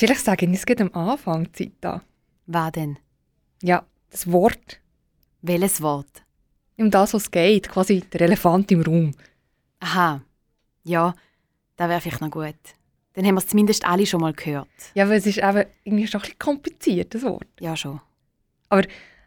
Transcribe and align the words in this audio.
Vielleicht 0.00 0.24
sage 0.24 0.46
ich 0.46 0.52
es 0.54 0.64
geht 0.64 0.80
am 0.80 0.90
Anfang 0.94 1.52
Zeit 1.52 1.84
an. 1.84 2.00
Was 2.46 2.72
denn? 2.72 2.98
Ja, 3.60 3.84
das 4.08 4.32
Wort, 4.32 4.80
Welches 5.42 5.82
Wort? 5.82 6.22
um 6.78 6.90
das 6.90 7.12
was 7.12 7.24
es 7.24 7.30
geht, 7.30 7.68
quasi 7.68 8.00
der 8.00 8.22
Elefant 8.22 8.72
im 8.72 8.80
Raum. 8.80 9.12
Aha. 9.80 10.22
Ja, 10.84 11.14
das 11.76 11.88
wäre 11.90 12.00
vielleicht 12.00 12.22
noch 12.22 12.30
gut. 12.30 12.54
Dann 13.12 13.26
haben 13.26 13.34
wir 13.34 13.40
es 13.40 13.48
zumindest 13.48 13.84
alle 13.84 14.06
schon 14.06 14.22
mal 14.22 14.32
gehört. 14.32 14.68
Ja, 14.94 15.06
weil 15.06 15.18
es 15.18 15.26
ist 15.26 15.36
eben 15.36 15.66
irgendwie 15.84 16.06
schon 16.06 16.20
ein 16.20 16.22
bisschen 16.22 16.38
kompliziert, 16.38 17.14
das 17.14 17.22
Wort. 17.22 17.48
Ja, 17.60 17.76
schon. 17.76 18.00
Aber 18.70 18.84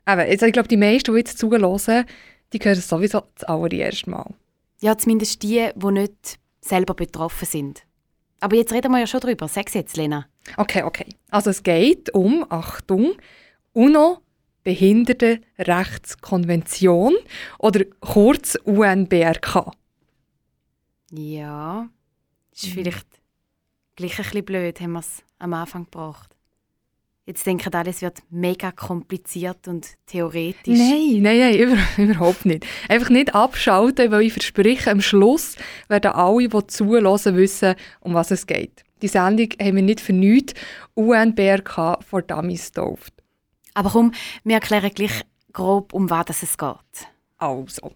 eben, 0.08 0.32
jetzt, 0.32 0.42
ich 0.42 0.54
glaube, 0.54 0.70
die 0.70 0.78
meisten, 0.78 1.12
die 1.12 1.20
jetzt 1.20 1.38
zuhören, 1.38 2.06
die 2.52 2.58
hören 2.58 2.80
es 2.80 2.88
sowieso 2.90 3.22
das 3.36 3.44
allererste 3.44 4.10
Mal. 4.10 4.34
Ja, 4.82 4.98
zumindest 4.98 5.44
die, 5.44 5.70
die 5.76 5.92
nicht 5.92 6.40
selber 6.62 6.96
betroffen 6.96 7.46
sind. 7.46 7.84
Aber 8.44 8.56
jetzt 8.58 8.74
reden 8.74 8.92
wir 8.92 9.00
ja 9.00 9.08
schon 9.08 9.22
drüber. 9.22 9.48
Sag's 9.48 9.74
jetzt, 9.74 9.96
Lena. 9.98 10.28
Okay, 10.58 10.84
okay. 10.84 11.08
Also 11.30 11.50
es 11.50 11.64
geht 11.64 12.14
um, 12.14 12.46
Achtung, 12.50 13.14
UNO 13.74 14.20
Behindertenrechtskonvention 14.64 17.16
oder 17.60 17.84
kurz 18.02 18.56
UNBRK. 18.64 19.72
Ja. 21.12 21.90
Ist 22.54 22.66
Mhm. 22.66 22.70
vielleicht 22.72 23.08
gleich 23.96 24.18
ein 24.20 24.24
bisschen 24.24 24.46
blöd, 24.46 24.80
haben 24.80 24.92
wir 24.94 25.00
es 25.00 25.24
am 25.40 25.54
Anfang 25.54 25.84
gebracht. 25.86 26.33
Jetzt 27.26 27.46
denken 27.46 27.74
alle, 27.74 27.90
es 27.90 28.02
wird 28.02 28.18
mega 28.30 28.72
kompliziert 28.74 29.70
und 29.70 29.88
theoretisch. 30.08 30.78
Nein, 30.78 31.22
nein, 31.22 31.40
nein, 31.40 31.58
über, 31.58 31.78
überhaupt 31.98 32.46
nicht. 32.46 32.66
Einfach 32.90 33.10
nicht 33.10 33.34
abschalten, 33.34 34.12
weil 34.12 34.24
ich 34.24 34.34
verspreche, 34.34 34.92
am 34.92 35.00
Schluss 35.00 35.56
werden 35.88 36.12
alle, 36.12 36.50
die 36.50 36.68
zuhören, 36.68 37.38
wissen, 37.38 37.76
um 38.02 38.14
was 38.14 38.32
es 38.32 38.46
geht. 38.46 38.84
Die 39.02 39.08
Sendung 39.08 39.50
haben 39.62 39.76
wir 39.78 39.84
nicht 39.84 40.02
für 40.02 40.12
nichts 40.12 40.54
UNBRK 40.96 42.04
for 42.04 42.22
Dummies 42.22 42.74
getauft. 42.74 43.14
Aber 43.74 43.90
komm, 43.90 44.12
wir 44.44 44.56
erklären 44.56 44.92
gleich 44.94 45.24
grob, 45.54 45.94
um 45.94 46.10
was 46.10 46.44
es 46.44 46.58
geht. 46.58 47.08
Also, 47.38 47.94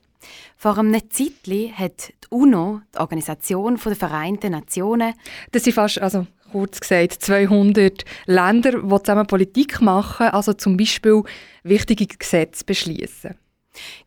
Vor 0.55 0.77
einem 0.77 1.01
Zeitli 1.09 1.73
hat 1.75 2.09
die 2.09 2.27
UNO, 2.29 2.81
die 2.93 2.99
Organisation 2.99 3.77
der 3.83 3.95
Vereinten 3.95 4.51
Nationen, 4.51 5.13
das 5.51 5.63
sind 5.63 5.73
fast, 5.73 5.99
also 5.99 6.27
kurz 6.51 6.79
gesagt, 6.79 7.21
200 7.21 8.03
Länder, 8.25 8.71
die 8.81 9.03
zusammen 9.03 9.27
Politik 9.27 9.81
machen, 9.81 10.27
also 10.27 10.53
zum 10.53 10.77
Beispiel 10.77 11.23
wichtige 11.63 12.07
Gesetze 12.07 12.63
beschließen. 12.65 13.35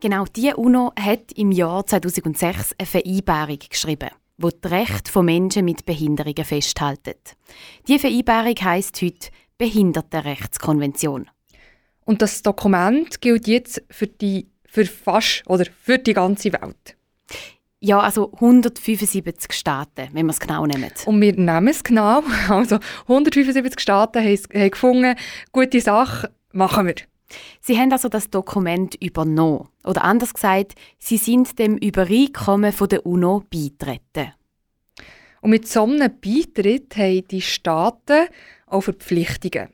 genau 0.01 0.25
die 0.25 0.53
UNO 0.55 0.93
hat 0.99 1.33
im 1.35 1.53
Jahr 1.53 1.87
2006 1.87 2.75
eine 2.79 2.87
Vereinbarung 2.87 3.59
geschrieben, 3.69 4.11
wo 4.39 4.51
die 4.51 4.69
Rechte 4.69 5.11
von 5.11 5.27
Menschen 5.27 5.65
mit 5.65 5.85
Behinderungen 5.85 6.45
festhält. 6.45 7.37
Die 7.87 7.99
Vereinbarung 7.99 8.57
heißt 8.61 9.01
heute 9.03 9.29
Behindertenrechtskonvention. 9.59 11.29
Und 12.05 12.23
das 12.23 12.43
Dokument 12.43 13.21
gilt 13.21 13.47
jetzt 13.47 13.83
für 13.91 14.07
die 14.07 14.49
für 14.71 14.87
fast 14.87 15.43
oder 15.47 15.65
für 15.67 15.99
die 15.99 16.15
ganze 16.15 16.53
Welt. 16.53 16.97
Ja, 17.83 17.99
also 18.01 18.31
175 18.35 19.53
Staaten, 19.53 20.09
wenn 20.13 20.27
wir 20.27 20.33
es 20.33 20.41
genau 20.41 20.67
nehmen. 20.67 20.91
Und 21.07 21.21
wir 21.21 21.33
nehmen 21.33 21.69
es 21.69 21.83
genau. 21.83 22.23
Also 22.49 22.79
175 23.09 23.81
Staaten 23.81 24.23
haben, 24.23 24.71
gefunden, 24.71 25.17
gute 25.51 25.81
Sache, 25.81 26.31
machen 26.53 26.87
wir. 26.87 26.95
Sie 27.61 27.79
haben 27.79 27.91
also 27.93 28.09
das 28.09 28.29
Dokument 28.29 28.97
übernommen. 28.97 29.69
Oder 29.85 30.05
anders 30.05 30.35
gesagt, 30.35 30.75
sie 30.99 31.17
sind 31.17 31.59
dem 31.59 31.79
Übereinkommen 31.79 32.73
von 32.73 32.89
der 32.89 33.07
UNO 33.07 33.45
beitreten. 33.51 34.35
Und 35.41 35.51
mit 35.51 35.67
so 35.67 35.85
einem 35.85 36.11
Beitritt 36.21 36.97
haben 36.97 37.27
die 37.29 37.41
Staaten 37.41 38.29
auch 38.67 38.83
Verpflichtungen. 38.83 39.69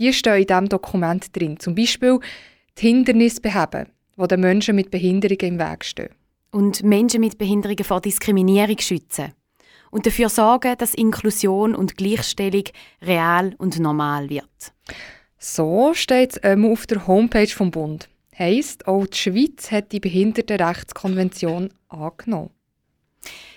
Die 0.00 0.12
stehen 0.12 0.40
in 0.40 0.46
diesem 0.46 0.68
Dokument 0.68 1.36
drin. 1.36 1.60
Zum 1.60 1.76
Beispiel 1.76 2.18
die 2.76 2.88
Hindernisse 2.88 3.40
beheben, 3.40 3.86
die 4.16 4.26
den 4.26 4.40
Menschen 4.40 4.74
mit 4.74 4.90
Behinderungen 4.90 5.54
im 5.54 5.58
Weg 5.60 5.84
stehen. 5.84 6.10
Und 6.52 6.84
Menschen 6.84 7.20
mit 7.20 7.38
Behinderungen 7.38 7.84
vor 7.84 8.00
Diskriminierung 8.00 8.78
schützen 8.78 9.32
und 9.90 10.06
dafür 10.06 10.28
sorgen, 10.28 10.76
dass 10.78 10.94
Inklusion 10.94 11.74
und 11.74 11.96
Gleichstellung 11.96 12.64
real 13.02 13.54
und 13.58 13.78
normal 13.78 14.30
wird. 14.30 14.72
So 15.38 15.92
steht 15.94 16.32
es 16.32 16.40
ähm, 16.44 16.64
auf 16.64 16.86
der 16.86 17.06
Homepage 17.06 17.48
vom 17.48 17.70
Bund. 17.70 18.08
Heißt, 18.38 18.86
auch 18.86 19.06
die 19.06 19.18
Schweiz 19.18 19.70
hat 19.70 19.92
die 19.92 20.00
Behindertenrechtskonvention 20.00 21.70
angenommen. 21.88 22.50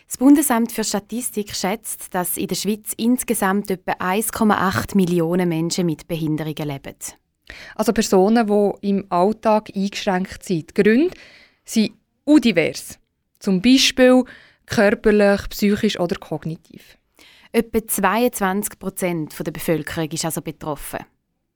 Das 0.07 0.17
Bundesamt 0.17 0.71
für 0.71 0.83
Statistik 0.83 1.55
schätzt, 1.55 2.13
dass 2.13 2.37
in 2.37 2.47
der 2.47 2.55
Schweiz 2.55 2.93
insgesamt 2.97 3.71
etwa 3.71 3.93
1,8 3.93 4.95
Millionen 4.95 5.49
Menschen 5.49 5.85
mit 5.85 6.07
Behinderungen 6.07 6.67
leben. 6.67 6.95
Also 7.75 7.93
Personen, 7.93 8.47
die 8.47 8.89
im 8.89 9.05
Alltag 9.09 9.71
eingeschränkt 9.75 10.43
sind. 10.43 10.69
Die 10.69 10.83
Gründe 10.83 11.15
sind 11.63 11.93
udivers. 12.25 12.99
Zum 13.39 13.61
Beispiel 13.61 14.23
körperlich, 14.65 15.49
psychisch 15.49 15.99
oder 15.99 16.15
kognitiv. 16.15 16.97
Etwa 17.51 17.87
22 17.87 18.79
Prozent 18.79 19.35
der 19.39 19.51
Bevölkerung 19.51 20.09
ist 20.09 20.25
also 20.25 20.41
betroffen. 20.41 20.99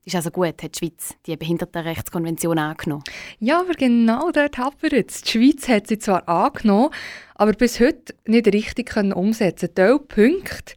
Ist 0.06 0.16
also 0.16 0.32
gut, 0.32 0.64
hat 0.64 0.76
die 0.76 0.80
Schweiz 0.80 1.16
die 1.26 1.36
Behindertenrechtskonvention 1.36 2.58
angenommen. 2.58 3.04
Ja, 3.40 3.60
aber 3.60 3.74
genau 3.74 4.32
dort 4.32 4.58
hapert 4.58 4.94
es. 4.94 5.22
Die 5.22 5.32
Schweiz 5.32 5.68
hat 5.68 5.88
sie 5.88 6.00
zwar 6.00 6.28
angenommen, 6.28 6.94
aber 7.36 7.52
bis 7.52 7.80
heute 7.80 8.16
nicht 8.26 8.48
richtig 8.48 8.90
können 8.90 9.12
umsetzen. 9.12 9.76
Teil 9.76 10.00
Punkte 10.00 10.76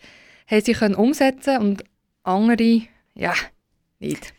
haben 0.49 0.61
sie 0.63 0.73
können 0.73 0.95
umsetzen 0.95 1.59
und 1.59 1.85
andere, 2.25 2.83
ja, 3.15 3.35
nicht. 4.01 4.35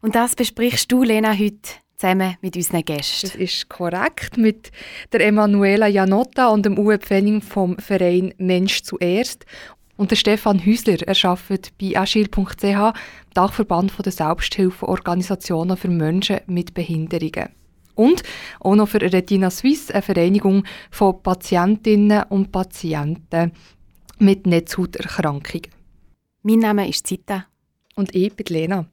Und 0.00 0.14
das 0.14 0.36
besprichst 0.36 0.90
du, 0.92 1.02
Lena, 1.02 1.32
heute 1.32 1.70
zusammen 1.98 2.36
mit 2.40 2.56
unseren 2.56 2.84
Gästen. 2.84 3.28
Das 3.28 3.34
ist 3.34 3.68
korrekt. 3.68 4.36
Mit 4.36 4.70
der 5.12 5.26
Emanuela 5.26 5.88
Janotta 5.88 6.48
und 6.48 6.64
dem 6.64 6.78
Uwe 6.78 6.98
Pfenning 6.98 7.42
vom 7.42 7.76
Verein 7.78 8.32
Mensch 8.38 8.82
zuerst. 8.82 9.44
Und 9.96 10.12
der 10.12 10.16
Stefan 10.16 10.64
Häusler, 10.64 11.02
er 11.02 11.28
arbeitet 11.28 11.76
bei 11.76 11.98
agil.ch, 11.98 12.94
Dachverband 13.34 13.92
der 14.04 14.12
Selbsthilfeorganisationen 14.12 15.76
für 15.76 15.88
Menschen 15.88 16.40
mit 16.46 16.72
Behinderungen. 16.72 17.48
Und 17.96 18.22
auch 18.60 18.76
noch 18.76 18.88
für 18.88 19.00
Retina 19.00 19.50
Suisse, 19.50 19.92
eine 19.92 20.02
Vereinigung 20.02 20.62
von 20.92 21.20
Patientinnen 21.20 22.22
und 22.28 22.52
Patienten 22.52 23.50
mit 24.20 24.46
Netzhauterkrankungen. 24.46 25.72
Mein 26.42 26.60
Name 26.60 26.88
ist 26.88 27.08
Zita. 27.08 27.46
Und 27.96 28.14
ich 28.14 28.32
bin 28.36 28.46
Lena. 28.50 28.86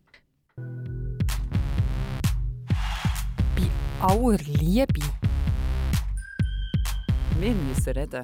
Aller 4.06 4.38
Liebe. 4.62 5.02
Wir 7.40 7.54
müssen 7.54 7.94
reden. 7.94 8.22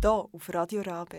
Hier 0.00 0.10
auf 0.10 0.54
Radio 0.54 0.82
Rabe. 0.82 1.18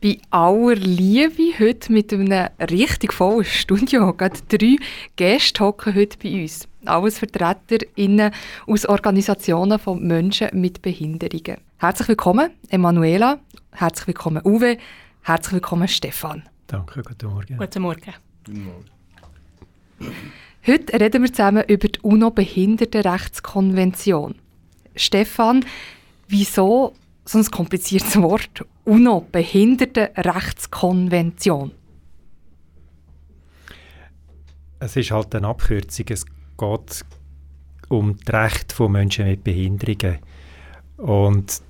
Bei 0.00 0.18
aller 0.30 0.74
Liebe 0.76 1.58
heute 1.58 1.92
mit 1.92 2.12
einem 2.12 2.48
richtig 2.70 3.12
vollen 3.12 3.44
Studio. 3.44 4.14
Gerade 4.14 4.40
drei 4.48 4.76
Gäste 5.16 5.62
hocken 5.62 5.94
heute 5.94 6.16
bei 6.22 6.42
uns. 6.42 6.66
Alles 6.86 7.18
VertreterInnen 7.18 8.32
aus 8.66 8.86
Organisationen 8.86 9.78
von 9.78 10.02
Menschen 10.02 10.48
mit 10.58 10.80
Behinderungen. 10.80 11.58
Herzlich 11.76 12.08
willkommen, 12.08 12.50
Emanuela. 12.70 13.38
Herzlich 13.72 14.06
willkommen, 14.08 14.40
Uwe. 14.44 14.78
Herzlich 15.20 15.52
willkommen, 15.52 15.86
Stefan. 15.86 16.48
Danke, 16.66 17.02
guten 17.02 17.28
Morgen. 17.28 17.58
Guten 17.58 17.82
Morgen. 17.82 18.14
Heute 20.66 21.00
reden 21.00 21.22
wir 21.22 21.32
zusammen 21.32 21.64
über 21.66 21.88
die 21.88 21.98
UNO-Behindertenrechtskonvention. 22.00 24.34
Stefan, 24.94 25.64
wieso 26.28 26.92
so 27.24 27.38
ein 27.38 27.46
kompliziertes 27.46 28.20
Wort? 28.20 28.66
UNO-Behindertenrechtskonvention. 28.84 31.70
Es 34.78 34.96
ist 34.96 35.10
halt 35.10 35.34
eine 35.34 35.48
Abkürzung. 35.48 36.06
Es 36.08 36.26
geht 36.26 37.04
um 37.88 38.16
die 38.16 38.30
Rechte 38.30 38.74
von 38.74 38.92
Menschen 38.92 39.26
mit 39.26 39.44
Behinderungen. 39.44 40.18
Und 40.96 41.60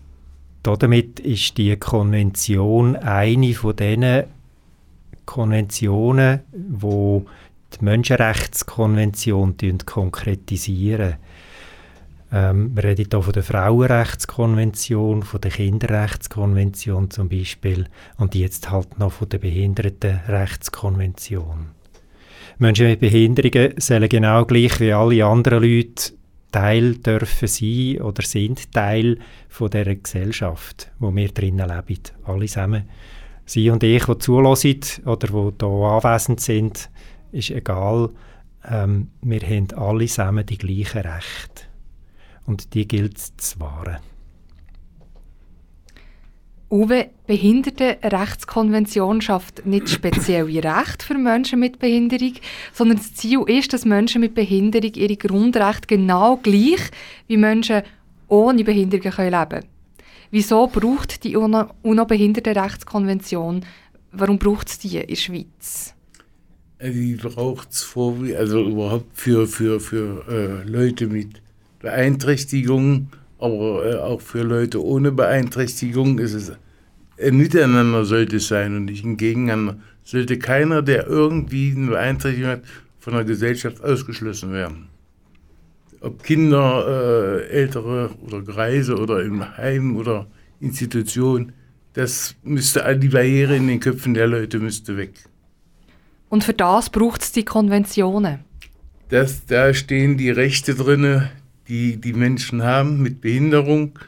damit 0.62 1.18
ist 1.20 1.58
die 1.58 1.76
Konvention 1.76 2.96
eine 2.96 3.54
von 3.54 3.76
diesen 3.76 4.24
Konventionen, 5.26 6.40
wo 6.52 7.26
die 7.80 7.84
Menschenrechtskonvention 7.84 9.56
konkretisieren. 9.86 11.14
Ähm, 12.32 12.74
wir 12.74 12.84
reden 12.84 13.06
hier 13.10 13.22
von 13.22 13.32
der 13.32 13.42
Frauenrechtskonvention, 13.42 15.22
von 15.22 15.40
der 15.40 15.50
Kinderrechtskonvention 15.50 17.10
zum 17.10 17.28
Beispiel 17.28 17.88
und 18.16 18.34
jetzt 18.34 18.70
halt 18.70 18.98
noch 18.98 19.12
von 19.12 19.28
der 19.28 19.38
Behindertenrechtskonvention. 19.38 21.66
Menschen 22.58 22.86
mit 22.86 23.00
Behinderungen 23.00 23.74
sollen 23.78 24.08
genau 24.08 24.44
gleich 24.44 24.80
wie 24.80 24.92
alle 24.92 25.24
anderen 25.24 25.62
Leute 25.62 26.12
Teil 26.52 26.96
dürfen 26.96 27.48
sein 27.48 28.00
oder 28.00 28.22
sind 28.22 28.72
Teil 28.72 29.18
von 29.48 29.70
dieser 29.70 29.96
Gesellschaft, 29.96 30.92
wo 30.98 31.14
wir 31.14 31.28
drinnen 31.28 31.68
leben. 31.68 32.02
Alle 32.24 32.46
zusammen. 32.46 32.84
Sie 33.46 33.70
und 33.70 33.82
ich, 33.82 34.04
die 34.04 34.18
zulassen 34.18 34.80
oder 35.04 35.26
die 35.26 35.66
hier 35.66 35.82
anwesend 35.82 36.40
sind, 36.40 36.90
ist 37.32 37.50
egal. 37.50 38.10
Ähm, 38.64 39.08
wir 39.22 39.40
haben 39.40 39.66
alle 39.74 40.06
zusammen 40.06 40.46
die 40.46 40.58
gleichen 40.58 41.00
Rechte. 41.00 41.64
Und 42.46 42.74
die 42.74 42.86
gilt 42.86 43.18
es 43.18 43.36
zu 43.36 43.58
wahren. 43.60 43.96
Uwe, 46.70 47.10
Behindertenrechtskonvention 47.26 49.20
schafft 49.20 49.66
nicht 49.66 49.90
spezielle 49.90 50.64
Rechte 50.64 51.04
für 51.04 51.18
Menschen 51.18 51.60
mit 51.60 51.78
Behinderung, 51.78 52.32
sondern 52.72 52.96
das 52.96 53.12
Ziel 53.12 53.42
ist, 53.46 53.74
dass 53.74 53.84
Menschen 53.84 54.22
mit 54.22 54.34
Behinderung 54.34 54.94
ihre 54.94 55.18
Grundrechte 55.18 55.86
genau 55.86 56.38
gleich 56.38 56.80
wie 57.26 57.36
Menschen 57.36 57.82
ohne 58.28 58.64
Behinderung 58.64 59.04
leben 59.04 59.48
können. 59.50 59.66
Wieso 60.30 60.66
braucht 60.66 61.24
die 61.24 61.36
UNO-Behindertenrechtskonvention, 61.36 63.66
warum 64.12 64.38
braucht 64.38 64.68
es 64.68 64.78
die 64.78 64.96
in 64.96 65.06
der 65.06 65.16
Schweiz? 65.16 65.94
Die 66.82 67.14
braucht 67.14 67.70
es 67.70 67.94
also 67.96 68.68
überhaupt 68.68 69.06
für, 69.14 69.46
für, 69.46 69.78
für 69.78 70.24
äh, 70.28 70.68
Leute 70.68 71.06
mit 71.06 71.40
Beeinträchtigungen 71.80 73.08
aber 73.42 73.84
äh, 73.84 73.96
auch 73.96 74.20
für 74.20 74.42
Leute 74.42 74.84
ohne 74.84 75.10
Beeinträchtigung 75.10 76.20
ist 76.20 76.34
es 76.34 76.52
ein 77.20 77.36
Miteinander 77.36 78.04
sollte 78.04 78.36
es 78.36 78.48
sein 78.48 78.76
und 78.76 78.84
nicht 78.86 79.04
ein 79.04 79.16
Gegeneinander. 79.16 79.78
Sollte 80.04 80.38
keiner, 80.38 80.82
der 80.82 81.06
irgendwie 81.06 81.72
eine 81.76 81.88
Beeinträchtigung 81.88 82.50
hat, 82.50 82.62
von 82.98 83.14
der 83.14 83.24
Gesellschaft 83.24 83.82
ausgeschlossen 83.82 84.52
werden. 84.52 84.88
Ob 86.00 86.22
Kinder, 86.22 86.86
äh, 86.88 87.48
Ältere 87.48 88.10
oder 88.26 88.42
Greise 88.42 88.96
oder 88.96 89.22
im 89.22 89.56
Heim 89.56 89.96
oder 89.96 90.26
Institution, 90.60 91.52
das 91.94 92.34
müsste, 92.42 92.98
die 92.98 93.08
Barriere 93.08 93.56
in 93.56 93.68
den 93.68 93.80
Köpfen 93.80 94.14
der 94.14 94.26
Leute 94.26 94.58
müsste 94.58 94.96
weg. 94.96 95.12
Und 96.32 96.44
für 96.44 96.54
das 96.54 96.88
braucht 96.88 97.20
es 97.20 97.32
die 97.32 97.44
Konventionen? 97.44 98.38
Das, 99.10 99.44
da 99.44 99.74
stehen 99.74 100.16
die 100.16 100.30
Rechte 100.30 100.74
drin, 100.74 101.28
die 101.68 101.98
die 101.98 102.14
Menschen 102.14 102.62
haben 102.62 103.02
mit 103.02 103.20
Behinderung. 103.20 103.98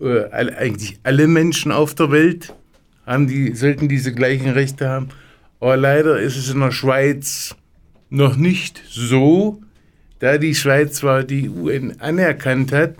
Äh, 0.00 0.30
eigentlich 0.30 0.98
alle 1.02 1.26
Menschen 1.26 1.70
auf 1.70 1.94
der 1.94 2.10
Welt 2.10 2.54
haben 3.04 3.26
die, 3.26 3.54
sollten 3.54 3.90
diese 3.90 4.14
gleichen 4.14 4.48
Rechte 4.48 4.88
haben. 4.88 5.10
Aber 5.60 5.76
leider 5.76 6.18
ist 6.18 6.38
es 6.38 6.48
in 6.48 6.60
der 6.60 6.72
Schweiz 6.72 7.54
noch 8.08 8.36
nicht 8.36 8.80
so, 8.88 9.60
da 10.18 10.38
die 10.38 10.54
Schweiz 10.54 10.94
zwar 10.94 11.24
die 11.24 11.50
UN 11.50 12.00
anerkannt 12.00 12.72
hat, 12.72 12.94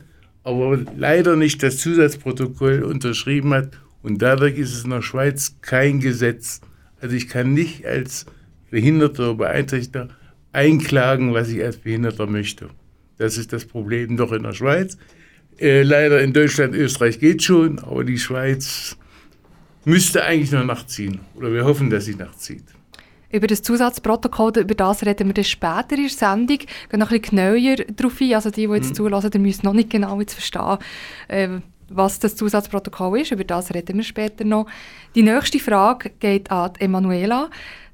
aber 0.45 0.81
leider 0.99 1.35
nicht 1.35 1.63
das 1.63 1.79
Zusatzprotokoll 1.79 2.83
unterschrieben 2.83 3.55
hat 3.55 3.71
und 4.03 4.21
dadurch 4.21 4.59
ist 4.59 4.75
es 4.75 4.85
in 4.85 4.91
der 4.91 5.01
Schweiz 5.01 5.57
kein 5.63 6.01
Gesetz. 6.01 6.61
Also 7.01 7.17
ich 7.17 7.27
kann 7.27 7.55
nicht 7.55 7.87
als 7.87 8.27
Behinderter 8.71 9.31
oder 9.31 9.35
Beeinträchtigter 9.35 10.09
einklagen, 10.53 11.35
was 11.35 11.49
ich 11.49 11.63
als 11.63 11.77
Behinderter 11.77 12.27
möchte. 12.27 12.71
Das 13.19 13.37
ist 13.37 13.53
das 13.53 13.65
Problem 13.65 14.17
doch 14.17 14.33
in 14.33 14.43
der 14.43 14.53
Schweiz. 14.53 14.97
Äh, 15.59 15.83
leider 15.83 16.23
in 16.23 16.33
Deutschland, 16.33 16.75
Österreich 16.75 17.21
geht 17.21 17.43
schon, 17.43 17.79
aber 17.81 18.05
die 18.05 18.19
Schweiz 18.19 18.97
müsste 19.85 20.25
eigentlich 20.25 20.53
noch 20.53 20.65
nachziehen. 20.65 21.21
Oder 21.35 21.53
wir 21.53 21.65
hoffen, 21.65 21.91
dass 21.91 22.07
sie 22.07 22.15
nachzieht. 22.15 22.65
Über 23.33 23.47
das 23.47 23.63
Zusatzprotokoll, 23.63 24.53
über 24.59 24.75
das 24.75 25.05
reden 25.05 25.29
wir 25.29 25.35
dann 25.35 25.45
später 25.45 25.93
in 25.93 26.03
der 26.03 26.09
Sendung. 26.09 26.59
Gehen 26.59 26.69
noch 26.93 27.13
ein 27.13 27.21
bisschen 27.21 27.37
genauer 27.37 27.77
darauf 27.95 28.21
ein. 28.21 28.35
Also 28.35 28.51
die, 28.51 28.67
die 28.67 28.73
jetzt 28.73 28.91
mhm. 28.91 28.95
zulassen, 28.95 29.31
die 29.31 29.39
müssen 29.39 29.67
noch 29.67 29.73
nicht 29.73 29.91
genau 29.91 30.19
jetzt 30.19 30.35
verstehen, 30.35 30.79
äh, 31.29 31.49
was 31.89 32.19
das 32.19 32.35
Zusatzprotokoll 32.37 33.21
ist. 33.21 33.31
Über 33.31 33.45
das 33.45 33.73
reden 33.73 33.99
wir 33.99 34.05
später 34.05 34.45
noch. 34.45 34.67
Die 35.15 35.23
nächste 35.23 35.59
Frage 35.59 36.11
geht 36.19 36.51
an 36.51 36.73
Emanuela. 36.79 37.51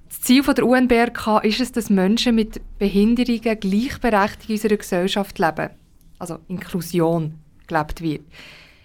Das 0.08 0.20
Ziel 0.20 0.42
der 0.42 0.66
UNBRK 0.66 1.44
ist 1.44 1.60
es, 1.60 1.72
dass 1.72 1.90
Menschen 1.90 2.34
mit 2.34 2.60
Behinderungen 2.78 3.60
gleichberechtigt 3.60 4.48
in 4.48 4.54
unserer 4.54 4.76
Gesellschaft 4.76 5.38
leben. 5.38 5.70
Also 6.18 6.38
Inklusion 6.48 7.38
gelebt 7.66 8.00
wird. 8.00 8.22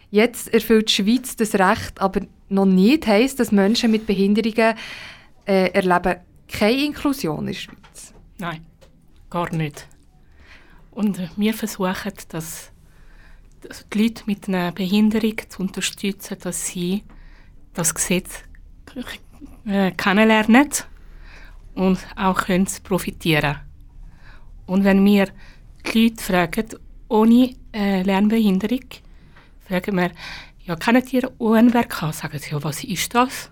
Jetzt 0.10 0.54
erfüllt 0.54 0.90
die 0.90 0.94
Schweiz 0.94 1.36
das 1.36 1.56
Recht, 1.56 2.02
aber 2.02 2.22
noch 2.50 2.66
nicht 2.66 3.08
heisst, 3.08 3.40
dass 3.40 3.52
Menschen 3.52 3.92
mit 3.92 4.06
Behinderungen 4.06 4.76
äh, 5.46 5.72
erleben 5.72 6.18
keine 6.52 6.86
Inklusion 6.86 7.40
in 7.40 7.46
der 7.48 7.54
Schweiz. 7.54 8.14
Nein, 8.38 8.66
gar 9.30 9.54
nicht. 9.54 9.88
Und 10.92 11.20
wir 11.38 11.54
versuchen, 11.54 12.12
dass, 12.30 12.72
dass 13.62 13.88
die 13.88 14.04
Leute 14.04 14.24
mit 14.26 14.48
einer 14.50 14.74
Behinderung 14.74 15.38
zu 15.48 15.62
unterstützen, 15.62 16.38
dass 16.42 16.68
sie 16.68 17.04
das 17.74 17.94
Gesetz 17.96 18.44
äh, 19.66 19.92
kennenlernen 19.92 20.68
und 21.76 22.00
auch 22.16 22.46
können 22.46 22.68
profitieren 22.84 23.58
Und 24.66 24.84
wenn 24.84 25.04
wir 25.06 25.28
die 25.86 26.04
Leute 26.04 26.24
fragen, 26.24 26.66
ohne 27.08 27.56
äh, 27.74 28.04
Lernbehinderung, 28.04 28.86
fragen 29.68 29.96
wir, 29.96 30.12
ja, 30.66 30.76
kennt 30.76 31.12
ihr 31.14 31.30
UNWRK? 31.40 32.14
Sagen 32.14 32.40
sie, 32.40 32.52
ja, 32.52 32.64
was 32.64 32.84
ist 32.84 33.14
das? 33.14 33.50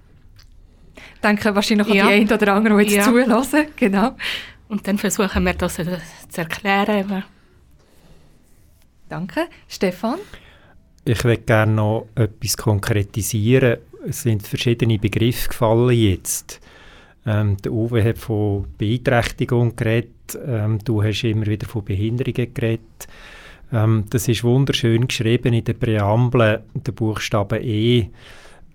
Denken 1.24 1.56
wahrscheinlich 1.56 1.88
ja. 1.88 2.04
an 2.04 2.10
die 2.10 2.14
einen 2.14 2.32
oder 2.32 2.54
anderen, 2.54 2.78
die 2.78 2.84
jetzt 2.84 2.96
ja. 2.96 3.04
zulassen. 3.04 3.68
Genau. 3.76 4.16
Und 4.68 4.88
dann 4.88 4.98
versuchen 4.98 5.44
wir 5.44 5.54
das 5.54 5.76
zu 5.76 6.42
erklären. 6.42 7.24
Danke. 9.10 9.48
Stefan? 9.68 10.20
Ich 11.06 11.24
würde 11.24 11.42
gerne 11.42 11.74
noch 11.74 12.08
etwas 12.14 12.56
konkretisieren. 12.56 13.80
Es 14.08 14.22
sind 14.22 14.46
verschiedene 14.46 15.00
Begriffe 15.00 15.50
gefallen 15.50 15.98
jetzt. 15.98 16.62
Ähm, 17.26 17.58
der 17.58 17.72
Uwe 17.72 18.04
hat 18.04 18.18
von 18.18 18.66
Beeinträchtigung 18.78 19.76
geredet, 19.76 20.40
ähm, 20.46 20.80
du 20.84 21.04
hast 21.04 21.24
immer 21.24 21.46
wieder 21.46 21.68
von 21.68 21.84
Behinderungen 21.84 22.54
geredet. 22.54 23.08
Ähm, 23.72 24.06
das 24.10 24.28
ist 24.28 24.44
wunderschön 24.44 25.08
geschrieben 25.08 25.54
in 25.54 25.64
der 25.64 25.74
Präambel, 25.74 26.64
der 26.74 26.92
Buchstabe 26.92 27.60
E. 27.60 28.10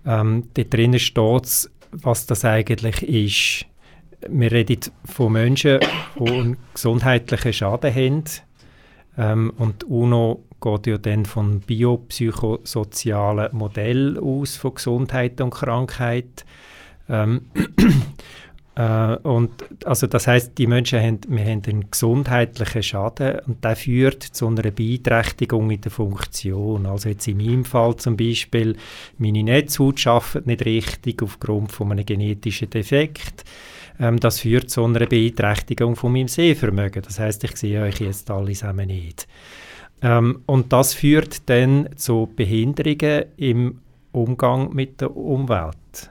Ähm, 0.07 0.45
da 0.55 0.63
drinnen 0.63 1.01
steht 1.01 1.71
was 2.03 2.27
das 2.27 2.45
eigentlich 2.45 3.03
ist. 3.03 3.67
Wir 4.29 4.53
reden 4.53 4.81
von 5.05 5.33
Menschen, 5.33 5.81
die 6.19 6.31
einen 6.31 6.57
gesundheitlichen 6.73 7.53
Schaden 7.53 7.95
haben. 7.95 8.25
Ähm, 9.17 9.53
und 9.59 9.85
UNO 9.85 10.45
geht 10.61 10.87
ja 10.87 10.99
dann 10.99 11.27
von 11.27 11.61
biopsychosozialen 11.61 13.55
Modell 13.57 14.19
aus, 14.19 14.57
von 14.57 14.75
Gesundheit 14.75 15.41
und 15.41 15.51
Krankheit. 15.51 16.45
Ähm, 17.09 17.43
äh, 18.77 19.17
und 19.17 19.51
also 19.85 20.07
das 20.07 20.27
heißt, 20.27 20.57
die 20.59 20.67
Menschen 20.67 21.01
haben, 21.01 21.21
wir 21.29 21.45
haben 21.45 21.63
einen 21.67 21.91
gesundheitlichen 21.91 22.83
Schaden 22.83 23.41
und 23.47 23.65
der 23.65 23.77
führt 23.77 24.23
zu 24.23 24.47
einer 24.49 24.71
Beeinträchtigung 24.71 25.71
in 25.71 25.81
der 25.81 25.91
Funktion. 25.91 26.87
Also 26.87 27.09
jetzt 27.09 27.29
in 27.29 27.39
meinem 27.39 27.65
Fall 27.65 27.97
zum 27.97 28.17
Beispiel, 28.17 28.77
meine 29.19 29.43
Netzhaut 29.43 30.07
arbeitet 30.07 30.47
nicht 30.47 30.65
richtig 30.65 31.23
aufgrund 31.23 31.73
von 31.73 31.93
einem 31.93 32.07
genetischen 32.07 32.71
Defekt. 32.71 33.45
Ähm, 34.01 34.19
das 34.19 34.41
führt 34.41 34.71
zu 34.71 34.85
einer 34.85 35.07
Beeinträchtigung 35.07 35.97
von 35.97 36.13
meinem 36.13 36.29
Sehvermögen. 36.29 37.03
Das 37.03 37.19
heißt, 37.19 37.45
ich 37.45 37.57
sehe 37.57 37.83
euch 37.83 38.01
jetzt 38.01 38.31
alle 38.31 38.53
zusammen 38.53 38.89
nicht. 38.89 39.29
Ähm, 40.03 40.43
und 40.47 40.73
das 40.73 40.95
führt 40.95 41.49
dann 41.49 41.89
zu 41.97 42.29
Behinderungen 42.35 43.25
im 43.37 43.81
Umgang 44.13 44.73
mit 44.73 45.01
der 45.01 45.17
Umwelt. 45.17 46.11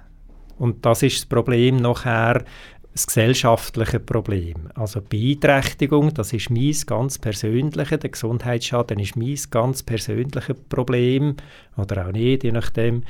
Und 0.64 0.86
das 0.86 1.04
ist 1.04 1.18
das 1.18 1.26
Problem 1.26 1.76
nachher, 1.76 2.46
das 2.94 3.06
gesellschaftliche 3.06 4.00
Problem. 4.00 4.70
Also 4.76 5.02
Beeinträchtigung, 5.02 6.14
das 6.14 6.32
ist 6.32 6.50
mein 6.50 6.74
ganz 6.86 7.20
persönliches, 7.20 8.00
der 8.00 8.10
Gesundheitsschaden 8.10 8.98
ist 9.00 9.18
mein 9.18 9.38
ganz 9.50 9.84
persönliches 9.84 10.56
Problem 10.70 11.36
oder 11.76 12.08
auch 12.08 12.14
nicht, 12.14 12.46
je 12.46 12.54
nachdem. 12.54 13.04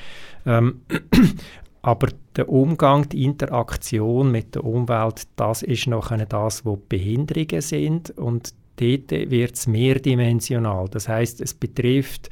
Ähm, 0.48 0.81
aber 1.83 2.07
der 2.36 2.50
Umgang, 2.50 3.07
die 3.10 3.24
Interaktion 3.24 4.31
mit 4.31 4.55
der 4.55 4.63
Umwelt, 4.63 5.27
das 5.36 5.62
ist 5.62 5.86
nachher 5.86 6.25
das, 6.25 6.65
wo 6.65 6.77
Behinderungen 6.77 7.62
sind 7.62 8.10
und 8.17 8.55
dort 8.77 9.12
wird 9.12 9.53
es 9.53 9.67
mehrdimensional. 9.67 10.88
Das 10.89 11.07
heißt, 11.07 11.39
es 11.39 11.53
betrifft 11.53 12.31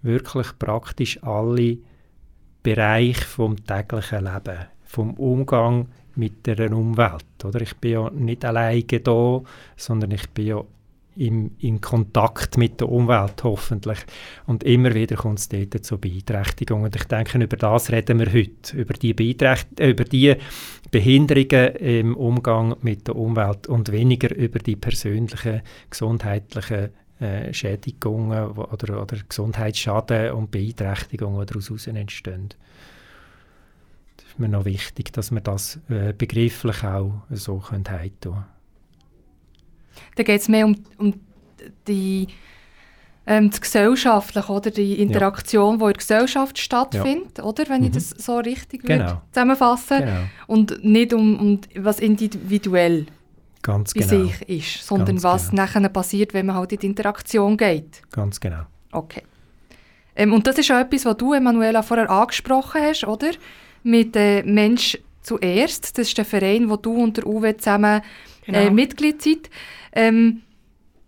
wirklich 0.00 0.58
praktisch 0.58 1.22
alle 1.22 1.76
Bereiche 2.64 3.24
vom 3.24 3.64
täglichen 3.64 4.24
Leben, 4.24 4.58
vom 4.84 5.14
Umgang 5.14 5.88
mit 6.16 6.46
der 6.46 6.72
Umwelt. 6.72 7.44
Oder? 7.44 7.60
Ich 7.60 7.76
bin 7.76 7.92
ja 7.92 8.10
nicht 8.10 8.44
alleine 8.44 8.82
da, 8.82 9.42
sondern 9.76 10.10
ich 10.12 10.28
bin 10.30 10.46
ja 10.46 10.64
im, 11.16 11.52
in 11.58 11.80
Kontakt 11.80 12.56
mit 12.56 12.80
der 12.80 12.88
Umwelt 12.88 13.44
hoffentlich. 13.44 13.98
Und 14.46 14.64
immer 14.64 14.94
wieder 14.94 15.16
kommt 15.16 15.40
es 15.40 15.48
dort 15.48 15.84
zur 15.84 15.98
Beeinträchtigung. 15.98 16.82
Und 16.82 16.96
ich 16.96 17.04
denke, 17.04 17.38
über 17.38 17.56
das 17.56 17.92
reden 17.92 18.18
wir 18.18 18.32
heute, 18.32 18.76
über 18.76 18.94
die, 18.94 19.12
Beeinträcht 19.12 19.78
äh, 19.78 19.90
über 19.90 20.04
die 20.04 20.34
Behinderungen 20.90 21.76
im 21.76 22.16
Umgang 22.16 22.76
mit 22.80 23.06
der 23.06 23.16
Umwelt 23.16 23.66
und 23.66 23.92
weniger 23.92 24.34
über 24.34 24.58
die 24.58 24.76
persönlichen 24.76 25.60
gesundheitlichen 25.90 26.90
äh, 27.24 27.54
Schädigungen 27.54 28.50
oder, 28.50 29.02
oder 29.02 29.16
Gesundheitsschaden 29.28 30.32
und 30.32 30.50
Beeinträchtigungen, 30.50 31.40
die 31.40 31.46
daraus 31.46 31.86
entstehen. 31.86 32.50
Das 34.16 34.26
ist 34.26 34.38
mir 34.38 34.48
noch 34.48 34.64
wichtig, 34.64 35.12
dass 35.12 35.30
wir 35.30 35.40
das 35.40 35.80
äh, 35.88 36.12
begrifflich 36.12 36.84
auch 36.84 37.22
so 37.30 37.58
können 37.58 37.84
können. 37.84 38.44
Da 40.16 40.22
geht 40.22 40.40
es 40.40 40.48
mehr 40.48 40.66
um, 40.66 40.76
um 40.98 41.14
die, 41.86 42.28
ähm, 43.26 43.50
das 43.50 43.60
Gesellschaftliche, 43.60 44.52
oder? 44.52 44.70
die 44.70 45.00
Interaktion, 45.00 45.74
ja. 45.74 45.76
die 45.78 45.82
in 45.82 45.88
der 45.88 45.92
Gesellschaft 45.94 46.58
stattfindet, 46.58 47.38
ja. 47.38 47.44
oder? 47.44 47.68
wenn 47.68 47.80
mhm. 47.80 47.86
ich 47.86 47.92
das 47.92 48.10
so 48.10 48.36
richtig 48.38 48.82
genau. 48.82 49.22
zusammenfassen 49.32 50.00
genau. 50.00 50.20
Und 50.46 50.84
nicht 50.84 51.12
um, 51.14 51.38
um 51.38 51.60
was 51.76 52.00
individuell 52.00 53.06
Ganz 53.64 53.94
bei 53.94 54.04
genau. 54.04 54.26
sich 54.26 54.48
ist, 54.48 54.86
sondern 54.86 55.16
Ganz 55.16 55.24
was 55.24 55.50
genau. 55.50 55.62
nachher 55.62 55.88
passiert, 55.88 56.34
wenn 56.34 56.46
man 56.46 56.56
halt 56.56 56.72
in 56.72 56.78
die 56.80 56.86
Interaktion 56.86 57.56
geht. 57.56 58.02
Ganz 58.12 58.38
genau. 58.38 58.64
Okay. 58.92 59.22
Ähm, 60.14 60.34
und 60.34 60.46
das 60.46 60.58
ist 60.58 60.70
auch 60.70 60.78
etwas, 60.78 61.06
was 61.06 61.16
du, 61.16 61.32
Emanuela, 61.32 61.82
vorher 61.82 62.10
angesprochen 62.10 62.82
hast, 62.82 63.04
oder? 63.04 63.30
Mit 63.82 64.14
äh, 64.16 64.42
Mensch 64.42 64.98
zuerst. 65.22 65.98
Das 65.98 66.08
ist 66.08 66.18
der 66.18 66.26
Verein, 66.26 66.68
wo 66.68 66.76
du 66.76 66.94
und 67.02 67.16
der 67.16 67.26
Uwe 67.26 67.56
zusammen 67.56 68.02
äh, 68.46 68.52
Genau. 68.52 68.70
Mitglied 68.70 69.22
seid. 69.22 69.48
Ähm, 69.92 70.42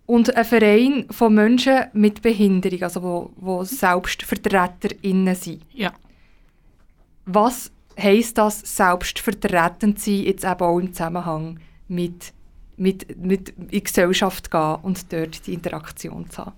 und 0.06 0.34
ein 0.34 0.44
Verein 0.44 1.06
von 1.10 1.34
Menschen 1.34 1.86
mit 1.92 2.22
Behinderung, 2.22 2.82
also 2.82 3.02
wo, 3.02 3.30
wo 3.36 3.64
SelbstvertreterInnen 3.64 5.34
sind. 5.34 5.62
Ja. 5.72 5.92
Was 7.26 7.70
heisst 7.98 8.38
das, 8.38 8.60
selbstvertretend 8.60 10.00
sein, 10.00 10.22
jetzt 10.22 10.44
eben 10.44 10.60
auch 10.60 10.78
im 10.78 10.92
Zusammenhang 10.92 11.58
mit, 11.88 12.32
mit, 12.76 13.16
mit 13.16 13.50
in 13.50 13.68
die 13.68 13.83
Gesellschaft 13.83 14.50
gehen 14.50 14.76
und 14.83 15.12
dort 15.12 15.47
die 15.47 15.54
Interaktion 15.54 16.28
zu 16.30 16.47
haben? 16.47 16.52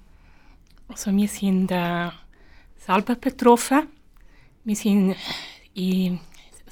Also 0.89 1.15
wir 1.15 1.29
sind 1.29 1.71
äh, 1.71 2.09
selber 2.77 3.15
betroffen. 3.15 3.89
Wir, 4.65 4.77
sind 4.77 5.17
in, 5.75 6.19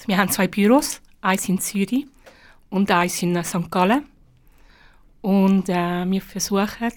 wir 0.07 0.17
haben 0.17 0.31
zwei 0.31 0.49
Büros, 0.49 1.01
eins 1.21 1.49
in 1.49 1.61
Zürich 1.61 2.07
und 2.71 2.91
eins 2.91 3.23
in 3.23 3.43
St. 3.45 3.71
Gallen. 3.71 4.07
Und 5.21 5.69
äh, 5.69 6.05
wir 6.11 6.23
versuchen, 6.23 6.93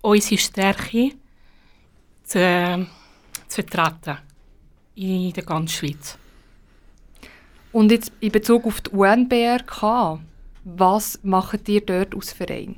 unsere 0.00 0.38
Stärke 0.38 1.12
zu, 2.22 2.38
äh, 2.38 2.86
zu 3.48 3.62
vertreten 3.62 4.18
in 4.94 5.32
der 5.32 5.44
ganzen 5.44 5.68
Schweiz. 5.68 6.18
Und 7.72 7.90
jetzt 7.90 8.12
in 8.20 8.32
Bezug 8.32 8.66
auf 8.66 8.80
die 8.80 8.90
UNBRK, 8.90 10.20
was 10.64 11.20
macht 11.22 11.68
ihr 11.68 11.80
dort 11.80 12.14
aus 12.14 12.32
Verein? 12.32 12.76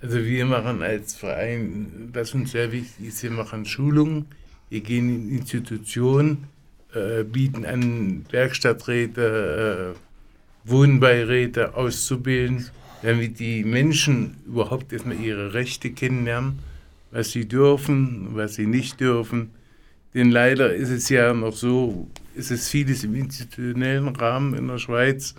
Also 0.00 0.24
wir 0.24 0.46
machen 0.46 0.82
als 0.82 1.14
Verein, 1.14 2.10
was 2.12 2.34
uns 2.34 2.50
sehr 2.52 2.72
wichtig 2.72 3.06
ist, 3.06 3.22
wir 3.22 3.30
machen 3.30 3.64
Schulungen, 3.64 4.26
wir 4.68 4.80
gehen 4.80 5.08
in 5.08 5.38
Institutionen, 5.38 6.48
äh, 6.92 7.22
bieten 7.22 7.64
an 7.64 8.24
Werkstatträte, 8.30 9.94
äh, 9.94 10.68
Wohnbeiräte 10.68 11.74
auszubilden, 11.74 12.68
damit 13.02 13.38
die 13.38 13.64
Menschen 13.64 14.36
überhaupt 14.46 14.92
erstmal 14.92 15.20
ihre 15.20 15.54
Rechte 15.54 15.90
kennenlernen, 15.90 16.58
was 17.10 17.30
sie 17.30 17.46
dürfen, 17.46 18.28
was 18.32 18.54
sie 18.54 18.66
nicht 18.66 19.00
dürfen. 19.00 19.50
Denn 20.14 20.30
leider 20.30 20.74
ist 20.74 20.90
es 20.90 21.08
ja 21.08 21.32
noch 21.32 21.54
so, 21.54 22.08
ist 22.34 22.50
es 22.50 22.68
vieles 22.68 23.04
im 23.04 23.14
institutionellen 23.14 24.08
Rahmen 24.08 24.54
in 24.54 24.68
der 24.68 24.78
Schweiz 24.78 25.34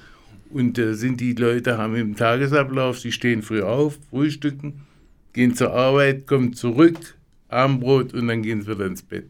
und 0.50 0.78
da 0.78 0.94
sind 0.94 1.20
die 1.20 1.34
Leute, 1.34 1.78
haben 1.78 1.96
im 1.96 2.16
Tagesablauf, 2.16 3.00
sie 3.00 3.12
stehen 3.12 3.42
früh 3.42 3.64
auf, 3.64 3.98
frühstücken, 4.10 4.86
gehen 5.34 5.56
zur 5.56 5.74
Arbeit, 5.74 6.28
kommen 6.28 6.54
zurück, 6.54 7.18
Abendbrot 7.50 8.14
und 8.14 8.28
dann 8.28 8.44
gehen 8.44 8.62
sie 8.62 8.68
wieder 8.68 8.86
ins 8.86 9.02
Bett. 9.02 9.30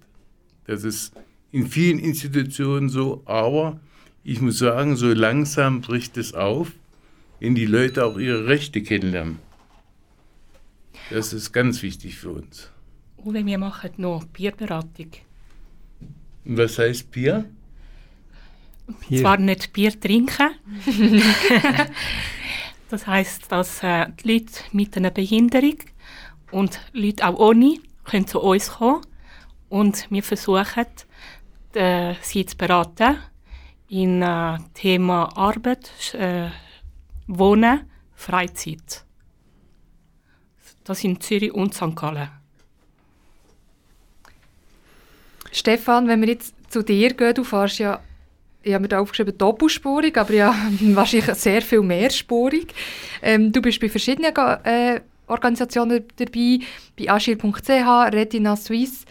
Das 0.67 0.84
ist 0.84 1.13
in 1.51 1.67
vielen 1.67 2.00
Institutionen 2.00 2.89
so, 2.89 3.22
aber 3.25 3.79
ich 4.24 4.41
muss 4.41 4.58
sagen, 4.58 4.96
so 4.96 5.13
langsam 5.13 5.82
bricht 5.82 6.17
es 6.17 6.34
auf, 6.34 6.72
wenn 7.39 7.55
die 7.55 7.65
Leute 7.65 8.05
auch 8.05 8.17
ihre 8.17 8.48
Rechte 8.48 8.82
kennenlernen. 8.82 9.39
Das 11.10 11.34
ist 11.34 11.51
ganz 11.51 11.82
wichtig 11.84 12.17
für 12.17 12.32
uns. 12.32 12.72
Uwe, 13.17 13.46
wir 13.46 13.58
machen 13.58 13.91
noch 13.98 14.25
Bierberatung. 14.25 15.12
Was 16.46 16.78
heißt 16.80 17.12
Bier? 17.12 17.46
Bier. 19.08 19.22
Zwar 19.22 19.38
nicht 19.38 19.72
Bier 19.74 19.98
trinken. 20.00 20.52
das 22.90 23.08
heißt, 23.08 23.52
dass 23.52 23.82
äh, 23.84 24.08
die 24.22 24.34
Leute 24.34 24.54
mit 24.72 24.96
einer 24.98 25.12
Behinderung 25.12 25.78
und 26.52 26.80
Leute 26.92 27.28
auch 27.28 27.40
ohne 27.40 27.78
können 28.04 28.28
zu 28.28 28.42
uns 28.42 28.72
kommen 28.72 29.02
und 29.70 30.08
wir 30.12 30.24
versuchen, 30.24 30.86
äh, 31.74 32.14
sie 32.22 32.46
zu 32.46 32.58
beraten 32.58 33.18
in 33.88 34.22
äh, 34.22 34.58
Thema 34.74 35.36
Arbeit, 35.38 35.92
äh, 36.14 36.50
Wohnen, 37.28 37.82
Freizeit. 38.14 39.06
Das 40.84 41.00
sind 41.00 41.24
Zürich 41.24 41.54
und 41.54 41.74
St. 41.74 41.96
Gallen. 41.96 42.43
Stefan, 45.53 46.07
wenn 46.07 46.22
wir 46.22 46.29
jetzt 46.29 46.55
zu 46.69 46.81
dir 46.81 47.13
gehen, 47.13 47.36
du 47.36 47.43
fährst 47.43 47.79
ja, 47.79 48.01
ich 48.63 48.74
habe 48.74 48.81
mir 48.81 48.88
da 48.88 49.00
aufgeschrieben, 49.00 49.38
doppelspurig, 49.38 50.17
aber 50.17 50.33
ja, 50.33 50.55
wahrscheinlich 50.79 51.36
sehr 51.36 51.62
viel 51.62 51.81
mehrspurig. 51.81 52.74
Ähm, 53.22 53.51
du 53.51 53.62
bist 53.62 53.79
bei 53.79 53.89
verschiedenen 53.89 54.33
äh, 54.36 55.01
Organisationen 55.27 56.05
dabei, 56.15 56.60
bei 56.98 57.10
agil.ch, 57.10 58.13
Retina 58.13 58.55
Suisse. 58.55 59.05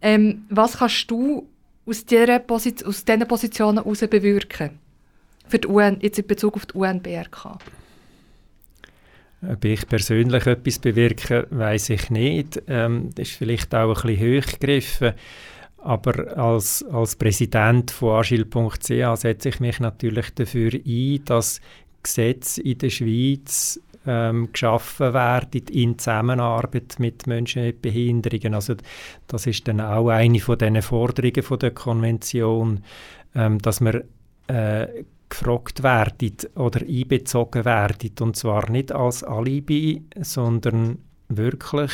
Ähm, 0.00 0.46
was 0.48 0.78
kannst 0.78 1.10
du 1.10 1.46
aus, 1.84 2.04
Posi 2.46 2.74
aus 2.84 3.04
diesen 3.04 3.28
Positionen 3.28 3.78
heraus 3.78 4.00
bewirken? 4.00 4.78
Für 5.48 5.58
die 5.58 5.68
UN, 5.68 5.98
jetzt 6.00 6.18
in 6.18 6.26
Bezug 6.26 6.56
auf 6.56 6.66
die 6.66 6.74
UNBRK. 6.74 7.58
Ob 9.48 9.64
ich 9.64 9.86
persönlich 9.86 10.46
etwas 10.46 10.78
bewirke, 10.78 11.46
weiß 11.50 11.90
ich 11.90 12.10
nicht. 12.10 12.62
Ähm, 12.66 13.10
das 13.14 13.28
ist 13.28 13.36
vielleicht 13.36 13.74
auch 13.74 14.04
ein 14.04 14.16
bisschen 14.16 14.42
hochgegriffen. 14.42 15.12
Aber 15.86 16.36
als, 16.36 16.84
als 16.90 17.14
Präsident 17.14 17.92
von 17.92 18.18
agil.ch 18.18 18.80
setze 19.20 19.48
ich 19.48 19.60
mich 19.60 19.78
natürlich 19.78 20.34
dafür 20.34 20.72
ein, 20.72 21.24
dass 21.24 21.60
Gesetze 22.02 22.60
in 22.62 22.78
der 22.78 22.90
Schweiz 22.90 23.80
ähm, 24.04 24.48
geschaffen 24.52 25.14
werden 25.14 25.62
in 25.70 25.96
Zusammenarbeit 25.96 26.96
mit 26.98 27.28
Menschen 27.28 27.62
mit 27.62 27.82
Behinderungen. 27.82 28.54
Also 28.54 28.74
das 29.28 29.46
ist 29.46 29.68
dann 29.68 29.80
auch 29.80 30.08
eine 30.08 30.40
von 30.40 30.58
den 30.58 30.82
Forderungen 30.82 31.42
von 31.44 31.58
der 31.60 31.70
Konvention, 31.70 32.82
ähm, 33.36 33.60
dass 33.60 33.80
wir 33.80 34.04
äh, 34.48 35.04
gefragt 35.28 35.84
werden 35.84 36.36
oder 36.56 36.80
einbezogen 36.80 37.64
werden 37.64 38.10
und 38.20 38.34
zwar 38.34 38.68
nicht 38.70 38.90
als 38.90 39.22
Alibi, 39.22 40.02
sondern 40.20 40.98
wirklich, 41.28 41.92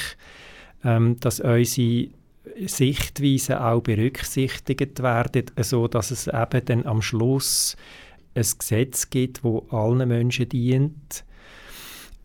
ähm, 0.83 1.21
dass 1.21 1.41
unsere 1.41 2.09
Sichtweisen 2.67 3.57
auch 3.57 3.83
berücksichtigt 3.83 5.03
werden, 5.03 5.45
so 5.59 5.89
dass 5.89 6.11
es 6.11 6.27
eben 6.27 6.65
dann 6.65 6.87
am 6.87 7.03
Schluss 7.03 7.77
ein 8.35 8.47
Gesetz 8.59 9.11
gibt, 9.11 9.45
wo 9.45 9.67
allen 9.71 10.09
Menschen 10.09 10.49
dient. 10.49 11.25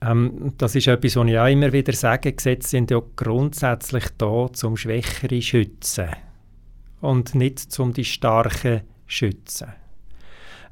Ähm, 0.01 0.53
das 0.57 0.75
ist 0.75 0.88
etwas, 0.88 1.15
was 1.15 1.27
ich 1.27 1.38
auch 1.38 1.47
immer 1.47 1.74
wieder 1.74 1.93
sage. 1.93 2.33
Gesetze 2.33 2.69
sind 2.69 2.91
ja 2.91 3.01
grundsätzlich 3.15 4.05
da, 4.17 4.47
zum 4.53 4.77
Schwächere 4.77 5.39
zu 5.39 5.41
schützen 5.41 6.09
und 7.01 7.36
nicht 7.36 7.59
zum 7.59 7.93
die 7.93 8.05
Starken 8.05 8.79
zu 8.79 8.86
schützen. 9.05 9.74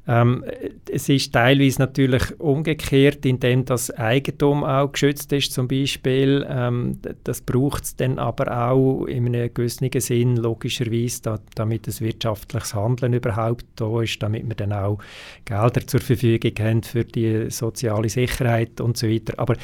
Ähm, 0.07 0.43
es 0.91 1.09
ist 1.09 1.33
teilweise 1.33 1.79
natürlich 1.81 2.39
umgekehrt, 2.39 3.25
indem 3.25 3.65
das 3.65 3.89
Eigentum 3.91 4.63
auch 4.63 4.91
geschützt 4.91 5.33
ist, 5.33 5.51
zum 5.51 5.67
Beispiel. 5.67 6.45
Ähm, 6.47 7.00
das 7.24 7.41
braucht 7.41 7.85
es 7.85 7.95
dann 7.95 8.19
aber 8.19 8.69
auch 8.69 9.05
in 9.05 9.27
einem 9.27 9.51
gewissen 9.53 9.89
Sinn, 10.00 10.38
logischerweise, 10.38 11.21
da, 11.24 11.39
damit 11.55 11.88
das 11.88 12.01
wirtschaftliches 12.01 12.75
Handeln 12.75 13.13
überhaupt 13.13 13.65
da 13.75 14.01
ist, 14.01 14.21
damit 14.21 14.47
wir 14.47 14.55
dann 14.55 14.74
auch 14.74 15.00
Gelder 15.45 15.85
zur 15.88 16.01
Verfügung 16.01 16.53
haben 16.59 16.83
für 16.83 17.03
die 17.03 17.50
soziale 17.50 18.09
Sicherheit 18.09 18.79
und 18.81 18.97
so 18.97 19.07
weiter. 19.07 19.33
Aber 19.38 19.55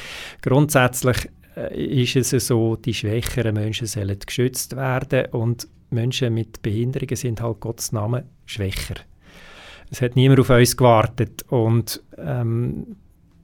grundsätzlich 0.42 1.28
äh, 1.56 2.02
ist 2.02 2.16
es 2.16 2.46
so, 2.46 2.76
die 2.76 2.94
schwächeren 2.94 3.54
Menschen 3.54 3.86
sollen 3.86 4.18
geschützt 4.18 4.74
werden 4.74 5.26
und 5.32 5.68
Menschen 5.90 6.34
mit 6.34 6.62
Behinderungen 6.62 7.16
sind 7.16 7.40
halt 7.40 7.60
Gottes 7.60 7.92
Namen 7.92 8.24
schwächer. 8.46 8.96
Es 9.92 10.00
hat 10.00 10.16
niemand 10.16 10.40
auf 10.40 10.48
uns 10.48 10.74
gewartet 10.74 11.44
und 11.50 12.02
ähm, 12.16 12.96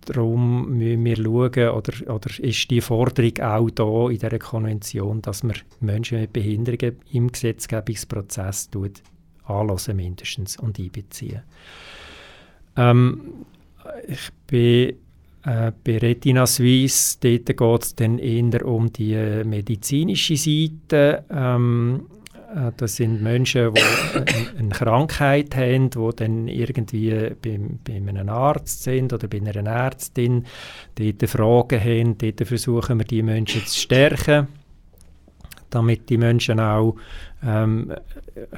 darum 0.07 0.78
müssen 0.78 1.05
wir 1.05 1.17
schauen, 1.17 1.69
oder, 1.69 2.14
oder 2.14 2.38
ist 2.38 2.71
die 2.71 2.81
Forderung 2.81 3.38
auch 3.40 3.71
da 3.71 4.09
in 4.09 4.19
dieser 4.19 4.38
Konvention, 4.38 5.21
dass 5.21 5.43
man 5.43 5.57
Menschen 5.81 6.23
mit 6.23 6.33
Behinderungen 6.33 6.97
im 7.12 7.31
Gesetzgebungsprozess 7.31 8.71
tut, 8.71 9.02
anlassen 9.45 9.97
mindestens 9.97 10.57
und 10.57 10.78
einbeziehen. 10.78 11.43
Ähm, 12.78 13.21
ich 14.07 14.31
bin 14.47 14.97
äh, 15.45 15.73
bei 15.85 15.99
Retina 15.99 16.47
Suisse, 16.47 17.19
dort 17.21 17.59
geht 17.59 17.83
es 17.83 17.95
dann 17.95 18.19
eher 18.19 18.64
um 18.64 18.90
die 18.90 19.45
medizinische 19.45 20.38
Seite. 20.38 21.26
Ähm, 21.31 22.07
äh, 22.07 22.18
das 22.76 22.97
sind 22.97 23.23
Menschen, 23.23 23.75
die 23.75 24.59
eine 24.59 24.69
Krankheit 24.71 25.55
haben, 25.55 25.90
die 25.90 26.11
dann 26.17 26.49
irgendwie 26.49 27.11
bei, 27.43 27.61
bei 27.85 27.95
einem 27.95 28.28
Arzt 28.28 28.85
sind 28.85 29.12
oder 29.12 29.28
bei 29.28 29.38
einer 29.38 29.71
Ärztin, 29.71 30.47
dort 30.95 31.31
Fragen 31.31 31.81
haben. 31.81 32.19
Dort 32.19 32.47
versuchen 32.47 32.99
wir, 32.99 33.05
die 33.05 33.23
Menschen 33.23 33.67
zu 33.67 33.78
stärken, 33.78 34.49
damit 35.69 36.09
die 36.09 36.17
Menschen 36.17 36.59
auch 36.59 36.97
ähm, 37.45 37.93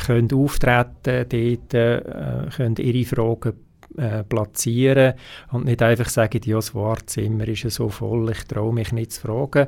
können 0.06 0.32
auftreten 0.32 1.26
dort, 1.28 1.74
äh, 1.74 2.48
können 2.54 2.76
ihre 2.76 3.04
Fragen 3.04 3.54
äh, 3.96 4.22
platzieren 4.22 5.14
und 5.50 5.64
nicht 5.64 5.82
einfach 5.82 6.08
sagen, 6.08 6.40
ja, 6.44 6.56
das 6.56 6.74
Wartezimmer 6.76 7.48
ist 7.48 7.68
so 7.70 7.88
voll, 7.88 8.30
ich 8.30 8.44
traue 8.44 8.72
mich 8.72 8.92
nicht 8.92 9.12
zu 9.12 9.22
fragen. 9.22 9.66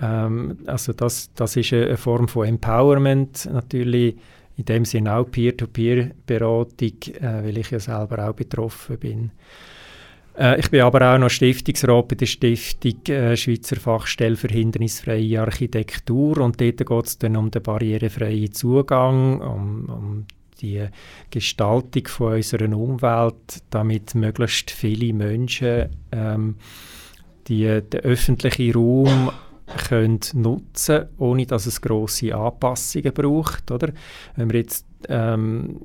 Ähm, 0.00 0.58
also 0.66 0.92
das, 0.92 1.32
das 1.34 1.56
ist 1.56 1.72
eine 1.72 1.96
Form 1.96 2.28
von 2.28 2.46
Empowerment, 2.46 3.48
natürlich 3.52 4.16
in 4.56 4.64
dem 4.64 4.84
Sinne 4.84 5.14
auch 5.14 5.30
Peer-to-Peer-Beratung, 5.30 7.14
äh, 7.20 7.44
weil 7.44 7.58
ich 7.58 7.70
ja 7.70 7.78
selber 7.78 8.28
auch 8.28 8.34
betroffen 8.34 8.98
bin. 8.98 9.30
Äh, 10.36 10.60
ich 10.60 10.70
bin 10.70 10.80
aber 10.80 11.14
auch 11.14 11.18
noch 11.18 11.30
Stiftungsrat 11.30 12.08
bei 12.08 12.14
der 12.16 12.26
Stiftung 12.26 13.06
äh, 13.08 13.36
Schweizer 13.36 13.76
Fachstelle 13.76 14.36
für 14.36 14.48
hindernisfreie 14.48 15.40
Architektur 15.40 16.38
und 16.38 16.60
dort 16.60 16.86
geht 16.86 17.06
es 17.06 17.18
dann 17.18 17.36
um 17.36 17.50
den 17.50 17.62
barrierefreien 17.62 18.52
Zugang, 18.52 19.40
um, 19.40 19.88
um 19.88 20.26
die 20.60 20.84
Gestaltung 21.30 22.08
von 22.08 22.34
unserer 22.34 22.76
Umwelt, 22.76 23.62
damit 23.70 24.16
möglichst 24.16 24.72
viele 24.72 25.12
Menschen 25.12 25.88
ähm, 26.10 26.56
die, 27.46 27.80
den 27.80 28.00
öffentlichen 28.00 28.72
Raum 28.72 29.30
können 29.88 30.20
nutzen 30.34 31.06
ohne 31.18 31.46
dass 31.46 31.66
es 31.66 31.80
grosse 31.80 32.34
Anpassungen 32.34 33.12
braucht. 33.12 33.70
Oder? 33.70 33.92
Wenn 34.36 34.48
man 34.48 34.56
jetzt 34.56 34.86
ähm, 35.08 35.80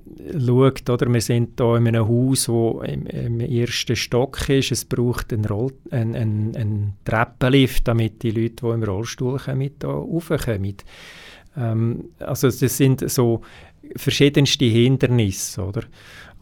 schaut, 0.46 0.90
oder, 0.90 1.12
wir 1.12 1.22
sind 1.22 1.60
hier 1.60 1.76
in 1.76 1.88
einem 1.88 2.08
Haus, 2.08 2.46
das 2.46 2.90
im, 2.90 3.06
im, 3.08 3.40
ersten 3.40 3.96
Stock 3.96 4.50
ist, 4.50 4.72
es 4.72 4.86
braucht 4.86 5.34
einen, 5.34 5.46
Roll, 5.46 5.74
einen, 5.92 6.16
einen, 6.16 6.56
einen 6.56 6.94
Treppenlift, 7.06 7.88
damit 7.88 8.24
die 8.24 8.32
Leute, 8.32 8.66
die 8.66 8.74
im 8.74 8.84
Rollstuhl 8.84 9.38
kommen, 9.38 9.62
hier 9.62 9.90
raufkommen. 9.90 10.78
Ähm, 11.58 12.06
also 12.20 12.48
das 12.48 12.78
sind 12.78 13.10
so 13.10 13.42
verschiedenste 13.96 14.66
Hindernisse. 14.66 15.64
Oder? 15.64 15.84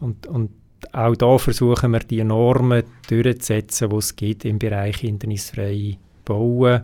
Und, 0.00 0.26
und 0.26 0.50
auch 0.92 1.16
da 1.16 1.38
versuchen 1.38 1.92
wir, 1.92 2.00
die 2.00 2.24
Normen 2.24 2.84
durchzusetzen, 3.08 3.90
die 3.90 3.96
es 3.96 4.16
gibt 4.16 4.44
im 4.44 4.58
Bereich 4.58 4.96
hindernisfreie 4.98 5.96
Bauen 6.24 6.82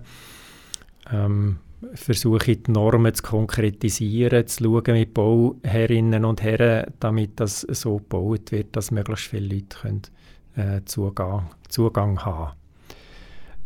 ähm, 1.12 1.58
versuche 1.94 2.56
die 2.56 2.70
Normen 2.70 3.14
zu 3.14 3.22
konkretisieren, 3.22 4.46
zu 4.46 4.64
schauen 4.64 4.94
mit 4.94 5.14
Bauherrinnen 5.14 6.24
und 6.24 6.42
Herren, 6.42 6.92
damit 7.00 7.38
das 7.40 7.60
so 7.60 7.98
gebaut 7.98 8.52
wird, 8.52 8.74
dass 8.76 8.90
möglichst 8.90 9.26
viele 9.26 9.54
Leute 9.54 9.78
können, 9.80 10.02
äh, 10.56 10.80
Zugang, 10.84 11.50
Zugang 11.68 12.24
haben 12.24 12.52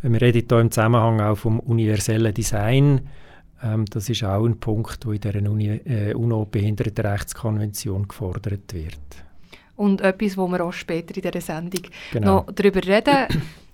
Wir 0.02 0.20
reden 0.20 0.46
hier 0.48 0.60
im 0.60 0.70
Zusammenhang 0.70 1.20
auch 1.20 1.36
vom 1.36 1.60
universellen 1.60 2.34
Design. 2.34 3.08
Ähm, 3.62 3.84
das 3.86 4.08
ist 4.10 4.24
auch 4.24 4.44
ein 4.44 4.58
Punkt, 4.58 5.04
der 5.04 5.34
in 5.34 5.44
der 5.44 5.86
äh, 5.86 6.14
UNO-Behindertenrechtskonvention 6.14 8.08
gefordert 8.08 8.74
wird. 8.74 8.98
Und 9.76 10.00
etwas, 10.00 10.36
wo 10.36 10.48
wir 10.48 10.64
auch 10.64 10.72
später 10.72 11.16
in 11.16 11.22
dieser 11.22 11.40
Sendung 11.40 11.82
genau. 12.12 12.44
noch 12.44 12.52
darüber 12.52 12.84
reden. 12.86 13.26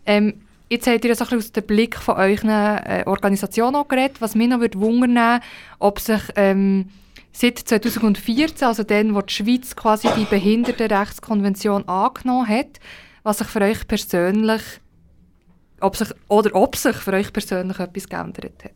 ähm, 0.06 0.34
Jetzt 0.70 0.86
habt 0.86 1.04
ihr 1.04 1.14
so 1.14 1.24
ein 1.24 1.38
aus 1.38 1.52
dem 1.52 1.64
Blick 1.64 1.96
von 1.96 2.16
euren 2.16 2.50
äh, 2.50 3.02
Organisationen 3.06 3.76
auch 3.76 3.88
geredet. 3.88 4.20
Was 4.20 4.34
mich 4.34 4.48
noch 4.48 4.60
würde 4.60 4.78
wundern, 4.78 5.40
ob 5.78 5.98
sich 5.98 6.20
ähm, 6.36 6.90
seit 7.32 7.58
2014, 7.58 8.68
also 8.68 8.82
dann, 8.82 9.14
wo 9.14 9.22
die 9.22 9.32
Schweiz 9.32 9.74
quasi 9.76 10.08
die 10.16 10.26
Behindertenrechtskonvention 10.26 11.88
angenommen 11.88 12.48
hat, 12.48 12.80
was 13.22 13.38
sich 13.38 13.46
für 13.46 13.62
euch 13.62 13.88
persönlich, 13.88 14.62
ob 15.80 15.96
sich, 15.96 16.08
oder 16.28 16.54
ob 16.54 16.76
sich 16.76 16.96
für 16.96 17.12
euch 17.12 17.32
persönlich 17.32 17.78
etwas 17.78 18.08
geändert 18.08 18.64
hat. 18.64 18.72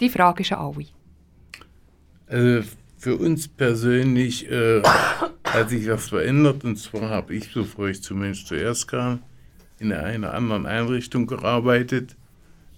Die 0.00 0.10
Frage 0.10 0.42
ist 0.42 0.52
an 0.52 0.58
alle. 0.58 0.86
Also 2.26 2.68
für 2.98 3.16
uns 3.16 3.48
persönlich 3.48 4.50
äh, 4.50 4.82
hat 5.44 5.70
sich 5.70 5.88
was 5.88 6.08
verändert. 6.08 6.64
Und 6.64 6.76
zwar 6.76 7.08
habe 7.08 7.34
ich, 7.34 7.52
bevor 7.54 7.88
ich 7.88 8.02
zum 8.02 8.18
Mensch 8.18 8.44
zuerst 8.44 8.88
kam, 8.88 9.22
in 9.78 9.92
einer 9.92 10.34
anderen 10.34 10.66
Einrichtung 10.66 11.26
gearbeitet, 11.26 12.16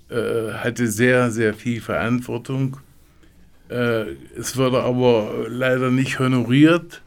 äh, 0.09 0.53
hatte 0.53 0.87
sehr, 0.89 1.31
sehr 1.31 1.55
viel 1.55 1.81
Verantwortung. 1.81 2.79
Äh, 3.69 4.13
es 4.37 4.57
wurde 4.57 4.83
aber 4.83 5.47
leider 5.49 5.91
nicht 5.91 6.19
honoriert. 6.19 7.03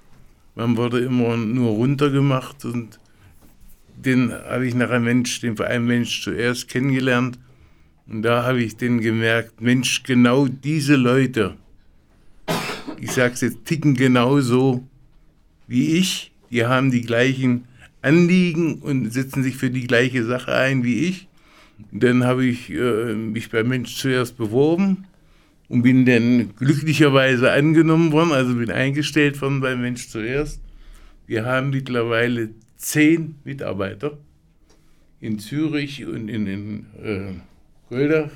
Man 0.55 0.77
wurde 0.77 0.99
immer 0.99 1.37
nur 1.37 1.71
runtergemacht 1.71 2.65
und 2.65 2.99
den 3.95 4.31
habe 4.31 4.67
ich 4.67 4.75
nach 4.75 4.89
einem 4.89 5.05
Mensch, 5.05 5.41
den 5.41 5.59
einen 5.59 5.85
Mensch 5.85 6.23
zuerst 6.23 6.67
kennengelernt. 6.67 7.37
Und 8.07 8.23
da 8.23 8.43
habe 8.43 8.61
ich 8.61 8.75
dann 8.77 9.01
gemerkt, 9.01 9.61
Mensch, 9.61 10.03
genau 10.03 10.47
diese 10.47 10.95
Leute, 10.95 11.55
ich 12.99 13.11
sage 13.11 13.33
es 13.33 13.41
jetzt, 13.41 13.65
ticken 13.65 13.93
genauso 13.93 14.83
wie 15.67 15.97
ich. 15.97 16.31
Die 16.49 16.65
haben 16.65 16.91
die 16.91 17.01
gleichen 17.01 17.65
Anliegen 18.01 18.75
und 18.75 19.11
setzen 19.11 19.43
sich 19.43 19.57
für 19.57 19.69
die 19.69 19.87
gleiche 19.87 20.23
Sache 20.23 20.53
ein 20.53 20.83
wie 20.83 21.07
ich. 21.07 21.27
Dann 21.91 22.23
habe 22.23 22.45
ich 22.45 22.69
äh, 22.69 23.13
mich 23.13 23.49
bei 23.49 23.63
Mensch 23.63 23.95
zuerst 23.95 24.37
beworben 24.37 25.05
und 25.69 25.83
bin 25.83 26.05
dann 26.05 26.55
glücklicherweise 26.55 27.51
angenommen 27.51 28.11
worden, 28.11 28.31
also 28.31 28.55
bin 28.55 28.71
eingestellt 28.71 29.41
worden 29.41 29.61
bei 29.61 29.75
Mensch 29.75 30.09
zuerst. 30.09 30.61
Wir 31.27 31.45
haben 31.45 31.69
mittlerweile 31.69 32.49
zehn 32.75 33.35
Mitarbeiter 33.43 34.17
in 35.19 35.39
Zürich 35.39 36.05
und 36.05 36.27
in, 36.27 36.47
in 36.47 36.85
äh, 37.03 37.33
Goldach. 37.89 38.31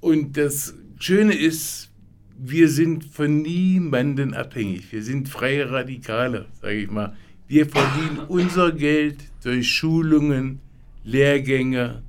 Und 0.00 0.36
das 0.36 0.74
Schöne 0.98 1.34
ist, 1.34 1.90
wir 2.38 2.68
sind 2.68 3.04
von 3.04 3.42
niemandem 3.42 4.34
abhängig. 4.34 4.90
Wir 4.92 5.02
sind 5.02 5.28
freie 5.28 5.70
Radikale, 5.70 6.46
sage 6.60 6.74
ich 6.74 6.90
mal. 6.90 7.16
Wir 7.52 7.66
verdienen 7.66 8.18
unser 8.28 8.72
Geld 8.72 9.18
durch 9.42 9.68
Schulungen, 9.68 10.60
Lehrgänge 11.04 12.00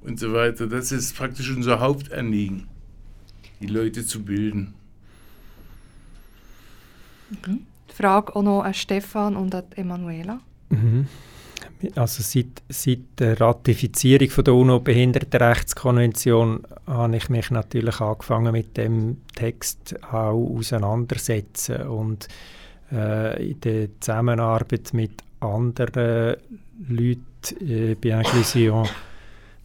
und 0.00 0.18
so 0.18 0.32
weiter. 0.32 0.66
Das 0.66 0.92
ist 0.92 1.14
praktisch 1.14 1.54
unser 1.54 1.80
Hauptanliegen, 1.80 2.66
die 3.60 3.66
Leute 3.66 4.06
zu 4.06 4.24
bilden. 4.24 4.72
Mhm. 7.28 7.66
Frage 7.94 8.34
auch 8.34 8.42
noch 8.42 8.62
an 8.62 8.72
Stefan 8.72 9.36
und 9.36 9.54
an 9.54 9.64
Emanuela. 9.76 10.40
Mhm. 10.70 11.06
Also 11.94 12.22
seit, 12.22 12.62
seit 12.70 13.00
der 13.18 13.38
Ratifizierung 13.38 14.30
von 14.30 14.44
der 14.44 14.54
UNO-Behindertenrechtskonvention 14.54 16.66
habe 16.86 17.14
ich 17.14 17.28
mich 17.28 17.50
natürlich 17.50 18.00
angefangen 18.00 18.52
mit 18.52 18.78
dem 18.78 19.18
Text 19.34 20.02
auch 20.10 20.56
auseinandersetzen 20.56 21.82
und 21.88 22.26
äh, 22.92 23.50
in 23.50 23.60
der 23.60 23.88
Zusammenarbeit 24.00 24.92
mit 24.92 25.12
anderen 25.40 26.36
Leuten 26.88 27.24
äh, 27.60 27.94
bei 27.94 28.10
Inclusion, 28.10 28.88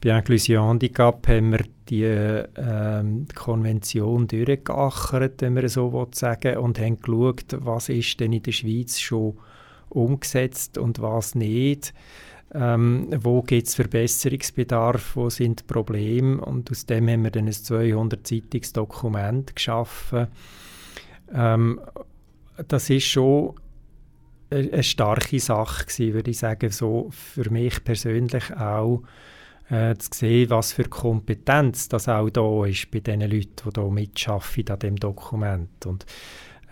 bei 0.03 0.17
Inclusion 0.17 0.67
Handicap 0.67 1.27
haben 1.27 1.51
wir 1.51 1.65
die 1.89 2.03
ähm, 2.03 3.27
Konvention 3.33 4.27
durchgeachert, 4.27 5.41
wenn 5.41 5.53
man 5.53 5.67
so 5.67 6.07
sagen 6.13 6.57
und 6.57 6.79
haben 6.79 6.99
geschaut, 6.99 7.57
was 7.59 7.89
ist 7.89 8.19
denn 8.19 8.33
in 8.33 8.43
der 8.43 8.51
Schweiz 8.51 8.99
schon 8.99 9.37
umgesetzt 9.89 10.77
und 10.77 11.01
was 11.01 11.35
nicht. 11.35 11.93
Ähm, 12.55 13.07
wo 13.17 13.41
gibt 13.41 13.67
es 13.67 13.75
Verbesserungsbedarf, 13.75 15.15
wo 15.15 15.29
sind 15.29 15.65
Probleme 15.65 16.39
und 16.39 16.69
aus 16.69 16.85
dem 16.85 17.09
haben 17.09 17.23
wir 17.23 17.31
dann 17.31 17.47
ein 17.47 17.53
200-seitiges 17.53 18.73
Dokument 18.73 19.55
geschaffen. 19.55 20.27
Ähm, 21.33 21.79
das 22.67 22.89
ist 22.89 23.07
schon 23.07 23.55
eine 24.49 24.83
starke 24.83 25.39
Sache 25.39 25.85
gewesen, 25.85 26.13
würde 26.13 26.31
ich 26.31 26.37
sagen, 26.37 26.69
so 26.69 27.09
für 27.11 27.49
mich 27.49 27.83
persönlich 27.83 28.55
auch 28.55 29.01
äh, 29.69 29.95
zu 29.95 30.09
sehen, 30.13 30.49
was 30.49 30.73
für 30.73 30.83
Kompetenz 30.83 31.89
das 31.89 32.07
auch 32.07 32.29
da 32.29 32.65
ist 32.65 32.91
bei 32.91 32.99
den 32.99 33.21
Leuten, 33.21 33.55
die 33.65 33.73
da 33.73 33.83
mitschaffen 33.83 34.69
an 34.69 34.79
dem 34.79 34.95
Dokument 34.97 35.85
und, 35.85 36.05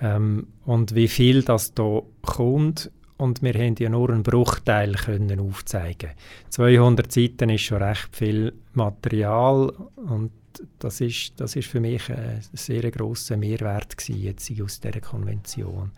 ähm, 0.01 0.47
und 0.65 0.93
wie 0.93 1.07
viel 1.07 1.43
das 1.43 1.73
da 1.73 2.01
kommt 2.21 2.91
und 3.17 3.41
wir 3.41 3.53
haben 3.53 3.75
ja 3.77 3.89
nur 3.89 4.09
einen 4.09 4.23
Bruchteil 4.23 4.93
können 4.93 5.39
aufzeigen. 5.39 6.11
200 6.49 7.11
Seiten 7.11 7.49
ist 7.49 7.61
schon 7.61 7.81
recht 7.81 8.15
viel 8.15 8.53
Material 8.73 9.69
und 9.95 10.31
das 10.79 11.01
ist, 11.01 11.39
das 11.39 11.55
ist 11.55 11.67
für 11.67 11.79
mich 11.79 12.09
ein 12.09 12.41
sehr 12.53 12.89
grosser 12.91 13.37
Mehrwert 13.37 13.95
jetzt 14.09 14.51
aus 14.61 14.79
dieser 14.79 15.01
Konvention. 15.01 15.91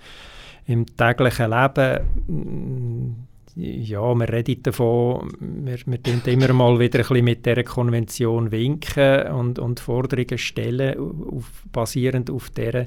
Im 0.66 0.86
täglichen 0.86 1.50
Leben 1.50 3.28
ja, 3.56 4.16
wir 4.16 4.30
reden 4.30 4.64
davon, 4.64 5.32
wir, 5.40 5.78
wir 5.86 6.28
immer 6.28 6.54
mal 6.54 6.80
wieder 6.80 7.00
ein 7.00 7.06
bisschen 7.08 7.26
mit 7.26 7.46
dieser 7.46 7.64
Konvention 7.64 8.52
winken 8.52 9.28
und, 9.28 9.60
und 9.60 9.80
Forderungen 9.80 10.38
stellen, 10.38 10.98
auf, 10.98 11.52
basierend 11.72 12.32
auf 12.32 12.50
dieser. 12.50 12.86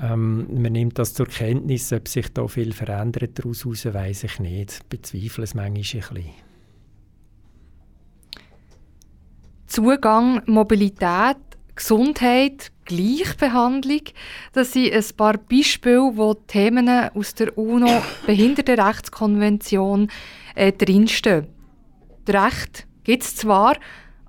Ähm, 0.00 0.46
man 0.62 0.72
nimmt 0.72 0.98
das 0.98 1.12
zur 1.12 1.26
Kenntnis, 1.26 1.92
ob 1.92 2.08
sich 2.08 2.32
da 2.32 2.48
viel 2.48 2.72
verändert 2.72 3.38
daraus 3.38 3.66
weiß 3.66 4.24
ich 4.24 4.40
nicht. 4.40 4.88
Bezweifle 4.88 5.44
es 5.44 5.54
manchmal 5.54 6.02
ein 6.02 6.14
bisschen. 6.14 6.51
Zugang, 9.72 10.42
Mobilität, 10.44 11.38
Gesundheit, 11.74 12.70
Gleichbehandlung. 12.84 14.02
Das 14.52 14.74
sind 14.74 14.92
ein 14.92 15.04
paar 15.16 15.38
Beispiele, 15.38 16.12
wo 16.14 16.34
Themen 16.34 16.90
aus 16.90 17.34
der 17.34 17.56
UNO-Behindertenrechtskonvention 17.56 20.10
äh, 20.56 20.72
drinstehen. 20.72 21.46
Das 22.26 22.34
Recht 22.34 22.86
gibt 23.02 23.22
es 23.22 23.34
zwar, 23.34 23.78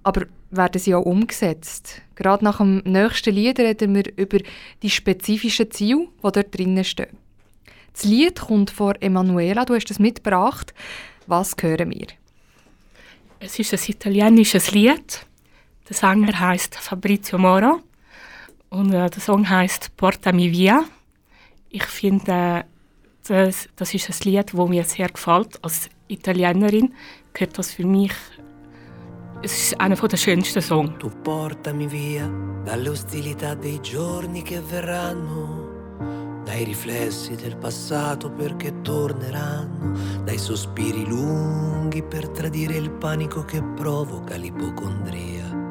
aber 0.03 0.27
werden 0.49 0.79
sie 0.79 0.95
auch 0.95 1.03
umgesetzt. 1.03 2.01
Gerade 2.15 2.45
nach 2.45 2.59
dem 2.59 2.77
nächsten 2.85 3.35
Lied 3.35 3.59
reden 3.59 3.93
wir 3.95 4.05
über 4.15 4.37
die 4.81 4.89
spezifischen 4.89 5.69
Ziele, 5.71 6.07
die 6.19 6.21
dort 6.21 6.57
drinnen 6.57 6.85
stehen. 6.85 7.17
Das 7.91 8.05
Lied 8.05 8.39
kommt 8.39 8.71
von 8.71 8.95
Emanuela, 9.01 9.65
du 9.65 9.75
hast 9.75 9.91
es 9.91 9.99
mitgebracht. 9.99 10.73
Was 11.27 11.53
hören 11.59 11.89
wir? 11.89 12.07
Es 13.41 13.59
ist 13.59 13.73
ein 13.73 13.79
italienisches 13.89 14.71
Lied. 14.71 15.25
Der 15.89 15.95
Sänger 15.95 16.39
heißt 16.39 16.75
Fabrizio 16.75 17.37
Moro 17.37 17.81
und 18.69 18.93
äh, 18.93 19.09
der 19.09 19.21
Song 19.21 19.49
heißt 19.49 19.95
Portami 19.97 20.51
via. 20.51 20.85
Ich 21.69 21.85
finde, 21.85 22.31
äh, 22.31 22.63
das, 23.27 23.69
das 23.75 23.93
ist 23.93 24.09
ein 24.09 24.31
Lied, 24.31 24.53
das 24.53 24.69
mir 24.69 24.83
sehr 24.83 25.09
gefällt. 25.09 25.63
Als 25.63 25.89
Italienerin 26.07 26.93
gehört 27.33 27.57
das 27.57 27.71
für 27.71 27.85
mich 27.85 28.13
es 29.43 29.51
ist 29.51 29.79
einer 29.79 29.95
der 29.95 30.17
schönsten 30.17 30.61
Songs. 30.61 30.93
Tu 30.99 31.09
portami 31.21 31.85
via 31.85 32.29
dalle 32.63 32.89
ostilità 32.89 33.53
dei 33.55 33.81
giorni 33.81 34.41
che 34.41 34.61
verranno, 34.61 36.39
dai 36.45 36.63
riflessi 36.63 37.35
del 37.35 37.57
passato 37.57 38.31
perché 38.31 38.81
torneranno, 38.81 40.23
dai 40.23 40.37
sospiri 40.37 41.05
lunghi 41.05 42.01
per 42.03 42.29
tradire 42.29 42.77
il 42.77 42.89
panico 42.89 43.43
che 43.43 43.61
provoca 43.61 44.35
l'ipocondria. 44.37 45.62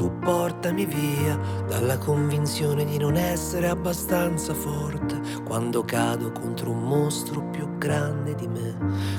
Tu 0.00 0.10
portami 0.18 0.86
via 0.86 1.38
dalla 1.68 1.98
convinzione 1.98 2.86
di 2.86 2.96
non 2.96 3.16
essere 3.16 3.68
abbastanza 3.68 4.54
forte. 4.54 5.20
Quando 5.44 5.84
cado 5.84 6.32
contro 6.32 6.70
un 6.70 6.84
mostro 6.84 7.42
più 7.50 7.76
grande 7.76 8.34
di 8.34 8.46
me, 8.48 8.74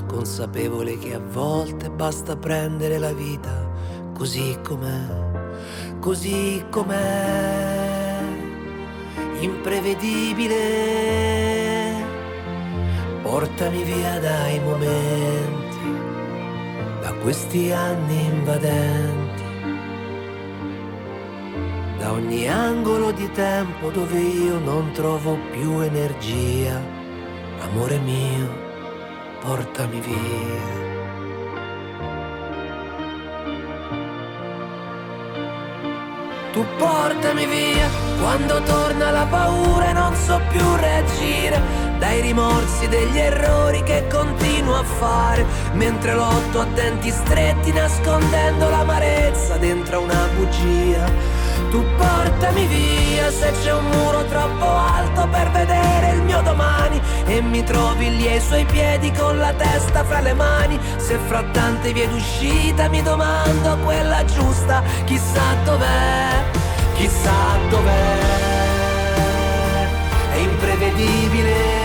consapevole 0.07 0.97
che 0.97 1.13
a 1.13 1.19
volte 1.19 1.91
basta 1.91 2.35
prendere 2.35 2.97
la 2.97 3.13
vita 3.13 3.69
così 4.15 4.57
com'è, 4.63 5.99
così 5.99 6.65
com'è, 6.71 8.17
imprevedibile. 9.39 10.57
Portami 13.21 13.83
via 13.83 14.19
dai 14.19 14.59
momenti, 14.61 15.77
da 17.01 17.13
questi 17.21 17.71
anni 17.71 18.25
invadenti 18.25 19.30
da 22.01 22.13
ogni 22.13 22.49
angolo 22.49 23.11
di 23.11 23.31
tempo 23.31 23.91
dove 23.91 24.19
io 24.19 24.57
non 24.57 24.91
trovo 24.91 25.37
più 25.51 25.81
energia. 25.81 26.81
Amore 27.59 27.99
mio, 27.99 28.49
portami 29.39 29.99
via. 29.99 30.79
Tu 36.53 36.65
portami 36.79 37.45
via 37.45 37.87
quando 38.19 38.61
torna 38.63 39.11
la 39.11 39.27
paura 39.29 39.89
e 39.89 39.93
non 39.93 40.15
so 40.15 40.41
più 40.49 40.75
reagire 40.77 41.61
dai 41.99 42.19
rimorsi 42.21 42.87
degli 42.87 43.17
errori 43.17 43.83
che 43.83 44.07
continuo 44.09 44.75
a 44.75 44.83
fare 44.83 45.45
mentre 45.73 46.15
lotto 46.15 46.61
a 46.61 46.65
denti 46.65 47.11
stretti 47.11 47.71
nascondendo 47.71 48.69
l'amarezza 48.69 49.57
dentro 49.57 50.01
una 50.01 50.27
bugia 50.35 51.40
tu 51.69 51.83
portami 51.97 52.65
via 52.65 53.29
se 53.31 53.51
c'è 53.61 53.73
un 53.73 53.85
muro 53.85 54.25
troppo 54.25 54.65
alto 54.65 55.27
per 55.27 55.51
vedere 55.51 56.15
il 56.15 56.21
mio 56.23 56.41
domani 56.41 56.99
e 57.25 57.41
mi 57.41 57.63
trovi 57.63 58.17
lì 58.17 58.27
ai 58.27 58.41
suoi 58.41 58.65
piedi 58.65 59.11
con 59.11 59.37
la 59.37 59.53
testa 59.53 60.03
fra 60.03 60.19
le 60.19 60.33
mani. 60.33 60.79
Se 60.97 61.17
fra 61.27 61.43
tante 61.51 61.93
vie 61.93 62.07
d'uscita 62.07 62.89
mi 62.89 63.01
domando 63.01 63.77
quella 63.83 64.23
giusta, 64.25 64.83
chissà 65.05 65.55
dov'è, 65.63 66.43
chissà 66.95 67.57
dov'è. 67.69 68.17
È 70.33 70.37
imprevedibile. 70.37 71.79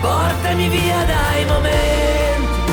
Portami 0.00 0.68
via 0.68 1.04
dai 1.04 1.44
momenti, 1.44 2.72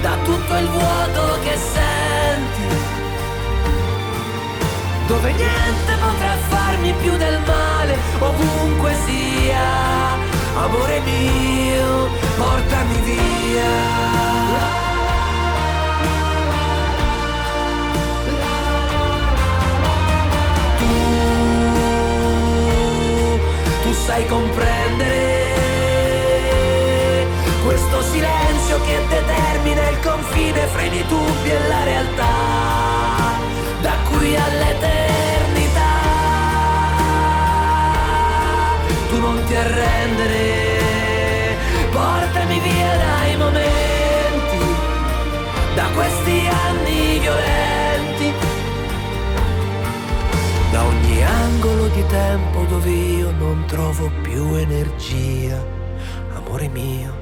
da 0.00 0.16
tutto 0.24 0.54
il 0.56 0.68
vuoto 0.68 1.38
che 1.42 1.56
senti 1.56 1.91
dove 5.06 5.32
niente 5.32 5.92
potrà 6.00 6.36
farmi 6.48 6.92
più 7.02 7.16
del 7.16 7.38
male, 7.46 7.96
ovunque 8.18 8.94
sia. 9.04 10.20
Amore 10.54 11.00
mio, 11.00 12.08
portami 12.36 13.00
via. 13.04 14.10
Sai 24.06 24.26
comprendere 24.26 25.46
questo 27.64 28.02
silenzio 28.02 28.80
che 28.82 28.98
determina 29.08 29.88
il 29.88 30.00
confine 30.00 30.66
fra 30.66 30.82
i 30.82 31.04
dubbi 31.06 31.50
e 31.50 31.68
la 31.68 31.84
realtà 31.84 33.11
qui 34.22 34.36
all'eternità. 34.36 35.94
Tu 39.08 39.18
non 39.18 39.42
ti 39.46 39.54
arrendere, 39.56 40.38
portami 41.90 42.60
via 42.60 42.96
dai 43.04 43.36
momenti, 43.36 44.64
da 45.74 45.86
questi 45.96 46.48
anni 46.66 47.18
violenti. 47.18 48.32
Da 50.70 50.84
ogni 50.84 51.24
angolo 51.24 51.88
di 51.88 52.06
tempo 52.06 52.64
dove 52.68 52.90
io 52.90 53.30
non 53.32 53.64
trovo 53.66 54.08
più 54.22 54.54
energia, 54.54 55.60
amore 56.36 56.68
mio, 56.68 57.12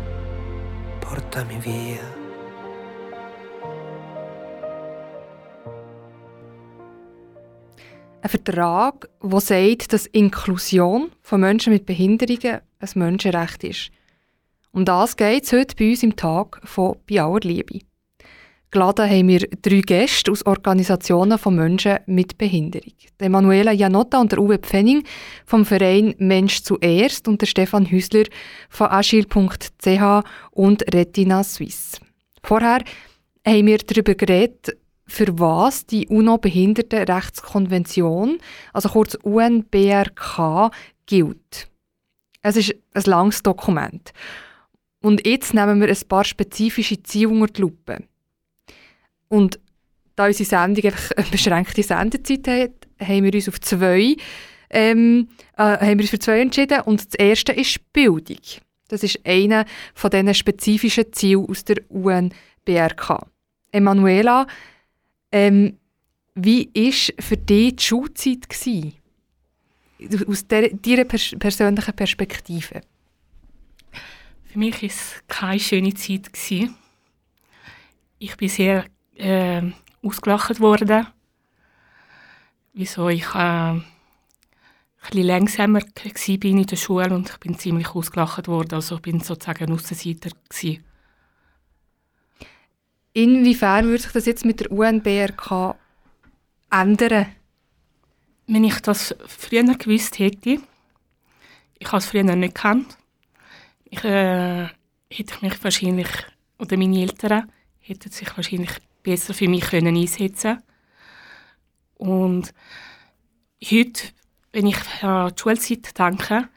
portami 0.98 1.56
via. 1.60 2.19
Ein 8.22 8.28
Vertrag, 8.28 9.09
der 9.22 9.40
sagt, 9.40 9.94
dass 9.94 10.06
Inklusion 10.06 11.11
von 11.22 11.40
Menschen 11.40 11.72
mit 11.72 11.87
Behinderungen 11.87 12.61
ein 12.78 12.88
Menschenrecht 12.94 13.64
ist. 13.64 13.90
Um 14.72 14.85
das 14.85 15.16
geht 15.16 15.44
es 15.44 15.52
heute 15.52 15.74
bei 15.74 15.90
uns 15.90 16.02
im 16.02 16.14
Tag 16.16 16.61
von 16.64 16.96
«Bei 17.09 17.22
aller 17.22 17.40
Liebe». 17.40 17.80
Geladen 18.70 19.11
haben 19.11 19.28
wir 19.28 19.48
drei 19.62 19.80
Gäste 19.80 20.30
aus 20.30 20.46
Organisationen 20.46 21.38
von 21.38 21.56
Menschen 21.56 21.98
mit 22.06 22.38
Behinderung. 22.38 22.92
Emanuela 23.18 23.72
Janotta 23.72 24.20
und 24.20 24.38
Uwe 24.38 24.59
Pfenning 24.59 25.02
vom 25.44 25.64
Verein 25.64 26.14
Mensch 26.18 26.62
zuerst 26.62 27.26
und 27.26 27.44
Stefan 27.48 27.87
Hüsler 27.87 28.24
von 28.68 28.88
agil.ch 28.88 30.24
und 30.52 30.94
Retina 30.94 31.42
Suisse. 31.42 31.98
Vorher 32.44 32.85
haben 33.44 33.66
wir 33.66 33.78
darüber 33.78 34.14
geredet, 34.14 34.76
für 35.10 35.38
was 35.38 35.84
die 35.86 36.06
UNO-Behindertenrechtskonvention, 36.06 38.38
also 38.72 38.88
kurz 38.90 39.16
UNBRK, 39.16 40.70
gilt. 41.06 41.68
Es 42.42 42.56
ist 42.56 42.74
ein 42.94 43.02
langes 43.04 43.42
Dokument. 43.42 44.12
Und 45.02 45.26
jetzt 45.26 45.52
nehmen 45.52 45.80
wir 45.80 45.88
ein 45.88 46.08
paar 46.08 46.24
spezifische 46.24 47.02
Ziele 47.02 47.30
unter 47.30 47.52
die 47.52 47.62
Lupe. 47.62 48.04
Und 49.28 49.58
da 50.14 50.26
unsere 50.26 50.48
Sendung 50.48 50.92
eine 51.16 51.26
beschränkte 51.30 51.82
Sendezeit 51.82 52.46
hat, 52.46 52.86
haben 53.00 53.24
wir 53.24 53.34
uns 53.34 53.48
auf 53.48 53.60
zwei, 53.60 54.16
ähm, 54.70 55.28
äh, 55.56 55.62
haben 55.62 55.98
wir 55.98 56.04
uns 56.04 56.10
für 56.10 56.18
zwei 56.18 56.40
entschieden. 56.40 56.82
Und 56.82 57.04
das 57.04 57.14
erste 57.14 57.52
ist 57.52 57.92
Bildung. 57.92 58.38
Das 58.88 59.02
ist 59.02 59.20
einer 59.24 59.64
von 59.94 60.10
diesen 60.10 60.34
spezifischen 60.34 61.12
Zielen 61.12 61.48
aus 61.48 61.64
der 61.64 61.78
UNBRK. 61.88 63.26
Emanuela, 63.72 64.46
ähm, 65.32 65.78
wie 66.34 66.70
war 66.74 67.24
für 67.24 67.36
dich 67.36 67.76
die 67.76 67.82
Schulzeit? 67.82 68.48
Gewesen? 68.48 68.94
Aus 70.26 70.46
deiner 70.46 71.04
pers 71.04 71.34
persönlichen 71.38 71.94
Perspektive. 71.94 72.80
Für 74.44 74.58
mich 74.58 74.82
war 74.82 74.88
es 74.88 75.22
keine 75.28 75.60
schöne 75.60 75.94
Zeit. 75.94 76.32
Gewesen. 76.32 76.74
Ich 78.18 78.36
bin 78.36 78.48
sehr 78.48 78.86
äh, 79.16 79.62
ausgelacht 80.02 80.60
worden. 80.60 81.06
Wieso 82.72 83.08
ich 83.08 83.26
äh, 83.34 83.38
ein 83.38 83.84
bisschen 85.00 85.26
langsamer 85.26 85.80
war 85.80 86.44
in 86.44 86.66
der 86.66 86.76
Schule 86.76 87.14
und 87.14 87.30
ich 87.30 87.38
bin 87.38 87.58
ziemlich 87.58 87.88
ausgelacht 87.94 88.48
worden. 88.48 88.74
Also 88.74 88.96
ich 88.96 89.02
bin 89.02 89.20
sozusagen 89.20 89.64
ein 89.64 89.72
Aussenseiter. 89.72 90.30
Gewesen. 90.48 90.84
Inwiefern 93.12 93.86
würde 93.86 94.02
sich 94.02 94.12
das 94.12 94.26
jetzt 94.26 94.44
mit 94.44 94.60
der 94.60 94.70
UNBRK 94.70 95.74
ändern? 96.70 97.26
Wenn 98.46 98.64
ich 98.64 98.80
das 98.80 99.14
früher 99.26 99.62
gewusst 99.62 100.18
hätte, 100.18 100.60
ich 101.78 101.86
habe 101.86 101.98
es 101.98 102.06
früher 102.06 102.22
nicht 102.22 102.54
gekannt, 102.54 102.96
ich, 103.84 104.04
äh, 104.04 104.66
hätte 105.10 105.34
ich 105.34 105.42
mich 105.42 105.64
wahrscheinlich, 105.64 106.08
oder 106.58 106.76
meine 106.76 107.00
Eltern, 107.00 107.50
hätten 107.80 108.10
sich 108.10 108.36
wahrscheinlich 108.36 108.72
besser 109.02 109.34
für 109.34 109.48
mich 109.48 109.64
können 109.64 109.96
einsetzen 109.96 110.62
Und 111.96 112.52
heute, 113.64 114.02
wenn 114.52 114.66
ich 114.66 115.02
an 115.02 115.32
die 115.34 115.40
Schulzeit 115.40 115.98
denke, 115.98 116.48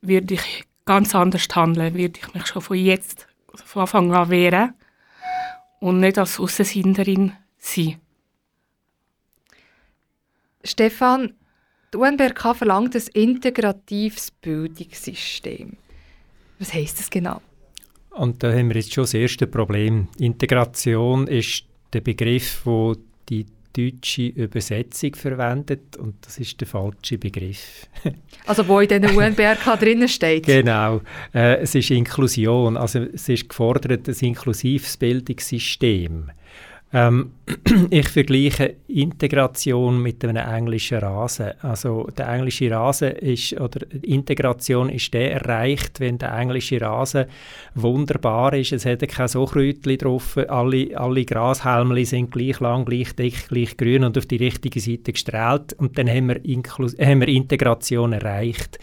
würde 0.00 0.34
ich 0.34 0.64
ganz 0.84 1.14
anders 1.14 1.46
handeln, 1.54 1.94
würde 1.94 2.18
ich 2.20 2.34
mich 2.34 2.46
schon 2.46 2.62
von 2.62 2.76
jetzt, 2.76 3.28
von 3.54 3.82
Anfang 3.82 4.12
an 4.12 4.30
wehren 4.30 4.74
und 5.80 6.00
nicht 6.00 6.18
als 6.18 6.40
Aussensinderin 6.40 7.32
sein. 7.58 8.00
Stefan, 10.62 11.34
die 11.92 11.98
UNBRK 11.98 12.56
verlangt 12.56 12.96
ein 12.96 13.02
integratives 13.12 14.30
Bildungssystem. 14.30 15.76
Was 16.58 16.72
heisst 16.72 16.98
das 16.98 17.10
genau? 17.10 17.40
Und 18.10 18.42
da 18.42 18.52
haben 18.52 18.68
wir 18.68 18.76
jetzt 18.76 18.92
schon 18.92 19.04
das 19.04 19.14
erste 19.14 19.46
Problem. 19.46 20.08
Integration 20.18 21.26
ist 21.26 21.64
der 21.92 22.00
Begriff, 22.00 22.62
wo 22.64 22.96
die 23.28 23.46
deutsche 23.76 24.26
Übersetzung 24.26 25.14
verwendet 25.14 25.96
und 25.96 26.14
das 26.24 26.38
ist 26.38 26.60
der 26.60 26.68
falsche 26.68 27.18
Begriff. 27.18 27.88
also 28.46 28.66
wo 28.68 28.80
in 28.80 28.88
den 28.88 29.04
UNBRK 29.04 29.78
drinnen 29.78 30.08
steht? 30.08 30.46
Genau, 30.46 31.00
äh, 31.34 31.56
es 31.56 31.74
ist 31.74 31.90
Inklusion, 31.90 32.76
also 32.76 33.00
es 33.00 33.28
ist 33.28 33.48
gefordert, 33.48 34.08
ein 34.08 34.14
inklusives 34.20 34.96
Bildungssystem. 34.96 36.30
Ähm, 36.94 37.32
ich 37.90 38.08
vergleiche 38.08 38.76
Integration 38.86 40.00
mit 40.00 40.24
einem 40.24 40.36
englischen 40.36 40.98
Rasen. 40.98 41.50
Also 41.60 42.08
der 42.16 42.28
englische 42.28 42.70
Rasen 42.70 43.10
ist, 43.16 43.60
oder 43.60 43.80
Integration 44.02 44.88
ist 44.90 45.12
der 45.12 45.32
erreicht, 45.32 45.98
wenn 45.98 46.18
der 46.18 46.32
englische 46.38 46.80
Rasen 46.80 47.24
wunderbar 47.74 48.54
ist. 48.54 48.72
Es 48.72 48.86
hat 48.86 49.06
kein 49.08 49.26
Sochrütli 49.26 49.98
drauf, 49.98 50.38
alle, 50.48 50.96
alle 50.96 51.24
Grashelmli 51.24 52.04
sind 52.04 52.30
gleich 52.30 52.60
lang, 52.60 52.84
gleich 52.84 53.12
dick, 53.16 53.48
gleich 53.48 53.76
grün 53.76 54.04
und 54.04 54.16
auf 54.16 54.26
die 54.26 54.36
richtige 54.36 54.78
Seite 54.78 55.12
gestrahlt 55.12 55.72
und 55.72 55.98
dann 55.98 56.08
haben 56.08 56.28
wir, 56.28 56.44
Inklus 56.44 56.96
haben 56.96 57.20
wir 57.20 57.28
Integration 57.28 58.12
erreicht. 58.12 58.78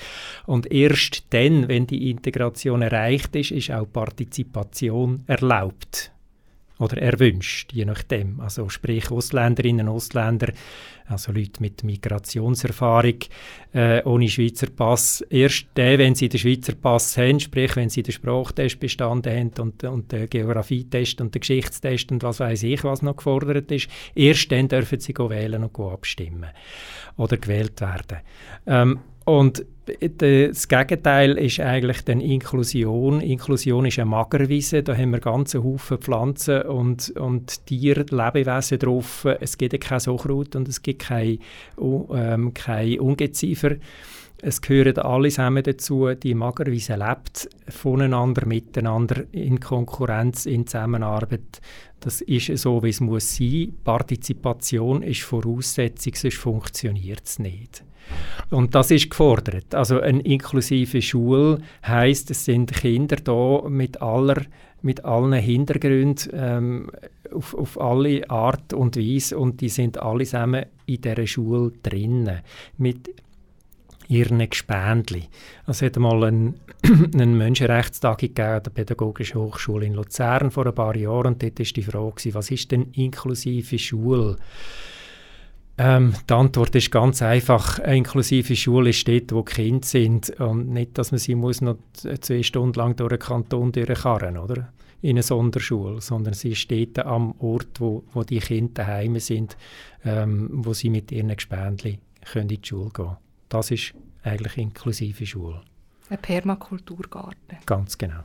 Und 0.45 0.69
erst 0.69 1.24
dann, 1.30 1.69
wenn 1.69 1.88
die 1.88 2.12
Integration 2.12 2.82
erreicht 2.82 3.38
ist, 3.38 3.52
ist 3.52 3.71
auch 3.71 3.89
Partizipation 3.89 5.24
erlaubt 5.28 6.11
oder 6.82 6.98
erwünscht, 6.98 7.74
je 7.74 7.86
nachdem. 7.86 8.39
Also 8.39 8.67
sprich 8.70 9.12
Ausländerinnen 9.12 9.88
und 9.88 9.96
Ausländer, 9.96 10.52
also 11.06 11.32
Leute 11.32 11.62
mit 11.62 11.84
Migrationserfahrung 11.84 13.20
äh, 13.74 14.02
ohne 14.04 14.28
Schweizer 14.28 14.67
Pass. 14.67 15.22
Erst 15.30 15.67
dann, 15.76 16.00
wenn 16.00 16.15
sie 16.15 16.28
den 16.28 16.39
Schweizer 16.39 16.74
Pass 16.74 17.17
haben, 17.17 17.39
sprich 17.39 17.76
wenn 17.76 17.89
sie 17.89 18.02
den 18.02 18.13
Sprachtest 18.13 18.80
bestanden 18.80 19.32
haben 19.32 19.52
und, 19.60 19.84
und 19.84 20.12
den 20.12 20.28
Geografietest 20.28 21.22
und 21.22 21.36
den 21.36 21.41
Geschichtstest 21.41 22.12
und 22.12 22.24
was 22.24 22.39
weiß 22.39 22.63
ich, 22.63 22.84
was 22.84 23.04
noch 23.04 23.17
gefordert 23.17 23.72
ist, 23.72 23.88
erst 24.15 24.52
dann 24.52 24.67
dürfen 24.67 25.00
sie 25.00 25.13
wählen 25.15 25.63
und 25.63 25.80
abstimmen 25.80 26.50
oder 27.15 27.38
gewählt 27.38 27.80
werden. 27.80 28.17
Ähm, 28.65 29.00
und 29.26 29.63
das 30.00 30.68
Gegenteil 30.68 31.38
ist 31.38 31.60
eigentlich 31.60 32.04
dann 32.04 32.22
Inklusion. 32.22 33.22
Inklusion 33.22 33.86
ist 33.86 34.00
eine 34.00 34.10
Magerwiese, 34.10 34.84
da 34.84 34.96
haben 34.96 35.12
wir 35.12 35.20
ganze 35.20 35.64
Haufen 35.64 35.98
Pflanzen 35.98 36.64
und, 36.64 37.10
und 37.12 37.66
Tiere, 37.66 38.06
Lebewesen 38.10 38.80
drauf. 38.80 39.26
Es 39.40 39.58
gibt 39.58 39.80
kein 39.82 40.00
Suchrut 40.00 40.56
und 40.56 40.68
es 40.68 40.82
gibt 40.82 41.04
kein, 41.04 41.40
ähm, 41.80 42.54
kein 42.54 43.00
Ungeziefer. 43.00 43.76
Es 44.44 44.60
gehören 44.60 44.98
alle 44.98 45.30
zusammen 45.30 45.62
dazu. 45.64 46.14
Die 46.16 46.34
Magerwiese 46.34 46.96
lebt 46.96 47.48
voneinander, 47.70 48.48
miteinander, 48.48 49.24
in 49.32 49.60
Konkurrenz, 49.60 50.48
in 50.48 50.66
Zusammenarbeit. 50.66 51.62
Das 52.00 52.22
ist 52.22 52.58
so, 52.58 52.82
wie 52.82 52.90
es 52.90 53.02
muss 53.02 53.36
sein. 53.36 53.74
Partizipation 53.84 55.04
ist 55.04 55.22
Voraussetzung, 55.22 56.16
sonst 56.16 56.38
funktioniert 56.38 57.22
es 57.24 57.38
nicht. 57.38 57.84
Und 58.50 58.74
das 58.74 58.90
ist 58.90 59.12
gefordert. 59.12 59.76
Also 59.76 60.00
eine 60.00 60.22
inklusive 60.22 61.04
Schule 61.04 61.60
heißt, 61.86 62.32
es 62.32 62.46
sind 62.46 62.74
Kinder 62.74 63.18
da 63.18 63.70
mit 63.70 64.02
aller 64.02 64.42
mit 64.84 65.06
allen 65.06 65.34
Hintergründen 65.34 66.32
ähm, 66.34 66.92
auf, 67.32 67.54
auf 67.54 67.80
alle 67.80 68.28
Art 68.32 68.74
und 68.74 68.98
Weise 68.98 69.38
und 69.38 69.62
die 69.62 69.70
sind 69.70 70.00
alle 70.00 70.26
zusammen 70.26 70.66
in 70.88 71.02
dieser 71.02 71.28
Schule 71.28 71.72
drinnen 71.84 72.40
mit 72.80 73.12
ihren 74.08 74.48
Gespendli. 74.50 75.24
Es 75.68 75.82
hat 75.82 75.98
mal 75.98 76.24
einen, 76.24 76.60
einen 76.84 77.38
Menschenrechtstag 77.38 78.20
gegeben 78.20 78.48
an 78.48 78.64
der 78.64 78.72
Pädagogischen 78.72 79.40
Hochschule 79.40 79.86
in 79.86 79.94
Luzern 79.94 80.52
vor 80.52 80.66
ein 80.66 80.76
paar 80.76 80.96
Jahren 80.96 81.34
und 81.34 81.44
dort 81.44 81.60
war 81.60 81.66
die 81.66 81.84
Frage, 81.84 82.34
was 82.34 82.52
ist 82.52 82.72
denn 82.72 82.92
inklusive 82.94 83.78
Schule? 83.78 84.38
Ähm, 85.78 86.14
die 86.30 86.34
Antwort 86.34 86.76
ist 86.76 86.92
ganz 86.92 87.22
einfach. 87.22 87.80
Eine 87.80 87.98
inklusive 87.98 88.56
Schule 88.56 88.90
ist 88.90 89.08
dort, 89.08 89.32
wo 89.32 89.44
Kinder 89.44 89.88
sind 89.88 90.30
und 90.40 90.70
nicht, 90.70 90.98
dass 90.98 91.12
man 91.12 91.20
sie 91.20 91.36
muss 91.36 91.62
noch 91.62 91.78
zwei 91.94 92.44
Stunden 92.44 92.78
lang 92.78 92.96
durch 92.96 93.10
den 93.10 93.20
Kanton 93.20 93.72
durchkarren 93.72 94.38
oder? 94.38 94.72
in 95.02 95.12
eine 95.12 95.24
Sonderschule, 95.24 96.00
sondern 96.00 96.34
sie 96.34 96.56
steht 96.56 97.00
am 97.00 97.34
Ort, 97.40 97.80
wo, 97.80 98.04
wo 98.14 98.24
die 98.24 98.40
Kinder 98.40 98.84
daheim 98.84 99.20
sind, 99.20 99.58
ähm, 100.06 100.50
wo 100.52 100.74
sie 100.74 100.90
mit 100.90 101.12
ihren 101.12 101.36
Gespendli 101.36 102.00
in 102.36 102.48
die 102.48 102.60
Schule 102.64 102.92
gehen 102.94 103.18
Das 103.52 103.70
ist 103.70 103.94
eigentlich 104.24 104.58
inklusive 104.58 105.26
Schule. 105.26 105.62
Ein 106.10 106.18
Permakulturgarten. 106.20 107.58
Ganz 107.66 107.98
genau. 107.98 108.22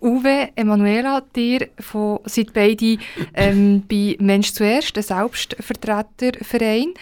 Uwe, 0.00 0.48
Emanuela, 0.56 1.20
dir 1.36 1.68
von, 1.78 2.20
seid 2.24 2.54
beide 2.54 2.96
ähm, 3.34 3.82
bei 3.86 4.16
Mensch 4.18 4.52
zuerst, 4.54 4.96
ein 4.96 5.02
Selbstvertreterverein. 5.02 6.94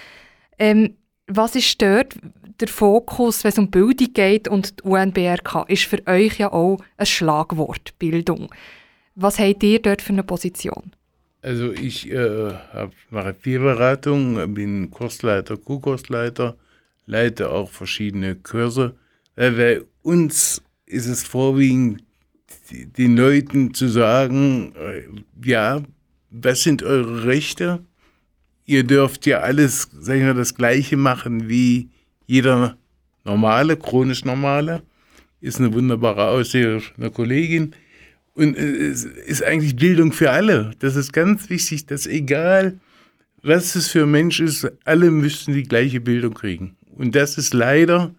Ähm, 0.59 0.97
was 1.29 1.55
ist 1.55 1.81
dort 1.81 2.17
der 2.59 2.69
Fokus, 2.69 3.45
wenn 3.45 3.53
es 3.53 3.59
um 3.59 3.71
Bildung 3.71 4.13
geht 4.13 4.49
und 4.49 4.81
die 4.81 4.83
UNBRK 4.83 5.67
ist 5.69 5.85
für 5.85 6.05
euch 6.09 6.39
ja 6.39 6.53
auch 6.53 6.79
ein 6.97 7.07
Schlagwort, 7.07 7.97
Bildung. 8.01 8.53
Was 9.15 9.39
habt 9.39 9.63
ihr 9.63 9.81
dort 9.81 10.03
für 10.03 10.13
eine 10.13 10.25
Position? 10.25 10.93
Also 11.43 11.71
ich 11.71 12.11
äh, 12.11 12.53
mache 13.11 13.35
Beratung, 13.35 14.55
bin 14.55 14.91
Kursleiter, 14.91 15.57
Co-Kursleiter, 15.57 16.57
leite 17.09 17.51
auch 17.51 17.71
verschiedene 17.71 18.37
Kurse. 18.37 18.95
Äh, 19.35 19.51
bei 19.51 19.83
uns 20.03 20.63
ist 20.87 21.07
es 21.07 21.25
vorwiegend 21.25 22.05
den 22.71 23.17
Leuten 23.17 23.73
zu 23.73 23.89
sagen, 23.89 24.75
äh, 24.77 25.03
ja, 25.45 25.83
was 26.31 26.63
sind 26.63 26.83
eure 26.83 27.25
Rechte? 27.25 27.83
Ihr 28.67 28.85
dürft 28.85 29.25
ja 29.27 29.39
alles, 29.39 29.89
sagen 29.99 30.27
wir, 30.27 30.35
das 30.35 30.55
Gleiche 30.55 30.99
machen 30.99 31.49
wie 31.49 31.89
jeder 32.27 32.77
Normale, 33.25 33.79
chronisch 33.79 34.25
Normale. 34.27 34.83
Ist 35.41 35.59
eine 35.59 35.73
wunderbare 35.73 36.29
Aussage 36.29 36.83
einer 36.99 37.11
Kollegin. 37.11 37.75
Und 38.35 38.57
es 38.57 39.05
ist 39.05 39.43
eigentlich 39.43 39.77
Bildung 39.77 40.13
für 40.13 40.31
alle. 40.31 40.73
Das 40.81 40.97
ist 40.97 41.13
ganz 41.13 41.49
wichtig, 41.49 41.87
dass 41.87 42.07
egal, 42.07 42.79
was 43.43 43.75
es 43.75 43.89
für 43.89 44.03
ein 44.03 44.11
Mensch 44.11 44.41
ist, 44.41 44.71
alle 44.85 45.11
müssten 45.11 45.55
die 45.55 45.63
gleiche 45.63 46.01
Bildung 46.01 46.35
kriegen. 46.35 46.78
Und 46.99 47.15
das 47.15 47.39
ist 47.39 47.55
leider 47.55 48.15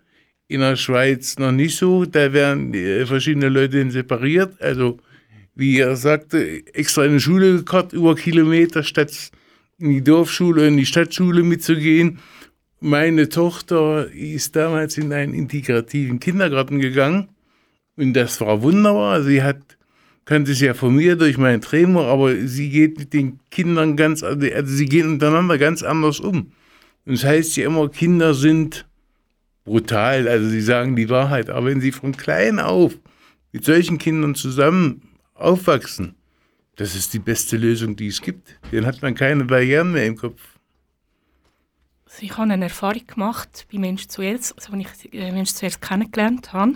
in 0.48 0.62
der 0.62 0.76
Schweiz 0.76 1.38
noch 1.38 1.52
nicht 1.52 1.78
so. 1.78 2.06
Da 2.06 2.34
werden 2.34 2.74
äh, 2.74 3.06
verschiedene 3.06 3.50
Leute 3.50 3.90
separiert. 3.92 4.60
Also, 4.62 4.98
wie 5.54 5.80
er 5.80 5.96
sagte, 5.96 6.64
extra 6.74 7.06
in 7.06 7.14
die 7.14 7.20
Schule 7.20 7.58
gekarrt, 7.58 7.94
über 7.94 8.16
Kilometer, 8.16 8.82
statt 8.82 9.32
in 9.78 9.90
die 9.92 10.04
Dorfschule, 10.04 10.68
in 10.68 10.78
die 10.78 10.86
Stadtschule 10.86 11.44
mitzugehen. 11.44 12.20
Meine 12.80 13.28
Tochter 13.30 14.10
ist 14.12 14.56
damals 14.56 14.98
in 14.98 15.12
einen 15.12 15.34
integrativen 15.34 16.20
Kindergarten 16.20 16.80
gegangen 16.80 17.28
und 17.98 18.14
das 18.14 18.40
war 18.40 18.62
wunderbar. 18.62 19.22
Sie 19.24 19.44
hat, 19.44 19.60
kannte 20.24 20.54
es 20.54 20.62
ja 20.62 20.74
von 20.74 20.96
mir 20.96 21.18
durch 21.18 21.38
meinen 21.38 21.60
Trainer, 21.60 22.02
aber 22.02 22.34
sie 22.48 22.70
geht 22.70 22.98
mit 22.98 23.14
den 23.14 23.40
Kindern 23.52 23.98
ganz, 23.98 24.24
also 24.24 24.40
sie 24.64 24.86
gehen 24.86 25.10
untereinander 25.10 25.58
ganz 25.58 25.84
anders 25.84 26.22
um. 26.22 26.54
Und 27.06 27.18
das 27.18 27.24
heißt 27.24 27.58
ja 27.58 27.66
immer, 27.66 27.90
Kinder 27.90 28.34
sind 28.34 28.88
brutal, 29.64 30.28
also 30.28 30.50
sie 30.50 30.62
sagen 30.62 30.96
die 30.96 31.10
Wahrheit. 31.10 31.50
Aber 31.50 31.68
wenn 31.68 31.82
sie 31.82 31.92
von 31.92 32.16
klein 32.16 32.60
auf 32.60 32.98
mit 33.52 33.66
solchen 33.66 33.98
Kindern 33.98 34.36
zusammen 34.36 35.02
aufwachsen, 35.34 36.16
das 36.76 36.96
ist 36.96 37.14
die 37.14 37.20
beste 37.20 37.58
Lösung, 37.58 37.96
die 37.96 38.08
es 38.08 38.22
gibt. 38.22 38.58
Dann 38.72 38.86
hat 38.86 39.02
man 39.02 39.14
keine 39.16 39.44
Barrieren 39.46 39.92
mehr 39.92 40.06
im 40.06 40.16
Kopf. 40.16 40.42
Also 42.06 42.24
ich 42.24 42.38
habe 42.38 42.52
eine 42.52 42.66
Erfahrung 42.66 43.06
gemacht 43.06 43.68
bei 43.72 43.78
Mensch 43.78 44.08
zuerst, 44.08 44.58
also 44.58 44.74
als 44.74 45.06
ich 45.06 45.14
äh, 45.14 45.32
Mensch 45.32 45.54
zuerst 45.54 45.82
kennengelernt 45.82 46.54
habe. 46.54 46.74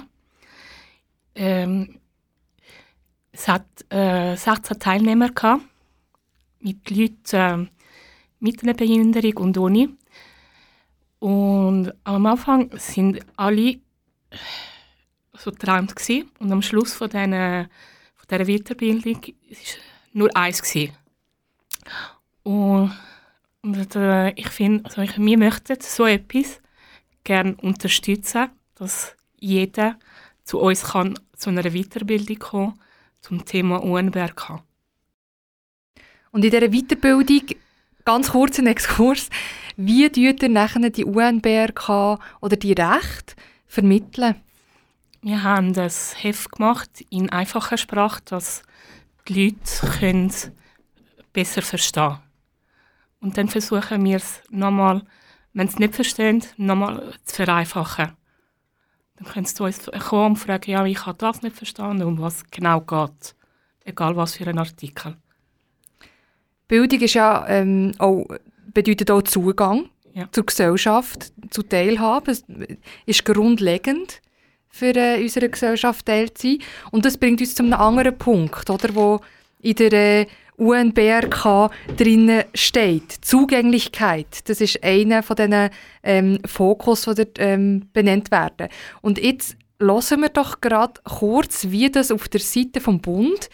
Ähm, 1.35 1.99
es 3.31 3.47
hat 3.47 3.65
äh, 3.89 4.35
16 4.35 4.79
Teilnehmer 4.79 5.29
gehabt, 5.29 5.63
mit 6.59 6.89
Leuten 6.89 7.65
äh, 7.65 7.67
mit 8.39 8.61
einer 8.61 8.73
Behinderung 8.73 9.37
und 9.37 9.57
ohne. 9.57 9.89
Und 11.23 11.93
am 12.03 12.25
Anfang 12.25 12.69
sind 12.77 13.21
alle 13.37 13.79
so 15.31 15.51
geträumt 15.51 15.95
gewesen. 15.95 16.29
und 16.39 16.51
am 16.51 16.61
Schluss 16.61 16.93
von, 16.93 17.09
den, 17.09 17.31
von 17.31 18.27
dieser 18.29 18.45
Weiterbildung 18.45 19.21
war 19.21 19.33
nur 20.11 20.35
eins. 20.35 20.61
Gewesen. 20.61 20.91
Und 22.43 22.91
und 23.61 23.95
äh, 23.95 24.31
ich 24.31 24.49
finde, 24.49 24.83
also 24.83 25.01
wir 25.01 25.37
möchten 25.37 25.77
so 25.79 26.05
etwas 26.05 26.59
gerne 27.23 27.55
unterstützen, 27.61 28.49
dass 28.75 29.15
jeder 29.39 29.97
zu 30.43 30.59
uns 30.59 30.83
kann, 30.83 31.17
zu 31.37 31.51
einer 31.51 31.71
Weiterbildung 31.71 32.39
kommen 32.39 32.79
zum 33.21 33.45
Thema 33.45 33.81
UNBRK. 33.81 34.61
Und 36.31 36.43
in 36.43 36.51
dieser 36.51 36.69
Weiterbildung, 36.69 37.57
ganz 38.03 38.31
kurz 38.31 38.59
ein 38.59 38.67
Exkurs, 38.67 39.29
wie 39.75 40.09
tut 40.09 40.43
ihr 40.43 40.49
nachher 40.49 40.89
die 40.89 41.05
UNBRK 41.05 42.19
oder 42.41 42.55
die 42.55 42.73
Rechte 42.73 43.35
vermitteln? 43.67 44.35
Wir 45.21 45.43
haben 45.43 45.73
das 45.73 46.21
Heft 46.21 46.51
gemacht 46.51 46.89
in 47.09 47.29
einfacher 47.29 47.77
Sprache, 47.77 48.21
dass 48.25 48.63
die 49.27 49.45
Leute 49.45 49.99
können 49.99 50.31
besser 51.31 51.61
verstehen 51.61 52.03
können. 52.03 52.19
Und 53.21 53.37
dann 53.37 53.47
versuchen 53.47 54.03
wir 54.03 54.17
es 54.17 54.41
nochmal, 54.49 55.01
wenn 55.53 55.67
sie 55.67 55.75
es 55.75 55.79
nicht 55.79 55.95
verstehen, 55.95 56.43
nochmal 56.57 57.13
zu 57.23 57.35
vereinfachen. 57.35 58.11
Dann 59.15 59.27
können 59.27 59.45
sie 59.45 59.55
zu 59.55 59.63
uns 59.63 59.89
kommen 60.09 60.31
und 60.31 60.35
fragen, 60.35 60.69
ja, 60.69 60.85
ich 60.85 61.05
habe 61.05 61.17
das 61.17 61.41
nicht 61.41 61.55
verstanden, 61.55 62.03
um 62.03 62.19
was 62.19 62.43
genau 62.51 62.81
geht. 62.81 63.35
Egal 63.85 64.17
was 64.17 64.35
für 64.35 64.45
ein 64.47 64.57
Artikel. 64.57 65.15
Bildung 66.67 66.99
ist 67.01 67.13
ja, 67.13 67.47
ähm, 67.47 67.93
auch, 67.97 68.25
bedeutet 68.73 69.11
auch 69.11 69.21
Zugang 69.23 69.89
Ja. 70.13 70.27
zur 70.31 70.45
Gesellschaft, 70.45 71.31
zu 71.49 71.63
Teilhabe. 71.63 72.31
Es 72.31 72.43
ist 73.05 73.25
grundlegend 73.25 74.21
für 74.69 74.95
äh, 74.95 75.21
unsere 75.21 75.49
Gesellschaft 75.49 76.05
Teil 76.05 76.33
zu 76.33 76.47
sein. 76.47 76.57
Und 76.91 77.05
das 77.05 77.17
bringt 77.17 77.41
uns 77.41 77.55
zu 77.55 77.63
einem 77.63 77.73
anderen 77.73 78.17
Punkt, 78.17 78.69
oder, 78.69 78.93
wo 78.95 79.19
in 79.61 79.75
der 79.75 79.93
äh, 79.93 80.25
UNBRK 80.57 81.71
drinnen 81.97 82.43
steht. 82.53 83.11
Zugänglichkeit, 83.21 84.47
das 84.49 84.61
ist 84.61 84.83
einer 84.83 85.23
von 85.23 85.35
diesen 85.35 85.69
ähm, 86.03 86.39
Fokus, 86.45 87.01
die 87.05 87.15
dort 87.15 87.39
ähm, 87.39 87.87
benannt 87.93 88.29
werden. 88.31 88.69
Und 89.01 89.17
jetzt 89.19 89.57
hören 89.79 90.21
wir 90.21 90.29
doch 90.29 90.61
gerade 90.61 91.01
kurz, 91.03 91.67
wie 91.69 91.89
das 91.89 92.11
auf 92.11 92.27
der 92.27 92.39
Seite 92.39 92.81
vom 92.81 92.99
Bund 93.01 93.49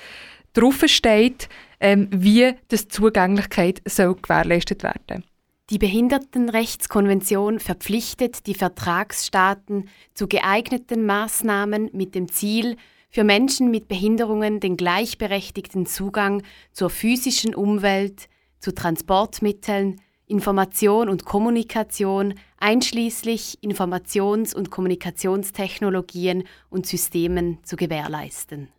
drauf 0.54 0.84
steht, 0.86 1.48
ähm, 1.80 2.08
wie 2.12 2.54
das 2.68 2.88
Zugänglichkeit 2.88 3.82
soll 3.86 4.16
gewährleistet 4.16 4.84
werden. 4.84 5.24
Die 5.70 5.78
Behindertenrechtskonvention 5.78 7.60
verpflichtet 7.60 8.48
die 8.48 8.56
Vertragsstaaten 8.56 9.88
zu 10.16 10.28
geeigneten 10.28 11.06
Maßnahmen 11.06 11.92
mit 11.94 12.16
dem 12.16 12.32
Ziel, 12.32 12.76
für 13.12 13.24
Menschen 13.24 13.72
mit 13.72 13.88
Behinderungen 13.88 14.60
den 14.60 14.78
gleichberechtigten 14.78 15.86
Zugang 15.86 16.44
zur 16.72 16.90
physischen 16.90 17.56
Umwelt, 17.56 18.30
zu 18.60 18.74
Transportmitteln, 18.74 20.02
Information 20.28 21.10
und 21.10 21.26
Kommunikation, 21.26 22.36
einschließlich 22.58 23.60
Informations- 23.64 24.56
und 24.56 24.70
Kommunikationstechnologien 24.70 26.44
und 26.70 26.86
Systemen 26.86 27.58
zu 27.64 27.76
gewährleisten. 27.76 28.70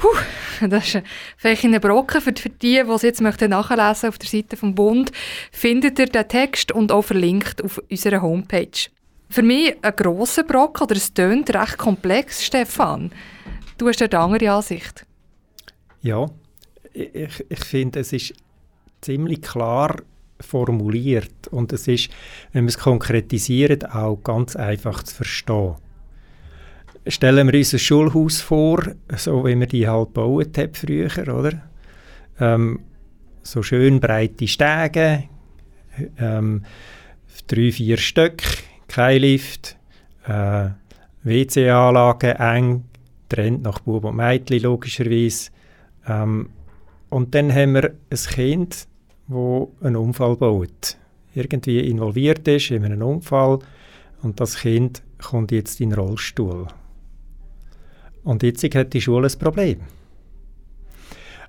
Puh, 0.00 0.66
das 0.66 0.94
ist 0.94 1.02
vielleicht 1.36 1.64
ein 1.64 1.78
Brocken 1.78 2.22
für, 2.22 2.32
für 2.34 2.48
die, 2.48 2.82
die 2.82 2.90
es 2.90 3.02
jetzt 3.02 3.20
möchten 3.20 3.50
nachlesen 3.50 4.08
auf 4.08 4.16
der 4.18 4.28
Seite 4.28 4.56
vom 4.56 4.74
Bund. 4.74 5.12
Findet 5.52 5.98
ihr 5.98 6.06
den 6.06 6.26
Text 6.26 6.72
und 6.72 6.90
auch 6.90 7.02
verlinkt 7.02 7.62
auf 7.62 7.82
unserer 7.90 8.22
Homepage. 8.22 8.88
Für 9.28 9.42
mich 9.42 9.76
ein 9.82 9.94
grosser 9.94 10.42
Brocken, 10.42 10.84
oder 10.84 10.96
es 10.96 11.12
tönt 11.12 11.54
recht 11.54 11.76
komplex, 11.76 12.42
Stefan. 12.42 13.12
Du 13.76 13.88
hast 13.88 14.00
eine 14.00 14.18
andere 14.18 14.50
Ansicht. 14.50 15.04
Ja, 16.00 16.26
ich, 16.94 17.44
ich 17.48 17.64
finde, 17.64 18.00
es 18.00 18.14
ist 18.14 18.32
ziemlich 19.02 19.42
klar 19.42 19.96
formuliert 20.40 21.48
und 21.50 21.74
es 21.74 21.86
ist, 21.86 22.10
wenn 22.52 22.64
wir 22.64 22.70
es 22.70 22.78
konkretisieren, 22.78 23.84
auch 23.84 24.16
ganz 24.24 24.56
einfach 24.56 25.02
zu 25.02 25.14
verstehen. 25.14 25.76
Stellen 27.06 27.50
wir 27.50 27.58
uns 27.58 27.72
ein 27.72 27.78
Schulhaus 27.78 28.40
vor, 28.40 28.82
so 29.16 29.44
wie 29.44 29.58
wir 29.58 29.66
die 29.66 29.88
halt 29.88 30.08
gebaut 30.08 30.58
haben 30.58 30.74
früher, 30.74 31.10
oder? 31.34 31.62
Ähm, 32.38 32.80
so 33.42 33.62
schön 33.62 34.00
breite 34.00 34.46
Stege, 34.46 35.24
ähm, 36.18 36.64
drei, 37.46 37.72
vier 37.72 37.96
Stück, 37.96 38.42
kein 38.86 39.22
Lift, 39.22 39.76
äh, 40.26 40.68
WC-Anlage 41.22 42.38
eng, 42.38 42.84
trennt 43.28 43.62
nach 43.62 43.80
Bub 43.80 44.04
und 44.04 44.16
Mädchen 44.16 44.62
logischerweise. 44.62 45.50
Ähm, 46.06 46.50
und 47.08 47.34
dann 47.34 47.52
haben 47.52 47.74
wir 47.74 47.94
ein 48.10 48.18
Kind, 48.34 48.86
das 49.28 49.68
einen 49.80 49.96
Unfall 49.96 50.36
baut. 50.36 50.96
Irgendwie 51.34 51.80
involviert 51.80 52.46
ist 52.48 52.70
in 52.70 52.84
einen 52.84 53.02
Unfall 53.02 53.60
und 54.22 54.40
das 54.40 54.56
Kind 54.56 55.02
kommt 55.18 55.52
jetzt 55.52 55.80
in 55.80 55.90
den 55.90 55.98
Rollstuhl. 55.98 56.66
Und 58.24 58.42
jetzt 58.42 58.62
hat 58.74 58.92
die 58.92 59.00
Schule 59.00 59.28
ein 59.28 59.38
Problem. 59.38 59.80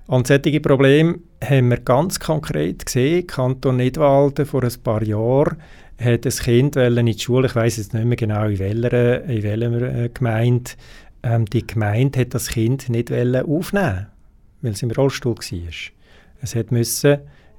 Und 0.06 0.26
solche 0.26 0.60
Probleme 0.60 1.20
haben 1.42 1.70
wir 1.70 1.78
ganz 1.78 2.18
konkret 2.18 2.86
gesehen. 2.86 3.26
Kanton 3.26 3.76
Nidwalden 3.76 4.46
vor 4.46 4.64
ein 4.64 4.82
paar 4.82 5.02
Jahren 5.02 5.58
hat 6.00 6.26
ein 6.26 6.32
Kind 6.32 6.76
in 6.76 7.06
die 7.06 7.18
Schule, 7.18 7.46
ich 7.46 7.54
weiß 7.54 7.76
jetzt 7.76 7.94
nicht 7.94 8.04
mehr 8.04 8.16
genau 8.16 8.46
in 8.46 8.58
welcher, 8.58 9.24
in 9.24 9.42
welcher 9.42 10.08
Gemeinde, 10.08 10.72
ähm, 11.22 11.44
die 11.46 11.66
Gemeinde 11.66 12.20
hat 12.20 12.34
das 12.34 12.48
Kind 12.48 12.88
nicht 12.88 13.12
aufnehmen 13.12 14.08
weil 14.62 14.72
es 14.72 14.82
im 14.82 14.90
Rollstuhl 14.90 15.36
war. 15.36 15.92
Es 16.40 16.54
hat 16.54 16.70
müssen, 16.70 17.18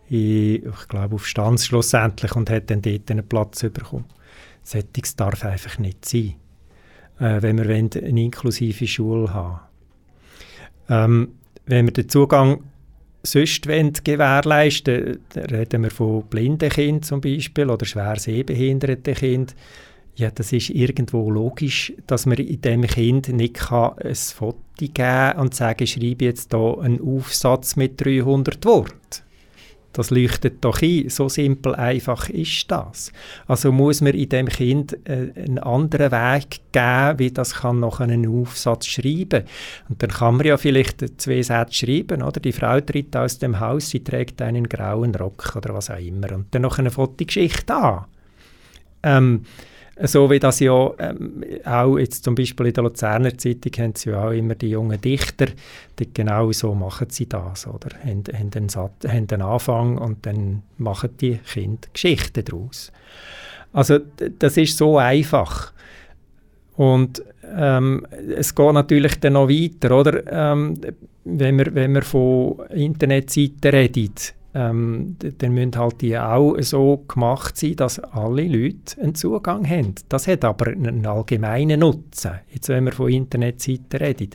in, 0.09 0.67
ich 0.67 0.87
glaube, 0.87 1.15
auf 1.15 1.27
Stanz 1.27 1.65
schlussendlich 1.65 2.35
und 2.35 2.49
hat 2.49 2.69
dann 2.69 2.81
dort 2.81 3.11
einen 3.11 3.27
Platz 3.27 3.61
bekommen. 3.61 4.05
Sättiges 4.63 5.15
darf 5.15 5.43
einfach 5.43 5.77
nicht 5.77 6.05
sein, 6.05 6.35
äh, 7.19 7.41
wenn 7.41 7.57
wir 7.57 7.69
eine 7.69 8.23
inklusive 8.23 8.87
Schule 8.87 9.33
haben 9.33 9.59
ähm, 10.89 11.29
Wenn 11.65 11.85
wir 11.85 11.93
den 11.93 12.09
Zugang 12.09 12.63
sonst 13.23 13.63
gewährleisten 13.63 15.19
wollen, 15.33 15.45
reden 15.45 15.83
wir 15.83 15.91
von 15.91 16.23
blinden 16.23 16.69
Kindern 16.69 17.03
zum 17.03 17.21
Beispiel 17.21 17.69
oder 17.69 17.85
schwer 17.85 18.17
sehbehinderten 18.17 19.13
Kindern, 19.13 19.55
ja, 20.15 20.29
das 20.29 20.53
ist 20.53 20.69
irgendwo 20.69 21.31
logisch, 21.31 21.91
dass 22.05 22.27
man 22.27 22.37
in 22.37 22.61
dem 22.61 22.83
Kind 22.83 23.29
nicht 23.29 23.55
kann 23.55 23.97
ein 23.97 24.13
Foto 24.13 24.59
geben 24.77 24.93
kann 24.93 25.37
und 25.37 25.55
sagen, 25.55 25.87
schreibe 25.87 26.25
jetzt 26.25 26.53
hier 26.53 26.77
einen 26.79 27.01
Aufsatz 27.01 27.75
mit 27.75 27.99
300 28.03 28.63
Worten. 28.65 29.22
Das 29.93 30.09
leuchtet 30.09 30.63
doch 30.65 30.81
ein. 30.81 31.07
So 31.09 31.29
simpel 31.29 31.75
einfach 31.75 32.27
ist 32.27 32.69
das. 32.69 33.11
Also 33.47 33.71
muss 33.71 34.01
man 34.01 34.13
in 34.13 34.27
dem 34.27 34.47
Kind 34.47 34.97
äh, 35.07 35.31
einen 35.35 35.59
anderen 35.59 36.11
Weg 36.11 36.61
geben, 36.71 37.19
wie 37.19 37.31
das 37.31 37.55
kann 37.55 37.79
noch 37.79 37.99
einen 37.99 38.27
Aufsatz 38.27 38.87
schreiben. 38.87 39.43
Und 39.87 40.01
dann 40.01 40.09
kann 40.09 40.37
man 40.37 40.47
ja 40.47 40.57
vielleicht 40.57 41.21
zwei 41.21 41.43
Sätze 41.43 41.85
schreiben, 41.85 42.23
oder? 42.23 42.39
Die 42.39 42.51
Frau 42.51 42.81
tritt 42.81 43.15
aus 43.15 43.37
dem 43.37 43.59
Haus, 43.59 43.89
sie 43.89 44.03
trägt 44.03 44.41
einen 44.41 44.67
grauen 44.67 45.13
Rock 45.15 45.55
oder 45.55 45.73
was 45.73 45.91
auch 45.91 45.99
immer. 45.99 46.31
Und 46.33 46.47
dann 46.51 46.63
noch 46.63 46.79
eine 46.79 46.91
Fotogeschichte 46.91 47.75
an. 47.75 48.05
Ähm, 49.03 49.43
So 50.05 50.29
wie 50.29 50.39
das 50.39 50.59
ja 50.59 50.91
ähm, 50.99 51.43
auch 51.63 51.97
jetzt 51.97 52.25
zum 52.25 52.35
Beispiel 52.35 52.67
in 52.67 52.73
der 52.73 52.83
Luzerner 52.83 53.37
Zeitung 53.37 53.71
haben 53.77 53.95
sie 53.95 54.09
ja 54.09 54.27
auch 54.27 54.31
immer 54.31 54.55
die 54.55 54.69
jungen 54.69 54.99
Dichter, 54.99 55.47
die 55.97 56.13
genau 56.13 56.51
so 56.51 56.75
machen 56.75 57.07
sie 57.09 57.27
das, 57.27 57.65
oder? 57.67 57.89
Haben, 58.03 58.23
haben, 58.33 58.51
einen, 58.53 58.69
Satz, 58.69 59.07
haben 59.07 59.27
einen 59.31 59.41
Anfang 59.41 59.97
und 59.97 60.25
dann 60.25 60.63
machen 60.77 61.11
die 61.21 61.37
Kinder 61.37 61.87
Geschichten 61.93 62.43
daraus. 62.43 62.91
Also 63.71 63.99
das 64.39 64.57
ist 64.57 64.77
so 64.77 64.97
einfach. 64.97 65.71
Und 66.75 67.23
ähm, 67.55 68.05
es 68.35 68.53
geht 68.53 68.73
natürlich 68.73 69.19
dann 69.21 69.33
noch 69.33 69.47
weiter, 69.47 69.97
oder? 69.97 70.23
Ähm, 70.31 70.79
wenn, 71.23 71.57
wir, 71.57 71.73
wenn 71.73 71.93
wir 71.93 72.01
von 72.01 72.59
Internetseiten 72.69 73.71
reden, 73.71 74.13
ähm, 74.53 75.15
dann 75.19 75.53
müssen 75.53 75.75
halt 75.75 76.01
die 76.01 76.17
auch 76.17 76.55
so 76.59 77.03
gemacht 77.07 77.57
sein, 77.57 77.75
dass 77.75 77.99
alle 77.99 78.47
Leute 78.47 79.01
einen 79.01 79.15
Zugang 79.15 79.67
haben. 79.67 79.95
Das 80.09 80.27
hat 80.27 80.45
aber 80.45 80.67
einen 80.67 81.05
allgemeinen 81.05 81.79
Nutzen, 81.79 82.39
jetzt 82.51 82.69
wenn 82.69 82.85
wir 82.85 82.91
von 82.91 83.09
Internetseiten 83.09 83.99
reden. 83.99 84.29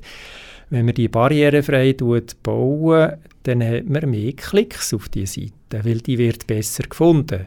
Wenn 0.71 0.85
man 0.85 0.95
die 0.95 1.09
barrierefrei 1.09 1.95
bauen, 2.43 3.13
dann 3.45 3.63
hat 3.63 3.89
man 3.89 4.11
mehr 4.11 4.33
Klicks 4.33 4.93
auf 4.93 5.09
die 5.09 5.27
Seite, 5.27 5.85
weil 5.85 5.99
die 5.99 6.19
wird 6.19 6.47
besser 6.47 6.83
gefunden 6.83 7.47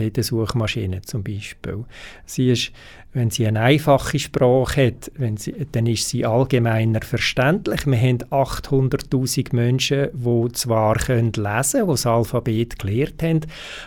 in 0.00 0.12
der 0.12 0.24
Suchmaschine 0.24 1.02
zum 1.02 1.22
Beispiel. 1.22 1.84
Sie 2.24 2.50
ist, 2.50 2.72
wenn 3.12 3.30
sie 3.30 3.46
eine 3.46 3.60
einfache 3.60 4.18
Sprache 4.18 4.86
hat, 4.86 5.10
sie, 5.38 5.66
dann 5.72 5.86
ist 5.86 6.08
sie 6.08 6.24
allgemeiner 6.24 7.02
verständlich. 7.02 7.86
Wir 7.86 7.98
haben 7.98 8.18
800'000 8.18 9.54
Menschen, 9.54 10.08
die 10.12 10.52
zwar 10.52 10.96
können 10.96 11.32
lesen 11.32 11.80
können, 11.80 11.86
die 11.86 11.92
das 11.92 12.06
Alphabet 12.06 12.78
gelernt 12.78 13.22
haben, 13.22 13.40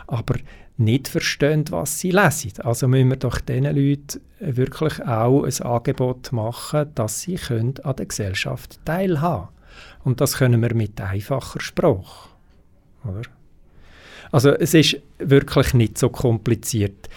aber 0.08 0.36
nicht 0.78 1.08
verstehen, 1.08 1.66
was 1.70 2.00
sie 2.00 2.12
lesen. 2.12 2.52
Also 2.60 2.88
müssen 2.88 3.10
wir 3.10 3.18
doch 3.18 3.40
diesen 3.40 3.64
Leuten 3.64 4.22
wirklich 4.40 5.02
auch 5.06 5.44
ein 5.44 5.62
Angebot 5.62 6.32
machen, 6.32 6.92
dass 6.96 7.22
sie 7.22 7.40
an 7.50 7.74
der 7.74 8.06
Gesellschaft 8.06 8.80
teilhaben 8.86 9.48
können. 9.48 9.56
Und 10.04 10.22
das 10.22 10.38
können 10.38 10.62
wir 10.62 10.76
mit 10.76 11.00
einfacher 11.00 11.60
Sprache. 11.62 12.30
Oder? 13.04 13.22
Also 14.36 14.50
es 14.50 14.74
ist 14.74 14.98
wirklich 15.18 15.74
nicht 15.74 15.98
so 15.98 16.10
kompliziert. 16.10 17.08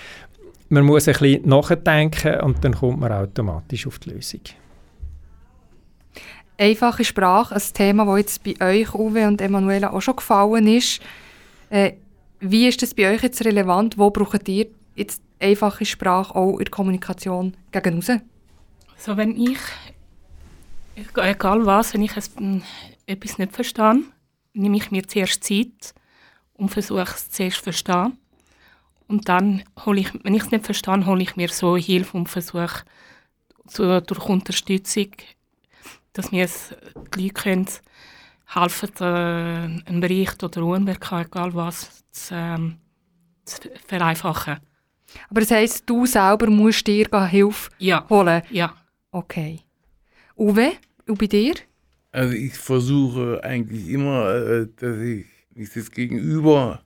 Man 0.68 0.84
muss 0.84 1.08
ein 1.08 1.14
bisschen 1.14 1.48
nachdenken 1.48 2.40
und 2.42 2.62
dann 2.62 2.74
kommt 2.74 3.00
man 3.00 3.10
automatisch 3.10 3.88
auf 3.88 3.98
die 3.98 4.10
Lösung. 4.10 4.42
Einfache 6.56 7.04
Sprache, 7.04 7.56
ein 7.56 7.62
Thema, 7.74 8.04
das 8.04 8.18
jetzt 8.18 8.44
bei 8.44 8.54
euch, 8.64 8.94
Uwe 8.94 9.26
und 9.26 9.40
Emanuela, 9.40 9.92
auch 9.92 10.00
schon 10.00 10.14
gefallen 10.14 10.68
ist. 10.68 11.00
Äh, 11.70 11.94
wie 12.38 12.68
ist 12.68 12.82
das 12.82 12.94
bei 12.94 13.12
euch 13.12 13.24
jetzt 13.24 13.44
relevant? 13.44 13.98
Wo 13.98 14.10
braucht 14.12 14.48
ihr 14.48 14.68
jetzt 14.94 15.20
einfache 15.40 15.84
Sprache 15.86 16.36
auch 16.36 16.52
in 16.52 16.66
der 16.66 16.70
Kommunikation 16.70 17.56
gegen 17.72 17.94
raus? 17.96 18.10
Also 18.96 19.16
wenn 19.16 19.36
ich, 19.36 19.58
egal 21.16 21.66
was, 21.66 21.94
wenn 21.94 22.02
ich 22.02 22.12
etwas 23.06 23.38
nicht 23.38 23.52
verstehe, 23.52 24.04
nehme 24.52 24.76
ich 24.76 24.92
mir 24.92 25.02
zuerst 25.08 25.42
Zeit 25.42 25.97
und 26.58 26.68
versuche 26.68 27.00
es 27.02 27.30
zuerst 27.30 27.58
zu 27.58 27.62
verstehen. 27.62 28.18
Und 29.06 29.28
dann 29.30 29.62
hole 29.86 30.00
ich, 30.00 30.12
wenn 30.22 30.34
ich 30.34 30.42
es 30.42 30.50
nicht 30.50 30.66
verstehe, 30.66 31.06
hole 31.06 31.22
ich 31.22 31.36
mir 31.36 31.48
so 31.48 31.76
Hilfe 31.78 32.16
und 32.16 32.28
versuche 32.28 32.84
so 33.66 34.00
durch 34.00 34.28
Unterstützung, 34.28 35.12
dass 36.12 36.30
mir 36.30 36.44
es 36.44 36.74
die 37.14 37.22
Leute 37.22 37.34
können, 37.34 37.68
helfen, 38.46 38.90
äh, 39.00 39.04
einen 39.88 40.00
Bericht 40.00 40.42
oder 40.42 40.62
UNBK, 40.62 41.12
egal 41.12 41.54
was, 41.54 42.04
zu, 42.10 42.34
ähm, 42.34 42.76
zu 43.44 43.58
vereinfachen. 43.86 44.58
Aber 45.30 45.40
das 45.40 45.50
heisst, 45.50 45.88
du 45.88 46.04
selber 46.04 46.48
musst 46.50 46.86
dir 46.86 47.08
Hilfe 47.28 47.70
ja. 47.78 48.06
holen? 48.10 48.42
Ja. 48.50 48.74
Okay. 49.10 49.60
Uwe, 50.36 50.72
und 51.06 51.18
bei 51.18 51.26
dir? 51.26 51.54
Also 52.12 52.34
ich 52.34 52.54
versuche 52.54 53.40
eigentlich 53.42 53.88
immer, 53.88 54.34
äh, 54.34 54.68
dass 54.76 54.98
ich 54.98 55.26
ich 55.58 55.72
das 55.72 55.90
Gegenüber 55.90 56.82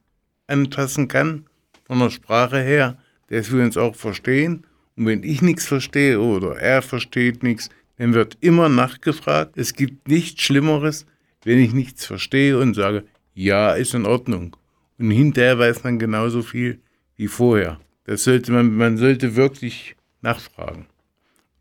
anpassen 0.46 1.08
kann, 1.08 1.46
von 1.84 1.98
der 1.98 2.10
Sprache 2.10 2.60
her, 2.60 2.98
dass 3.28 3.52
wir 3.52 3.62
uns 3.62 3.76
auch 3.76 3.94
verstehen. 3.94 4.66
Und 4.96 5.06
wenn 5.06 5.22
ich 5.22 5.42
nichts 5.42 5.66
verstehe 5.66 6.20
oder 6.20 6.56
er 6.58 6.82
versteht 6.82 7.42
nichts, 7.42 7.70
dann 7.98 8.14
wird 8.14 8.36
immer 8.40 8.68
nachgefragt. 8.68 9.56
Es 9.56 9.74
gibt 9.74 10.08
nichts 10.08 10.42
Schlimmeres, 10.42 11.06
wenn 11.44 11.58
ich 11.58 11.72
nichts 11.72 12.06
verstehe 12.06 12.58
und 12.58 12.74
sage, 12.74 13.04
ja, 13.34 13.72
ist 13.72 13.94
in 13.94 14.06
Ordnung. 14.06 14.56
Und 14.98 15.10
hinterher 15.10 15.58
weiß 15.58 15.84
man 15.84 15.98
genauso 15.98 16.42
viel 16.42 16.80
wie 17.16 17.28
vorher. 17.28 17.80
Das 18.04 18.24
sollte 18.24 18.52
man, 18.52 18.76
man 18.76 18.96
sollte 18.98 19.36
wirklich 19.36 19.96
nachfragen. 20.20 20.86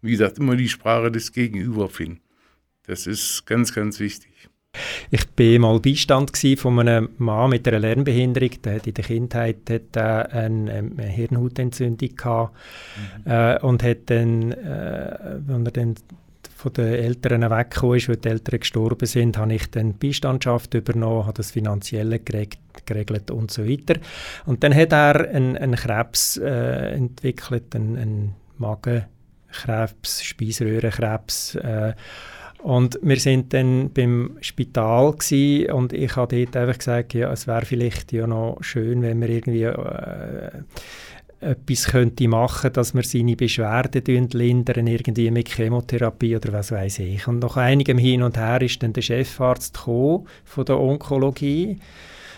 Wie 0.01 0.11
gesagt, 0.11 0.39
immer 0.39 0.55
die 0.55 0.69
Sprache 0.69 1.11
des 1.11 1.31
Gegenüber 1.31 1.89
finden. 1.89 2.21
Das 2.87 3.07
ist 3.07 3.45
ganz, 3.45 3.73
ganz 3.73 3.99
wichtig. 3.99 4.49
Ich 5.13 5.27
war 5.37 5.59
mal 5.59 5.79
Beistand 5.81 6.31
von 6.57 6.79
einem 6.79 7.09
Mann 7.17 7.49
mit 7.49 7.67
einer 7.67 7.79
Lernbehinderung. 7.79 8.51
Der 8.63 8.75
hat 8.75 8.87
in 8.87 8.93
der 8.93 9.03
Kindheit 9.03 9.57
hat, 9.69 9.97
äh, 9.97 10.37
eine, 10.37 10.71
eine 10.71 11.03
Hirnhautentzündung 11.03 12.15
gehabt 12.15 12.55
mhm. 13.25 13.31
äh, 13.31 13.59
und 13.59 13.83
hat 13.83 14.09
dann, 14.09 14.53
äh, 14.53 15.37
wenn 15.45 15.65
er 15.65 15.71
dann 15.71 15.95
von 16.55 16.71
den 16.71 16.93
Eltern 16.93 17.41
weggekommen 17.41 17.97
ist, 17.97 18.07
weil 18.07 18.17
die 18.17 18.29
Eltern 18.29 18.59
gestorben 18.61 19.05
sind, 19.05 19.37
habe 19.37 19.53
ich 19.53 19.69
dann 19.69 19.97
Beistandschaft 19.97 20.73
übernommen, 20.75 21.25
habe 21.25 21.33
das 21.33 21.51
Finanzielle 21.51 22.19
geregelt, 22.19 22.59
geregelt 22.85 23.31
und 23.31 23.51
so 23.51 23.67
weiter. 23.67 23.99
Und 24.45 24.63
dann 24.63 24.73
hat 24.73 24.93
er 24.93 25.27
einen, 25.27 25.57
einen 25.57 25.75
Krebs 25.75 26.37
äh, 26.37 26.93
entwickelt, 26.93 27.75
einen, 27.75 27.97
einen 27.97 28.35
Magenkrebs, 28.59 30.23
Speiseröhrenkrebs. 30.23 31.55
Äh, 31.55 31.95
und 32.63 32.99
wir 33.01 33.19
sind 33.19 33.53
dann 33.53 33.91
beim 33.91 34.37
Spital 34.41 35.15
und 35.73 35.93
ich 35.93 36.15
habe 36.15 36.35
dort 36.35 36.57
einfach 36.57 36.77
gesagt, 36.77 37.13
ja, 37.13 37.31
es 37.31 37.47
wäre 37.47 37.65
vielleicht 37.65 38.11
ja 38.11 38.27
noch 38.27 38.57
schön, 38.61 39.01
wenn 39.01 39.19
wir 39.21 39.29
irgendwie 39.29 39.63
äh, 39.63 40.51
etwas 41.41 41.85
könnte 41.87 42.27
machen, 42.27 42.71
dass 42.73 42.93
wir 42.93 43.03
seine 43.03 43.35
Beschwerden 43.35 44.29
lindern, 44.29 44.85
irgendwie 44.85 45.31
mit 45.31 45.49
Chemotherapie 45.49 46.35
oder 46.35 46.53
was 46.53 46.71
weiß 46.71 46.99
ich. 46.99 47.27
Und 47.27 47.39
nach 47.39 47.57
einigem 47.57 47.97
Hin 47.97 48.21
und 48.21 48.37
Her 48.37 48.61
ist 48.61 48.83
dann 48.83 48.93
der 48.93 49.01
Chefarzt 49.01 49.77
von 49.77 50.25
der 50.67 50.79
Onkologie 50.79 51.79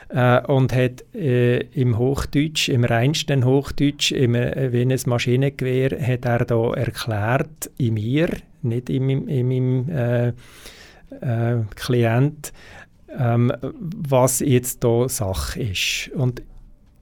äh, 0.07 0.41
und 0.47 0.73
hat 0.73 1.03
äh, 1.13 1.59
im 1.73 1.97
Hochdeutsch, 1.97 2.69
im 2.69 2.85
reinsten 2.85 3.43
Hochdeutsch, 3.43 4.13
im, 4.13 4.35
äh, 4.35 4.71
wie 4.71 4.81
ein 4.81 4.97
Maschinengewehr, 5.05 5.99
hat 6.01 6.25
er 6.25 6.45
da 6.45 6.73
erklärt, 6.73 7.71
in 7.77 7.95
mir, 7.95 8.29
nicht 8.63 8.89
in 8.89 9.05
meinem, 9.05 9.27
in 9.27 9.47
meinem 9.47 9.89
äh, 9.89 10.27
äh, 11.21 11.63
Klient, 11.75 12.53
ähm, 13.17 13.51
was 13.61 14.39
jetzt 14.39 14.83
da 14.83 15.07
Sache 15.07 15.61
ist. 15.61 16.09
Und 16.15 16.41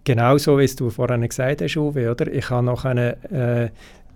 genau 0.03 0.37
so, 0.37 0.57
wie 0.59 0.67
du 0.67 0.89
vorhin 0.89 1.27
gesagt 1.27 1.61
hast, 1.61 1.77
Uwe, 1.77 2.11
oder? 2.11 2.27
Ich 2.31 2.49
habe 2.49 2.65
noch 2.65 2.85
eine, 2.85 3.23
äh, 3.31 3.69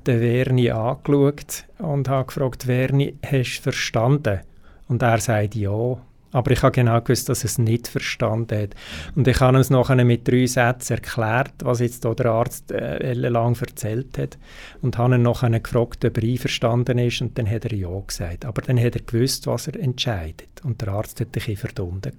den 0.05 0.19
Verni 0.19 0.69
angeschaut 0.69 1.65
und 1.79 2.09
habe 2.09 2.27
gefragt, 2.27 2.63
Verni, 2.63 3.15
hast 3.25 3.57
du 3.57 3.63
verstanden? 3.63 4.41
Und 4.87 5.01
er 5.01 5.19
sagt 5.19 5.55
ja. 5.55 5.97
Aber 6.35 6.51
ich 6.51 6.61
habe 6.63 6.73
genau 6.73 6.99
gewusst, 6.99 7.29
dass 7.29 7.43
er 7.43 7.45
es 7.45 7.57
nicht 7.57 7.87
verstanden 7.87 8.61
hat. 8.61 8.75
Und 9.15 9.25
ich 9.25 9.39
habe 9.39 9.57
es 9.57 9.69
nachher 9.69 10.03
mit 10.03 10.27
drei 10.27 10.45
Sätzen 10.45 10.95
erklärt, 10.95 11.53
was 11.63 11.79
jetzt 11.79 12.03
der 12.03 12.25
Arzt 12.25 12.73
äh, 12.73 13.13
lang 13.13 13.55
erzählt 13.57 14.17
hat. 14.17 14.37
Und 14.81 14.97
habe 14.97 15.15
ihn 15.15 15.21
nachher 15.21 15.57
gefragt, 15.57 16.03
ob 16.03 16.17
er 16.17 16.23
einverstanden 16.23 16.97
ist. 16.97 17.21
Und 17.21 17.37
dann 17.37 17.49
hat 17.49 17.63
er 17.63 17.73
ja 17.73 18.01
gesagt. 18.05 18.43
Aber 18.43 18.61
dann 18.61 18.77
hat 18.77 18.97
er 18.97 19.01
gewusst, 19.03 19.47
was 19.47 19.67
er 19.67 19.79
entscheidet. 19.79 20.49
Und 20.65 20.81
der 20.81 20.89
Arzt 20.89 21.21
hat 21.21 21.27
ein 21.27 21.31
bisschen 21.31 21.55
verdundet. 21.55 22.15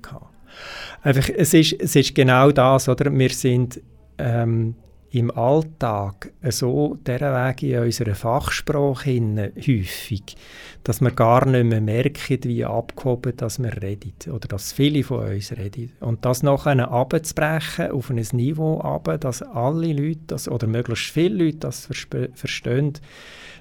Einfach, 1.03 1.29
es, 1.37 1.53
ist, 1.53 1.75
es 1.79 1.95
ist 1.95 2.15
genau 2.15 2.53
das, 2.53 2.89
oder? 2.89 3.13
Wir 3.13 3.29
sind 3.29 3.83
ähm, 4.17 4.77
im 5.17 5.31
Alltag 5.31 6.31
so 6.51 6.99
dieser 7.07 7.33
Weg 7.33 7.63
in 7.63 7.79
unserer 7.79 8.15
Fachsprache 8.15 9.11
hin, 9.11 9.53
häufig, 9.57 10.37
dass 10.85 11.01
wir 11.01 11.11
gar 11.11 11.47
nicht 11.47 11.65
mehr 11.65 11.81
merken, 11.81 12.39
wie 12.45 12.65
abgehoben 12.65 13.35
dass 13.37 13.59
wir 13.59 13.83
reden 13.83 14.13
oder 14.31 14.47
dass 14.47 14.73
viele 14.73 15.03
von 15.03 15.27
uns 15.27 15.53
reden. 15.53 15.93
Und 16.01 16.25
das 16.27 16.43
nachher 16.43 16.91
abzubrechen 16.91 17.93
auf 17.93 18.11
ein 18.11 18.25
Niveau 18.33 18.81
ab, 18.81 19.17
dass 19.21 19.41
alle 19.41 19.93
Leute 19.93 20.21
das, 20.27 20.49
oder 20.49 20.67
möglichst 20.67 21.11
viele 21.11 21.45
Leute 21.45 21.59
das 21.59 21.89
verstehen, 22.35 22.93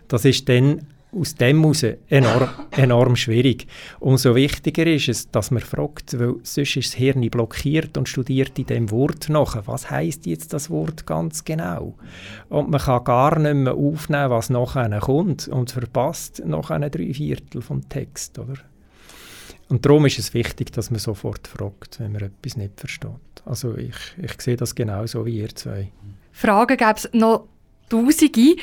das 0.09 0.25
ist 0.25 0.49
dann 0.49 0.81
aus 1.15 1.35
dem 1.35 1.61
heraus 1.61 1.83
enorm, 2.09 2.49
enorm 2.71 3.15
schwierig. 3.15 3.67
Umso 3.99 4.35
wichtiger 4.35 4.85
ist 4.85 5.07
es, 5.07 5.31
dass 5.31 5.51
man 5.51 5.61
fragt, 5.61 6.19
weil 6.19 6.35
sonst 6.43 6.75
ist 6.75 6.89
das 6.89 6.93
Hirn 6.95 7.29
blockiert 7.29 7.97
und 7.97 8.09
studiert 8.09 8.57
in 8.59 8.65
dem 8.65 8.91
Wort 8.91 9.29
nach. 9.29 9.67
Was 9.67 9.89
heißt 9.89 10.25
jetzt 10.25 10.53
das 10.53 10.69
Wort 10.69 11.05
ganz 11.05 11.43
genau? 11.43 11.95
Und 12.49 12.69
man 12.69 12.81
kann 12.81 13.03
gar 13.03 13.39
nicht 13.39 13.55
mehr 13.55 13.73
aufnehmen, 13.73 14.29
was 14.29 14.49
nachher 14.49 14.99
kommt 14.99 15.47
und 15.47 15.71
verpasst 15.71 16.43
noch 16.45 16.69
eine 16.69 16.89
drei 16.89 17.13
Viertel 17.13 17.61
vom 17.61 17.87
Text, 17.87 18.37
oder? 18.37 18.55
Und 19.67 19.85
darum 19.85 20.05
ist 20.05 20.19
es 20.19 20.33
wichtig, 20.33 20.71
dass 20.73 20.91
man 20.91 20.99
sofort 20.99 21.47
fragt, 21.47 21.99
wenn 21.99 22.11
man 22.11 22.21
etwas 22.21 22.55
nicht 22.55 22.79
versteht. 22.79 23.09
Also 23.45 23.75
ich, 23.75 23.95
ich 24.21 24.39
sehe 24.39 24.57
das 24.57 24.75
genauso 24.75 25.25
wie 25.25 25.39
ihr 25.39 25.55
zwei. 25.55 25.91
Fragen 26.31 26.77
gäbe 26.77 26.93
es 26.95 27.09
noch 27.13 27.47
Tausende, 27.89 28.55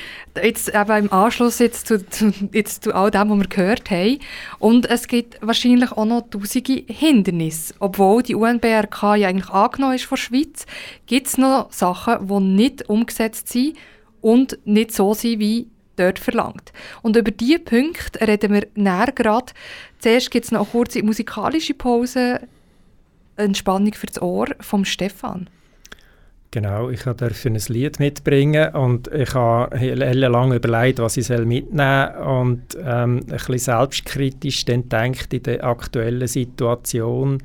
jetzt 0.43 0.75
eben 0.75 0.97
im 0.97 1.13
Anschluss 1.13 1.61
jetzt 1.61 1.87
zu, 1.87 2.05
zu, 2.09 2.33
jetzt 2.53 2.83
zu 2.83 2.95
all 2.95 3.11
dem, 3.11 3.31
was 3.31 3.39
wir 3.39 3.47
gehört 3.49 3.91
haben. 3.91 4.19
Und 4.59 4.91
es 4.91 5.07
gibt 5.07 5.39
wahrscheinlich 5.41 5.93
auch 5.93 6.05
noch 6.05 6.29
tausende 6.29 6.85
Hindernisse. 6.89 7.75
Obwohl 7.79 8.23
die 8.23 8.35
UNBRK 8.35 9.17
ja 9.17 9.29
eigentlich 9.29 9.51
angenommen 9.51 9.95
ist 9.95 10.05
von 10.07 10.17
der 10.17 10.23
Schweiz, 10.23 10.67
gibt 11.07 11.29
es 11.29 11.39
noch 11.39 11.73
Sachen, 11.73 12.27
die 12.27 12.41
nicht 12.41 12.89
umgesetzt 12.89 13.49
sind 13.49 13.77
und 14.21 14.59
nicht 14.65 14.93
so 14.93 15.15
sind, 15.15 15.39
wie 15.39 15.69
dort 15.97 16.19
verlangt. 16.19 16.73
Und 17.03 17.17
über 17.17 17.31
diese 17.31 17.59
Punkte 17.59 18.27
reden 18.27 18.53
wir 18.53 18.67
näher 18.75 19.13
gerade. 19.15 19.53
Zuerst 19.99 20.31
gibt 20.31 20.47
es 20.47 20.51
noch 20.51 20.61
eine 20.61 20.71
kurze 20.71 21.03
musikalische 21.03 21.75
Pause, 21.75 22.41
Entspannung 23.37 23.95
für 23.95 24.07
das 24.07 24.21
Ohr 24.21 24.49
vom 24.61 24.85
Stefan. 24.85 25.49
Genau, 26.55 26.91
ich 26.91 27.03
durfte 27.05 27.49
ein 27.49 27.59
Lied 27.69 27.99
mitbringen 27.99 28.75
und 28.75 29.09
ich 29.09 29.33
habe 29.33 29.75
lange 29.95 30.57
überlegt, 30.57 30.99
was 30.99 31.17
ich 31.17 31.31
mitnehmen 31.31 32.13
soll 32.15 32.27
und 32.27 32.63
ähm, 32.79 33.21
ein 33.21 33.27
bisschen 33.27 33.59
selbstkritisch 33.59 34.67
dann 34.67 34.87
denkt 34.87 35.33
in 35.33 35.45
der 35.45 35.65
aktuellen 35.65 36.29
Situation. 36.29 37.43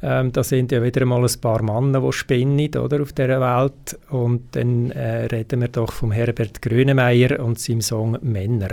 Ähm, 0.00 0.30
da 0.30 0.44
sind 0.44 0.70
ja 0.70 0.80
wieder 0.80 1.04
mal 1.04 1.24
ein 1.24 1.40
paar 1.40 1.62
Männer, 1.62 2.00
die 2.00 2.12
spinnen 2.12 2.76
oder, 2.76 3.02
auf 3.02 3.12
dieser 3.12 3.40
Welt. 3.40 3.98
Und 4.10 4.54
dann 4.54 4.92
äh, 4.92 5.24
reden 5.24 5.60
wir 5.60 5.68
doch 5.68 5.90
vom 5.90 6.12
Herbert 6.12 6.62
Grönemeyer 6.62 7.40
und 7.40 7.58
seinem 7.58 7.80
Song 7.80 8.18
«Männer». 8.22 8.70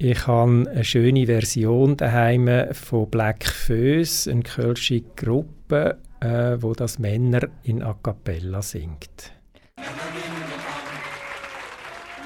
Ich 0.00 0.28
habe 0.28 0.70
eine 0.70 0.84
schöne 0.84 1.26
Version 1.26 1.96
daheim 1.96 2.48
von 2.70 3.10
Black 3.10 3.44
Föß, 3.44 4.28
eine 4.28 4.42
kölsche 4.42 5.02
Gruppe, 5.16 5.96
äh, 6.20 6.56
wo 6.60 6.72
das 6.74 6.98
Männer 6.98 7.48
in 7.62 7.82
A 7.82 7.94
Cappella 8.02 8.62
singt. 8.62 9.32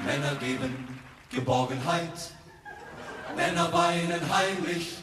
Männer 0.05 0.35
geben 0.39 0.99
Geborgenheit, 1.29 2.31
Männer 3.35 3.71
weinen 3.71 4.21
heimlich, 4.33 4.97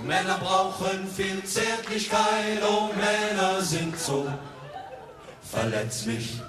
Männer 0.00 0.38
brauchen 0.38 1.06
viel 1.06 1.42
Zärtlichkeit, 1.44 2.62
oh 2.66 2.90
Männer 2.94 3.60
sind 3.60 3.98
so 3.98 4.26
verletzlich. 5.42 6.40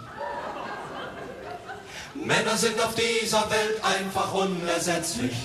Männer 2.15 2.55
sind 2.55 2.79
auf 2.79 2.95
dieser 2.95 3.49
Welt 3.49 3.81
einfach 3.83 4.33
unersetzlich. 4.33 5.35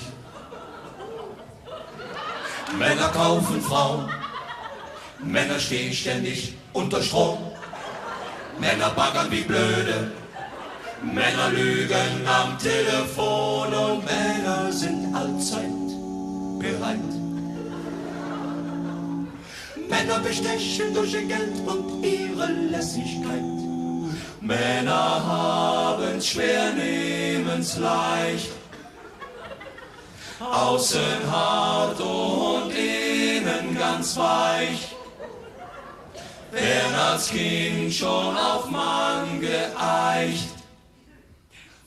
Männer 2.78 3.08
kaufen 3.08 3.60
Frauen, 3.62 4.10
Männer 5.20 5.58
stehen 5.58 5.92
ständig 5.92 6.54
unter 6.72 7.02
Strom. 7.02 7.38
Männer 8.58 8.90
baggern 8.90 9.30
wie 9.30 9.42
blöde, 9.42 10.12
Männer 11.02 11.50
lügen 11.50 12.26
am 12.26 12.58
Telefon 12.58 13.72
und 13.72 14.04
Männer 14.04 14.72
sind 14.72 15.14
allzeit 15.14 15.88
bereit. 16.58 16.98
Männer 19.88 20.18
bestechen 20.18 20.92
durch 20.92 21.14
ihr 21.14 21.22
Geld 21.22 21.56
und 21.66 22.04
ihre 22.04 22.46
Lässigkeit. 22.46 23.44
Männer 24.40 25.24
haben's 25.24 26.26
schwer, 26.26 26.72
nehmen's 26.72 27.76
leicht. 27.78 28.50
Außen 30.40 31.30
hart 31.30 32.00
und 32.00 32.70
innen 32.70 33.76
ganz 33.78 34.16
weich. 34.16 34.87
Werden 36.50 36.94
als 36.94 37.28
Kind 37.28 37.92
schon 37.92 38.36
auf 38.36 38.70
Mann 38.70 39.40
geeicht. 39.40 40.48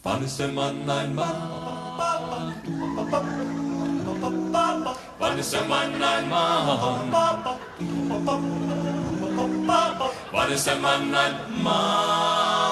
Wann 0.03 0.23
ist 0.23 0.39
der 0.39 0.47
Mann 0.49 0.89
ein 0.89 1.15
Mann? 1.15 1.35
Wann 5.19 5.37
ist 5.39 5.53
der 5.53 5.63
Mann 5.63 6.03
ein 6.03 6.29
Mann? 6.29 7.11
Wann 10.31 10.51
ist 10.51 10.67
der 10.67 10.75
Mann 10.75 11.15
ein 11.15 11.63
Mann? 11.63 12.71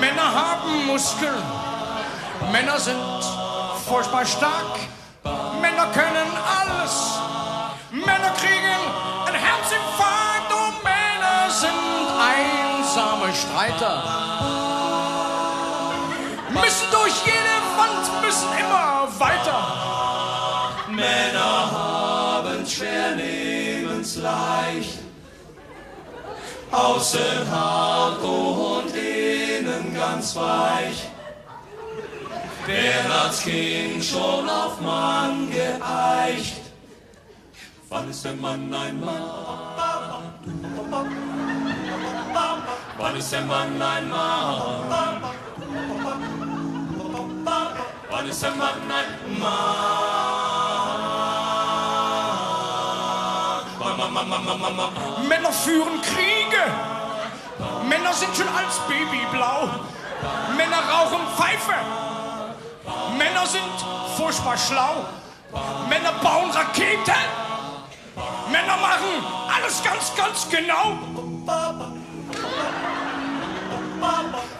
Männer 0.00 0.34
haben 0.34 0.86
Muskeln. 0.86 1.42
Männer 2.50 2.78
sind 2.78 2.98
furchtbar 3.86 4.26
stark. 4.26 4.78
Männer 5.72 5.86
können 5.92 6.28
alles. 6.60 7.18
Männer 7.90 8.32
kriegen 8.36 8.80
einen 9.26 9.36
Herzinfarkt 9.36 10.52
und 10.52 10.84
Männer 10.84 11.50
sind 11.50 11.72
einsame 12.20 13.32
Streiter. 13.32 14.02
Müssen 16.50 16.90
durch 16.90 17.14
jede 17.24 17.56
Wand, 17.78 18.22
müssen 18.22 18.48
immer 18.58 19.08
weiter. 19.18 19.60
Männer 20.88 21.70
haben's 21.72 22.72
schwer, 22.72 23.16
nehmen's 23.16 24.16
leicht. 24.16 24.98
Außen 26.70 27.50
hart 27.50 28.22
und 28.22 28.94
innen 28.94 29.94
ganz 29.94 30.36
weich. 30.36 31.08
Wer 32.64 33.24
als 33.24 33.42
Kind 33.42 34.04
schon 34.04 34.48
auf 34.48 34.80
Mann 34.80 35.50
geeicht. 35.50 36.60
Wann 37.88 38.08
ist 38.08 38.24
der 38.24 38.34
Mann 38.34 38.72
ein 38.72 39.00
Mann? 39.00 39.22
Wann 42.96 43.16
ist 43.16 43.32
der 43.32 43.40
Mann 43.42 43.82
ein 43.82 44.08
Mann? 44.08 45.22
Wann 48.10 48.28
ist 48.28 48.42
der 48.42 48.50
Mann 48.52 48.90
ein 48.90 49.38
Mann? 49.40 50.22
Männer 55.28 55.52
führen 55.52 56.00
Kriege. 56.00 56.62
Männer 57.88 58.12
sind 58.12 58.36
schon 58.36 58.48
als 58.48 58.78
Baby 58.88 59.26
blau. 59.32 59.68
Männer 60.56 60.78
rauchen 60.88 61.26
Pfeife. 61.36 61.74
Männer 63.16 63.46
sind 63.46 63.62
furchtbar 64.16 64.56
schlau. 64.56 65.04
Männer 65.88 66.12
bauen 66.22 66.50
Raketen. 66.50 67.12
Männer 68.50 68.76
machen 68.76 69.24
alles 69.54 69.82
ganz, 69.82 70.14
ganz 70.16 70.48
genau. 70.48 70.98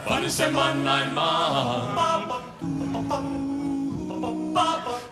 Wann 0.07 0.25
ist 0.25 0.39
der 0.39 0.51
Mann 0.51 0.87
ein 0.87 1.15
Mann? 1.15 2.31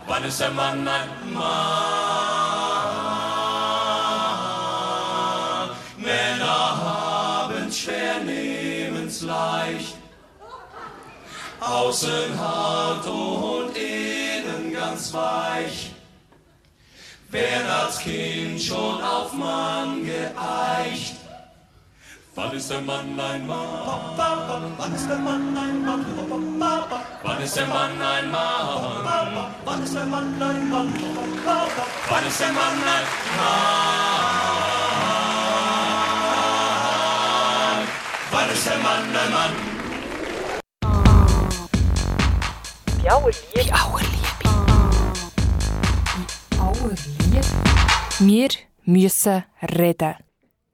Wann 0.07 0.25
ist 0.25 0.41
der 0.41 0.51
Mann 0.51 0.87
ein 0.87 1.33
Mann? 1.33 2.30
Außen 11.71 12.37
hart 12.37 13.07
und 13.07 13.77
innen 13.77 14.73
ganz 14.73 15.13
weich. 15.13 15.93
Wer 17.31 17.63
als 17.73 18.01
Kind 18.01 18.61
schon 18.61 19.01
auf 19.01 19.33
Mann 19.33 20.05
geeicht. 20.05 21.15
Wann 22.35 22.53
ist 22.57 22.71
der 22.71 22.81
Mann 22.81 23.21
ein 23.21 23.47
Mann? 23.47 23.69
Wann 24.17 24.95
ist 24.95 25.09
der 25.09 25.19
Mann 25.19 25.57
ein 25.57 25.85
Mann? 25.85 26.05
Wann 27.23 27.41
ist 27.41 27.57
der 27.57 27.67
Mann 27.67 28.03
ein 28.03 28.31
Mann? 28.33 29.05
Wann 29.65 29.83
ist 29.85 29.95
der 29.95 30.07
Mann 30.07 30.43
ein 30.43 30.71
Mann? 30.71 30.93
Wann 32.09 32.27
ist 32.27 32.41
der 32.41 32.49
Mann 32.49 32.83
ein 32.83 33.07
Mann? 33.37 33.55
Wann 38.33 38.51
ist 38.51 38.67
der 38.67 38.79
Mann 38.79 39.17
ein 39.17 39.31
Mann? 39.33 39.70
Wie 43.03 43.11
Auerliebe. 43.11 43.47
Wie 43.55 43.73
Auerliebe. 46.61 47.41
Wir 48.19 48.49
müssen 48.85 49.45
reden. 49.63 50.17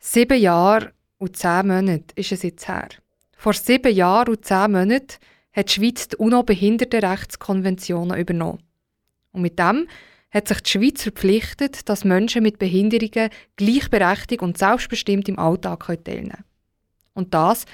Sieben 0.00 0.40
Jahre 0.40 0.90
und 1.18 1.36
zehn 1.36 1.68
Monate 1.68 2.12
ist 2.16 2.32
es 2.32 2.42
jetzt 2.42 2.66
her. 2.66 2.88
Vor 3.36 3.52
sieben 3.52 3.94
Jahren 3.94 4.30
und 4.30 4.44
zehn 4.44 4.72
Monaten 4.72 5.06
hat 5.52 5.68
die 5.68 5.74
Schweiz 5.74 6.08
die 6.08 6.16
UNO-Behindertenrechtskonventionen 6.16 8.18
übernommen. 8.18 8.58
Und 9.30 9.42
mit 9.42 9.60
dem 9.60 9.86
hat 10.32 10.48
sich 10.48 10.60
die 10.62 10.70
Schweiz 10.70 11.04
verpflichtet, 11.04 11.88
dass 11.88 12.04
Menschen 12.04 12.42
mit 12.42 12.58
Behinderungen 12.58 13.30
gleichberechtigt 13.54 14.42
und 14.42 14.58
selbstbestimmt 14.58 15.28
im 15.28 15.38
Alltag 15.38 15.86
teilnehmen 15.86 16.30
können. 16.30 16.44
Und 17.14 17.34
das 17.34 17.66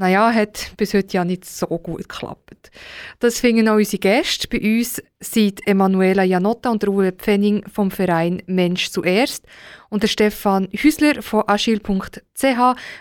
naja, 0.00 0.32
hat 0.32 0.72
bis 0.78 0.94
heute 0.94 1.12
ja 1.12 1.26
nicht 1.26 1.44
so 1.44 1.66
gut 1.66 1.98
geklappt. 1.98 2.70
Das 3.18 3.38
finden 3.38 3.68
auch 3.68 3.76
unsere 3.76 3.98
Gäste. 3.98 4.48
Bei 4.48 4.58
uns 4.58 5.02
sind 5.20 5.60
Emanuela 5.66 6.24
Janotta 6.24 6.70
und 6.70 6.86
Ruhe 6.86 7.12
Pfenning 7.12 7.62
vom 7.68 7.90
Verein 7.90 8.42
Mensch 8.46 8.88
zuerst 8.88 9.44
und 9.90 10.02
der 10.02 10.08
Stefan 10.08 10.68
Hüsler 10.72 11.20
von 11.20 11.44
agil.ch, 11.46 12.42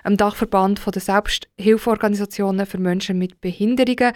einem 0.03 0.17
Dachverband 0.17 0.81
der 0.93 1.01
Selbsthilfeorganisationen 1.01 2.65
für 2.65 2.79
Menschen 2.79 3.17
mit 3.17 3.39
Behinderungen 3.39 4.11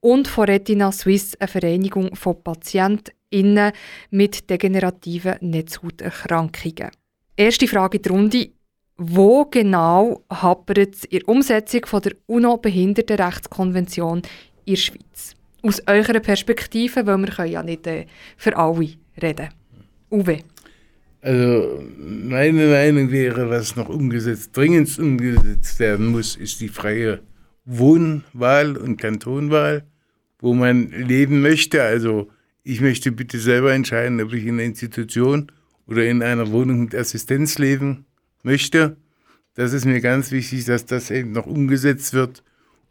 und 0.00 0.26
von 0.26 0.46
Retina 0.46 0.90
Suisse, 0.90 1.36
eine 1.38 1.48
Vereinigung 1.48 2.16
von 2.16 2.42
PatientInnen 2.42 3.72
mit 4.08 4.48
degenerativen 4.48 5.36
Netzhauterkrankungen. 5.42 6.92
Erste 7.36 7.68
Frage 7.68 7.98
in 7.98 8.02
die 8.02 8.08
Runde. 8.08 8.61
Wo 8.96 9.46
genau 9.46 10.22
hapert 10.30 10.94
es 10.94 11.04
in 11.04 11.20
der 11.20 11.28
Umsetzung 11.28 11.86
von 11.86 12.02
der 12.02 12.12
UNO-Behindertenrechtskonvention 12.26 14.22
in 14.64 14.74
der 14.74 14.80
Schweiz? 14.80 15.34
Aus 15.62 15.82
eurer 15.86 16.20
Perspektive, 16.20 17.06
weil 17.06 17.18
wir 17.18 17.28
können 17.28 17.52
ja 17.52 17.62
nicht 17.62 17.86
äh, 17.86 18.06
für 18.36 18.56
alle 18.56 18.88
reden. 19.20 19.48
Uwe. 20.10 20.38
Also 21.22 21.84
meine 21.96 22.66
Meinung 22.66 23.10
wäre, 23.10 23.48
was 23.48 23.76
noch 23.76 23.88
umgesetzt, 23.88 24.56
dringend 24.56 24.98
umgesetzt 24.98 25.78
werden 25.78 26.06
muss, 26.08 26.36
ist 26.36 26.60
die 26.60 26.68
freie 26.68 27.20
Wohnwahl 27.64 28.76
und 28.76 28.96
Kantonwahl, 29.00 29.84
wo 30.40 30.52
man 30.52 30.90
leben 30.90 31.40
möchte. 31.40 31.82
Also 31.82 32.28
ich 32.64 32.80
möchte 32.80 33.12
bitte 33.12 33.38
selber 33.38 33.72
entscheiden, 33.72 34.20
ob 34.20 34.32
ich 34.32 34.44
in 34.44 34.54
einer 34.54 34.64
Institution 34.64 35.50
oder 35.86 36.04
in 36.04 36.22
einer 36.22 36.50
Wohnung 36.50 36.80
mit 36.80 36.94
Assistenz 36.94 37.58
leben 37.58 38.04
möchte. 38.42 38.96
Das 39.54 39.72
ist 39.72 39.84
mir 39.84 40.00
ganz 40.00 40.30
wichtig, 40.30 40.64
dass 40.64 40.86
das 40.86 41.10
eben 41.10 41.32
noch 41.32 41.46
umgesetzt 41.46 42.14
wird 42.14 42.42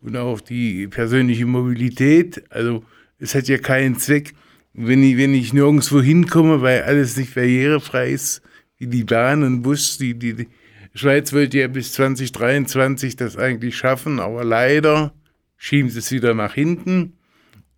und 0.02 0.16
auch 0.18 0.42
die 0.42 0.88
persönliche 0.88 1.46
Mobilität. 1.46 2.44
Also 2.50 2.84
es 3.20 3.36
hat 3.36 3.48
ja 3.48 3.58
keinen 3.58 3.98
Zweck, 3.98 4.34
wenn 4.74 5.04
ich, 5.04 5.18
wenn 5.18 5.34
ich 5.34 5.54
nirgendwo 5.54 6.02
hinkomme, 6.02 6.62
weil 6.62 6.84
alles 6.84 7.18
nicht 7.18 7.36
barrierefrei 7.36 8.12
ist, 8.12 8.42
wie 8.78 8.88
die 8.88 9.04
Bahn 9.04 9.44
und 9.44 9.62
Bus. 9.62 9.98
Die, 9.98 10.14
die, 10.18 10.34
die 10.34 10.48
Schweiz 10.94 11.34
wollte 11.34 11.60
ja 11.60 11.68
bis 11.68 11.94
2023 11.94 13.16
das 13.16 13.38
eigentlich 13.38 13.76
schaffen, 13.78 14.20
aber 14.20 14.44
leider 14.44 15.14
schieben 15.58 15.90
sie 15.90 16.00
es 16.00 16.12
wieder 16.12 16.34
nach 16.34 16.54
hinten. 16.54 17.14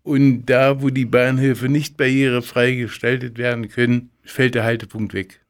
Und 0.02 0.46
da, 0.46 0.82
wo 0.82 0.90
die 0.90 1.06
Bahnhöfe 1.06 1.68
nicht 1.68 1.96
barrierefrei 1.96 2.74
gestaltet 2.74 3.38
werden 3.38 3.68
können, 3.68 4.10
fällt 4.22 4.54
der 4.54 4.64
Haltepunkt 4.64 5.14
weg. 5.14 5.43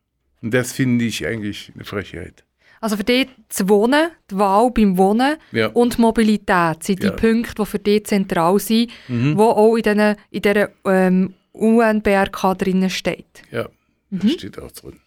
Und 0.45 0.53
das 0.53 0.73
finde 0.73 1.07
ich 1.07 1.27
eigentlich 1.27 1.73
eine 1.75 1.85
Frechheit. 1.85 2.45
Also 2.81 2.99
für 2.99 3.05
dich 3.05 3.29
das 3.49 3.67
Wohnen, 3.67 4.11
die 4.31 4.37
Wahl 4.37 4.71
beim 4.71 4.99
Wohnen 4.99 5.37
Ja. 5.53 5.69
und 5.69 5.99
Mobilität 5.99 6.83
sind 6.85 7.03
die 7.03 7.07
Ja. 7.07 7.13
Punkte, 7.13 7.55
die 7.55 7.65
für 7.67 7.79
dich 7.79 8.05
zentral 8.05 8.59
sind, 8.59 8.91
Mhm. 9.09 9.37
die 9.37 9.41
auch 9.43 9.75
in, 9.77 9.83
diesen, 9.83 10.17
in 10.31 10.43
dieser 10.43 10.69
ähm, 10.85 11.35
UNBRK 11.53 12.55
drinnen 12.59 12.91
steht. 12.91 13.43
Ja, 13.51 13.69
Mhm. 14.11 14.19
das 14.19 14.33
steht 14.33 14.59
auch 14.59 14.71
drin. 14.71 15.01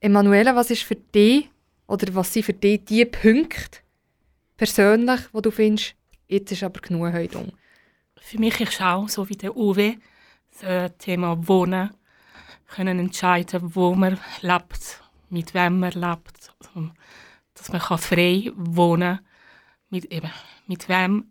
Emanuela, 0.00 0.54
was 0.54 0.70
ist 0.70 0.84
für 0.84 0.94
dich 0.94 1.48
oder 1.88 2.14
was 2.14 2.32
sind 2.32 2.44
für 2.46 2.52
dich 2.52 2.84
die 2.84 3.04
Punkte 3.04 3.78
persönlich, 4.56 5.20
wo 5.32 5.40
du 5.40 5.50
findest, 5.50 5.94
jetzt 6.28 6.52
ist 6.52 6.62
aber 6.62 6.80
genug 6.80 7.12
heute 7.12 7.38
um? 7.38 7.48
Für 8.20 8.38
mich 8.38 8.60
ist 8.60 8.80
auch 8.80 9.08
so 9.08 9.28
wie 9.28 9.36
der 9.36 9.56
Uwe 9.56 9.96
das 10.60 10.92
Thema 10.98 11.36
Wohnen 11.48 11.90
können 12.68 12.98
entscheiden, 12.98 13.74
wo 13.74 13.94
man 13.94 14.18
lebt, 14.40 15.02
mit 15.30 15.54
wem 15.54 15.80
man 15.80 15.92
lebt, 15.92 16.52
also, 16.60 16.90
dass 17.54 17.72
man 17.72 17.80
kann 17.80 17.98
frei 17.98 18.52
wohnen 18.54 19.20
mit 19.90 20.04
eben 20.12 20.30
mit 20.66 20.88
wem 20.88 21.24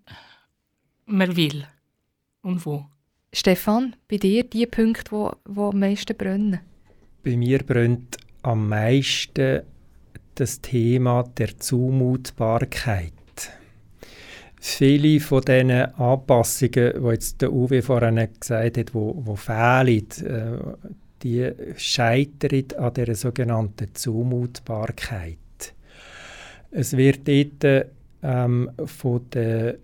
man 1.06 1.36
will 1.36 1.66
und 2.42 2.66
wo. 2.66 2.86
Stefan, 3.32 3.96
bei 4.08 4.18
dir 4.18 4.44
die 4.44 4.66
Punkte, 4.66 5.12
wo, 5.12 5.32
wo 5.46 5.70
am 5.70 5.80
meisten 5.80 6.18
brennen? 6.18 6.60
Bei 7.24 7.38
mir 7.38 7.60
brennt 7.60 8.18
am 8.42 8.68
meisten 8.68 9.62
das 10.36 10.62
Thema 10.62 11.24
der 11.38 11.58
Zumutbarkeit. 11.58 13.14
Viele 14.60 15.20
von 15.20 15.42
diesen 15.42 15.72
Anpassungen, 15.72 17.04
die 17.04 17.10
jetzt 17.10 17.42
der 17.42 17.54
Uwe 17.54 17.82
vorhin 17.82 18.28
gesagt 18.40 18.78
hat, 18.78 18.94
wo, 18.94 19.14
wo 19.26 19.36
fehlen, 19.36 20.08
äh, 20.24 20.58
die 21.24 21.52
scheitern 21.78 22.66
an 22.78 22.94
der 22.94 23.16
sogenannten 23.16 23.94
Zumutbarkeit. 23.94 25.38
Es 26.72 26.96
wird 26.96 27.28
dort 27.28 27.88
ähm, 28.24 28.72
von 28.86 29.30
den 29.30 29.76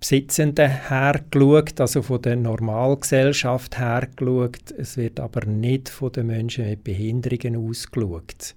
Besitzenden 0.00 0.70
her 0.88 1.20
geschaut, 1.30 1.80
also 1.80 2.02
von 2.02 2.20
der 2.20 2.36
Normalgesellschaft 2.36 3.78
her 3.78 4.08
geschaut. 4.14 4.70
Es 4.76 4.98
wird 4.98 5.18
aber 5.18 5.46
nicht 5.46 5.88
von 5.88 6.12
den 6.12 6.26
Menschen 6.26 6.68
mit 6.68 6.84
Behinderungen 6.84 7.56
ausgeschaut. 7.68 8.54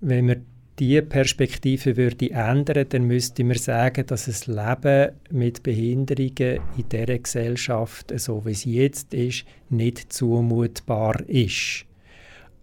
Wenn 0.00 0.28
wir 0.28 0.40
diese 0.80 1.02
Perspektive 1.02 1.96
würde 1.98 2.30
ändern, 2.30 2.86
dann 2.88 3.04
müsste 3.04 3.44
man 3.44 3.58
sagen, 3.58 4.06
dass 4.06 4.24
das 4.24 4.46
Leben 4.46 5.10
mit 5.30 5.62
Behinderungen 5.62 6.60
in 6.76 6.88
dieser 6.90 7.18
Gesellschaft, 7.18 8.12
so 8.18 8.44
wie 8.46 8.52
es 8.52 8.64
jetzt 8.64 9.12
ist, 9.12 9.44
nicht 9.68 10.10
zumutbar 10.12 11.20
ist. 11.28 11.84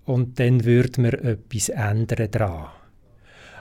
Und 0.05 0.39
dann 0.39 0.65
würde 0.65 1.01
man 1.01 1.13
etwas 1.13 1.69
ändern 1.69 2.31
daran. 2.31 2.67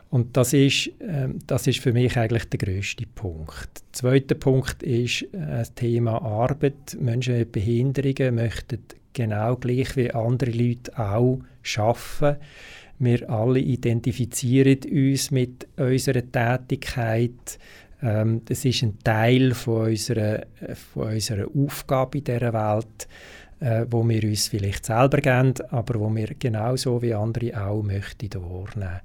Und 0.08 0.36
das 0.36 0.52
ist, 0.52 0.90
ähm, 1.00 1.40
das 1.46 1.66
ist 1.66 1.80
für 1.80 1.92
mich 1.92 2.16
eigentlich 2.16 2.48
der 2.48 2.58
größte 2.58 3.04
Punkt. 3.06 3.82
Der 3.88 3.92
zweite 3.92 4.34
Punkt 4.36 4.82
ist 4.82 5.22
äh, 5.22 5.28
das 5.32 5.74
Thema 5.74 6.22
Arbeit. 6.22 6.96
Menschen 6.98 7.36
mit 7.36 7.52
Behinderungen 7.52 8.36
möchten 8.36 8.78
genau 9.12 9.56
gleich 9.56 9.96
wie 9.96 10.12
andere 10.12 10.52
Leute 10.52 10.98
auch 10.98 11.40
arbeiten. 11.76 12.40
Wir 12.98 13.28
alle 13.28 13.60
identifizieren 13.60 14.78
uns 14.90 15.30
mit 15.30 15.68
unserer 15.76 16.22
Tätigkeit. 16.32 17.58
Ähm, 18.02 18.42
das 18.44 18.64
ist 18.64 18.82
ein 18.82 18.98
Teil 19.02 19.54
von 19.54 19.88
unserer, 19.88 20.46
von 20.92 21.12
unserer 21.12 21.46
Aufgabe 21.54 22.18
in 22.18 22.24
dieser 22.24 22.52
Welt, 22.52 23.08
äh, 23.60 23.86
wo 23.90 24.06
wir 24.08 24.22
uns 24.24 24.48
vielleicht 24.48 24.86
selber 24.86 25.18
geben, 25.18 25.54
aber 25.70 26.00
wo 26.00 26.14
wir 26.14 26.28
genauso 26.38 27.02
wie 27.02 27.14
andere 27.14 27.66
auch 27.66 27.82
möchten 27.82 28.32
wahrnehmen. 28.34 29.00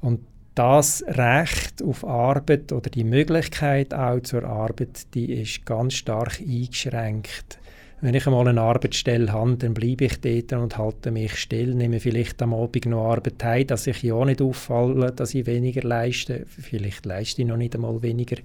Und 0.00 0.20
das 0.54 1.04
Recht 1.08 1.82
auf 1.82 2.04
Arbeit 2.04 2.70
oder 2.70 2.88
die 2.88 3.04
Möglichkeit 3.04 3.92
auch 3.92 4.20
zur 4.20 4.44
Arbeit, 4.44 5.12
die 5.14 5.32
ist 5.32 5.66
ganz 5.66 5.94
stark 5.94 6.40
eingeschränkt. 6.40 7.58
Wenn 8.04 8.12
ich 8.12 8.26
einmal 8.26 8.46
eine 8.46 8.60
Arbeitsstelle 8.60 9.32
habe, 9.32 9.56
dann 9.56 9.72
bleibe 9.72 10.04
ich 10.04 10.20
dort 10.20 10.52
und 10.52 10.76
halte 10.76 11.10
mich 11.10 11.36
still, 11.36 11.74
nehme 11.74 12.00
vielleicht 12.00 12.42
am 12.42 12.52
Abend 12.52 12.84
noch 12.84 13.10
Arbeit 13.10 13.42
heim, 13.42 13.66
dass 13.66 13.86
ich 13.86 14.02
ja 14.02 14.22
nicht 14.26 14.42
auffalle, 14.42 15.10
dass 15.10 15.32
ich 15.32 15.46
weniger 15.46 15.80
leiste. 15.80 16.44
Vielleicht 16.46 17.06
leiste 17.06 17.40
ich 17.40 17.48
noch 17.48 17.56
nicht 17.56 17.74
einmal 17.74 18.02
weniger. 18.02 18.36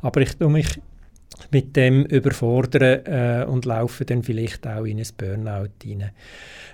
Aber 0.00 0.22
ich 0.22 0.34
tue 0.38 0.48
mich 0.48 0.80
mit 1.50 1.76
dem 1.76 2.04
überfordern 2.04 3.04
äh, 3.06 3.44
und 3.44 3.64
laufe 3.64 4.04
dann 4.04 4.22
vielleicht 4.22 4.66
auch 4.66 4.84
in 4.84 4.98
ein 4.98 5.06
Burnout 5.16 5.70
hinein. 5.82 6.10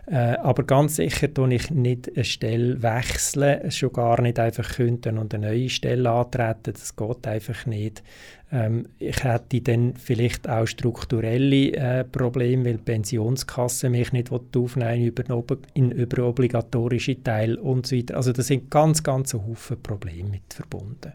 Äh, 0.06 0.36
aber 0.38 0.64
ganz 0.64 0.96
sicher 0.96 1.32
tue 1.32 1.54
ich 1.54 1.70
nicht 1.70 2.10
eine 2.14 2.24
Stelle 2.24 2.82
wechseln, 2.82 3.70
schon 3.70 3.92
gar 3.92 4.20
nicht 4.20 4.38
einfach 4.38 4.68
künden 4.76 5.18
und 5.18 5.34
eine 5.34 5.48
neue 5.48 5.68
Stelle 5.68 6.10
antreten, 6.10 6.72
das 6.72 6.96
geht 6.96 7.26
einfach 7.26 7.66
nicht. 7.66 8.02
Ähm, 8.50 8.88
ich 8.98 9.22
hätte 9.22 9.60
dann 9.60 9.94
vielleicht 9.94 10.48
auch 10.48 10.66
strukturelle 10.66 11.72
äh, 11.72 12.04
Probleme, 12.04 12.64
weil 12.64 12.78
die 12.78 12.82
Pensionskasse 12.82 13.88
mich 13.88 14.12
nicht 14.12 14.32
aufnehmen 14.32 15.06
über 15.06 15.58
in 15.74 15.92
überobligatorische 15.92 17.22
Teil 17.22 17.56
und 17.56 17.86
so 17.86 17.96
weiter. 17.96 18.16
Also 18.16 18.32
da 18.32 18.42
sind 18.42 18.70
ganz, 18.70 19.02
ganz 19.02 19.34
Haufen 19.34 19.80
Probleme 19.82 20.30
mit 20.30 20.52
verbunden. 20.52 21.12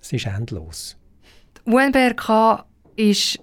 Es 0.00 0.12
ist 0.12 0.26
endlos. 0.26 0.96
UNBRK 1.64 2.64
ist 2.96 3.38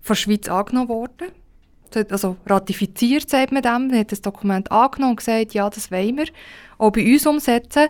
von 0.00 0.14
der 0.14 0.20
Schweiz 0.20 0.48
angenommen 0.48 0.88
worden. 0.88 1.28
Also 2.10 2.36
ratifiziert, 2.46 3.28
sagt 3.28 3.52
man 3.52 3.62
dem. 3.62 3.88
Man 3.88 3.98
hat 3.98 4.12
das 4.12 4.20
Dokument 4.20 4.70
angenommen 4.70 5.12
und 5.12 5.16
gesagt, 5.16 5.54
ja, 5.54 5.68
das 5.68 5.90
wollen 5.90 6.18
wir 6.18 6.26
auch 6.78 6.92
bei 6.92 7.04
uns 7.12 7.26
umsetzen. 7.26 7.88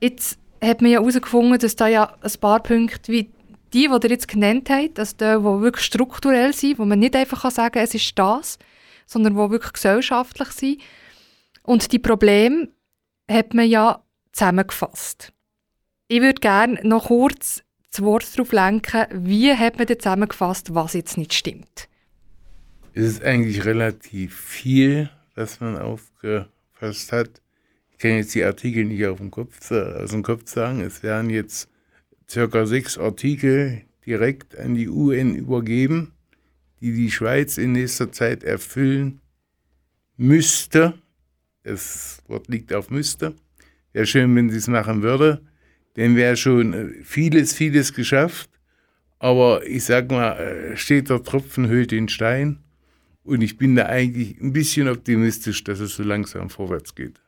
Jetzt 0.00 0.38
hat 0.62 0.82
man 0.82 0.90
ja 0.90 1.00
herausgefunden, 1.00 1.58
dass 1.58 1.76
da 1.76 1.88
ja 1.88 2.14
ein 2.20 2.40
paar 2.40 2.62
Punkte 2.62 3.12
wie 3.12 3.30
die, 3.72 3.88
die 3.88 4.06
ihr 4.06 4.10
jetzt 4.10 4.28
genannt 4.28 4.70
habt, 4.70 4.98
also 4.98 5.16
die, 5.16 5.24
die 5.24 5.62
wirklich 5.62 5.84
strukturell 5.84 6.52
sind, 6.52 6.78
wo 6.78 6.84
man 6.84 6.98
nicht 6.98 7.16
einfach 7.16 7.50
sagen 7.50 7.72
kann, 7.72 7.84
es 7.84 7.94
ist 7.94 8.18
das, 8.18 8.58
sondern 9.06 9.34
die 9.34 9.50
wirklich 9.50 9.72
gesellschaftlich 9.72 10.48
sind. 10.50 10.80
Und 11.62 11.92
die 11.92 11.98
Probleme 11.98 12.68
hat 13.30 13.54
man 13.54 13.68
ja 13.68 14.02
zusammengefasst. 14.32 15.32
Ich 16.08 16.20
würde 16.20 16.40
gerne 16.40 16.78
noch 16.84 17.06
kurz 17.06 17.62
das 17.90 18.02
Wort 18.02 18.26
darauf 18.34 18.52
lenken, 18.52 19.06
wie 19.12 19.54
hat 19.54 19.78
man 19.78 19.86
denn 19.86 20.00
zusammengefasst, 20.00 20.74
was 20.74 20.94
jetzt 20.94 21.16
nicht 21.16 21.34
stimmt? 21.34 21.88
Es 22.94 23.04
ist 23.04 23.22
eigentlich 23.22 23.64
relativ 23.64 24.38
viel, 24.38 25.10
was 25.34 25.60
man 25.60 25.76
aufgefasst 25.76 27.12
hat. 27.12 27.42
Ich 27.92 27.98
kann 27.98 28.12
jetzt 28.12 28.34
die 28.34 28.44
Artikel 28.44 28.84
nicht 28.84 29.06
auf 29.06 29.18
dem 29.18 29.30
Kopf, 29.30 29.70
aus 29.70 30.10
dem 30.10 30.22
Kopf 30.22 30.50
sagen. 30.50 30.80
Es 30.80 31.02
wären 31.02 31.30
jetzt 31.30 31.68
circa 32.28 32.66
sechs 32.66 32.98
Artikel 32.98 33.82
direkt 34.04 34.56
an 34.58 34.74
die 34.74 34.88
UN 34.88 35.34
übergeben, 35.34 36.12
die 36.80 36.92
die 36.92 37.10
Schweiz 37.10 37.58
in 37.58 37.72
nächster 37.72 38.12
Zeit 38.12 38.44
erfüllen 38.44 39.20
müsste. 40.16 40.94
Das 41.62 42.22
Wort 42.28 42.48
liegt 42.48 42.72
auf 42.72 42.90
müsste. 42.90 43.34
Wäre 43.92 44.06
schön, 44.06 44.34
wenn 44.36 44.50
sie 44.50 44.58
es 44.58 44.68
machen 44.68 45.02
würde. 45.02 45.42
Denn 45.96 46.16
wäre 46.16 46.36
schon 46.36 46.72
äh, 46.72 47.02
vieles, 47.02 47.54
vieles 47.54 47.92
geschafft. 47.92 48.50
Aber 49.18 49.66
ich 49.66 49.84
sag 49.84 50.10
mal, 50.10 50.32
äh, 50.38 50.76
steht 50.76 51.08
der 51.10 51.22
Tropfen 51.22 51.68
höhlt 51.68 51.90
den 51.90 52.08
Stein. 52.08 52.58
Und 53.24 53.42
ich 53.42 53.56
bin 53.58 53.74
da 53.74 53.86
eigentlich 53.86 54.40
ein 54.40 54.52
bisschen 54.52 54.88
optimistisch, 54.88 55.64
dass 55.64 55.80
es 55.80 55.96
so 55.96 56.02
langsam 56.02 56.48
vorwärts 56.48 56.94
geht. 56.94 57.20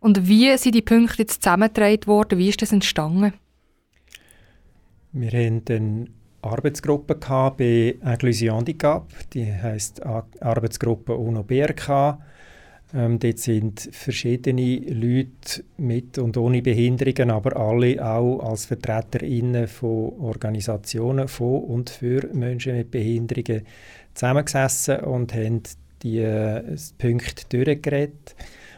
Und 0.00 0.26
wie 0.28 0.56
sind 0.56 0.74
die 0.74 0.82
Punkte 0.82 1.18
jetzt 1.18 1.42
zusammengetragen 1.42 2.06
worden? 2.06 2.38
Wie 2.38 2.48
ist 2.48 2.62
das 2.62 2.72
entstanden? 2.72 3.34
Wir 5.12 5.28
hatten 5.28 5.62
eine 5.68 6.06
Arbeitsgruppe 6.42 7.14
bei 7.56 7.96
Inclusion 8.04 8.56
Handicap, 8.56 9.12
die 9.32 9.46
heisst 9.46 10.02
Arbeitsgruppe 10.04 11.14
UNO-BRK. 11.14 12.18
Ähm, 12.92 13.18
dort 13.18 13.38
sind 13.38 13.88
verschiedene 13.92 14.76
Leute 14.76 15.64
mit 15.78 16.18
und 16.18 16.36
ohne 16.36 16.62
Behinderungen, 16.62 17.30
aber 17.30 17.56
alle 17.56 18.04
auch 18.04 18.40
als 18.40 18.66
VertreterInnen 18.66 19.66
von 19.66 20.12
Organisationen 20.20 21.28
von 21.28 21.64
und 21.64 21.90
für 21.90 22.28
Menschen 22.32 22.76
mit 22.76 22.90
Behinderungen 22.90 23.62
zusammengesessen 24.14 25.00
und 25.00 25.34
haben 25.34 25.62
die 26.02 26.18
äh, 26.18 26.62
Punkte 26.98 27.44
durchgeredet. 27.48 28.36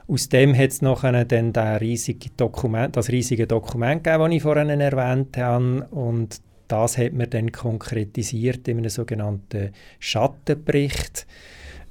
Aus 0.08 0.28
dem 0.28 0.56
hat 0.56 0.70
es 0.70 0.82
nachher 0.82 1.24
dann 1.24 1.50
riesige 1.56 2.30
Dokument, 2.36 2.96
das 2.96 3.08
riesige 3.08 3.46
Dokument 3.46 4.04
gegeben, 4.04 4.24
das 4.24 4.36
ich 4.36 4.42
vorhin 4.42 4.80
erwähnt 4.80 5.36
habe. 5.36 5.88
Und 5.90 6.40
das 6.68 6.96
hat 6.96 7.12
man 7.12 7.28
dann 7.28 7.50
konkretisiert 7.50 8.68
in 8.68 8.78
einem 8.78 8.88
sogenannten 8.88 9.70
Schattenbericht. 9.98 11.26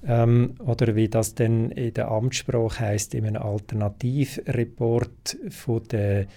Ähm, 0.08 0.54
oder 0.60 0.96
wie 0.96 1.10
das 1.10 1.34
dann 1.36 1.72
in 1.72 1.94
der 1.94 2.10
Amtssprache 2.10 2.80
heißt, 2.80 3.14
in 3.16 3.26
einem 3.26 3.42
Alternativreport 3.42 5.38
von 5.50 5.84
der, 5.88 6.28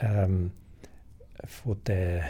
ähm, 0.00 0.50
von 1.46 1.78
der 1.86 2.24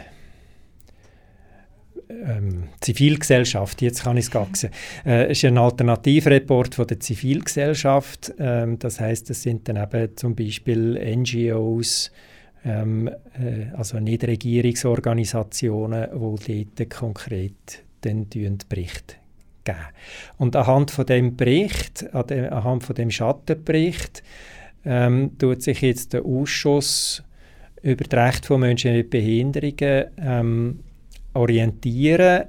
ähm, 2.09 2.69
Zivilgesellschaft, 2.79 3.81
jetzt 3.81 4.03
kann 4.03 4.15
ich 4.15 4.23
es 4.25 4.31
gaxen. 4.31 4.69
Äh, 5.05 5.29
ist 5.31 5.43
ein 5.43 5.57
Alternativreport 5.57 6.75
von 6.75 6.87
der 6.87 7.01
Zivilgesellschaft. 7.01 8.33
Ähm, 8.39 8.79
das 8.79 9.01
heißt, 9.01 9.29
es 9.29 9.43
sind 9.43 9.67
dann 9.67 9.75
eben 9.77 10.15
zum 10.15 10.35
Beispiel 10.35 10.97
NGOs, 11.17 12.13
ähm, 12.63 13.07
äh, 13.07 13.73
also 13.75 13.99
Nichtregierungsorganisationen, 13.99 16.07
die 16.47 16.67
dort 16.75 16.89
konkret 16.89 17.83
den 18.05 18.29
Bericht 18.69 19.17
geben. 19.73 19.87
Und 20.37 20.55
anhand 20.55 20.91
von 20.91 21.05
dem 21.05 21.35
Bericht, 21.35 22.05
anhand 22.13 22.83
von 22.83 22.95
dem 22.95 23.11
Schattenbericht, 23.11 24.23
ähm, 24.85 25.31
tut 25.37 25.61
sich 25.61 25.81
jetzt 25.81 26.13
der 26.13 26.25
Ausschuss 26.25 27.23
über 27.81 28.03
die 28.03 28.15
Rechte 28.15 28.47
von 28.47 28.61
Menschen 28.61 28.93
mit 28.93 29.09
Behinderungen 29.09 30.05
ähm, 30.17 30.79
orientieren 31.33 32.45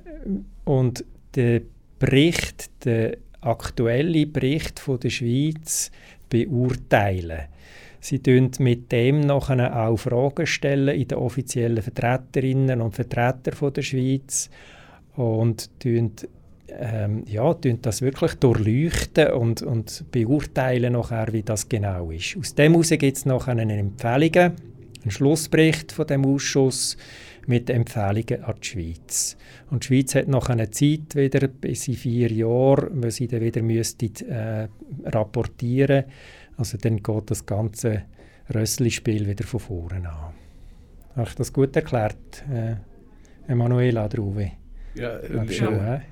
und 0.64 1.04
der 1.34 1.62
Bericht, 1.98 2.70
der 2.84 3.18
aktuelle 3.40 4.26
Bericht 4.26 4.80
von 4.80 5.00
der 5.00 5.10
Schweiz 5.10 5.90
beurteilen. 6.28 7.42
Sie 8.00 8.22
stellen 8.22 8.60
mit 8.60 8.92
dem 8.92 9.20
nachher 9.20 9.88
auch 9.88 9.96
Fragen 9.96 10.46
stellen 10.46 10.96
in 10.96 11.08
den 11.08 11.18
offiziellen 11.18 11.82
Vertreterinnen 11.82 12.80
und 12.80 12.94
Vertreter 12.94 13.52
von 13.52 13.72
der 13.72 13.82
Schweiz 13.82 14.48
und 15.16 15.70
ähm, 16.70 17.24
ja, 17.26 17.54
das 17.54 18.02
wirklich 18.02 18.34
durchleuchten 18.34 19.32
und, 19.32 19.62
und 19.62 20.04
beurteilen 20.10 20.92
nachher, 20.92 21.32
wie 21.32 21.42
das 21.42 21.68
genau 21.68 22.10
ist. 22.10 22.36
Aus 22.38 22.54
dem 22.54 22.72
heraus 22.72 22.90
gibt 22.90 23.16
es 23.16 23.26
nachher 23.26 23.52
eine 23.52 23.78
Empfehlung, 23.78 24.52
einen 25.02 25.10
Schlussbericht 25.10 25.92
von 25.92 26.06
dem 26.06 26.24
Ausschuss 26.26 26.96
mit 27.46 27.70
Empfehlungen 27.70 28.44
an 28.44 28.54
die 28.62 28.66
Schweiz. 28.66 29.36
Und 29.70 29.82
die 29.82 29.86
Schweiz 29.86 30.14
hat 30.14 30.28
noch 30.28 30.50
eine 30.50 30.70
Zeit 30.70 31.14
wieder, 31.14 31.48
bis 31.48 31.88
in 31.88 31.94
vier 31.94 32.30
Jahren, 32.30 33.02
wo 33.02 33.08
sie 33.08 33.26
dann 33.26 33.40
wieder 33.40 33.62
müsste, 33.62 34.06
äh, 34.26 34.68
rapportieren 35.08 36.04
Also 36.56 36.76
dann 36.76 37.02
geht 37.02 37.30
das 37.30 37.46
ganze 37.46 38.02
Rössli-Spiel 38.54 39.26
wieder 39.26 39.44
von 39.44 39.60
vorne 39.60 40.08
an. 40.08 40.34
Habe 41.16 41.28
ich 41.28 41.34
das 41.34 41.52
gut 41.52 41.74
erklärt, 41.74 42.44
äh, 42.52 42.76
Emanuela 43.50 44.08
Druwe? 44.08 44.52
Ja, 44.94 45.18
äh, 45.18 45.50
schon, 45.50 45.74
ja. 45.74 46.02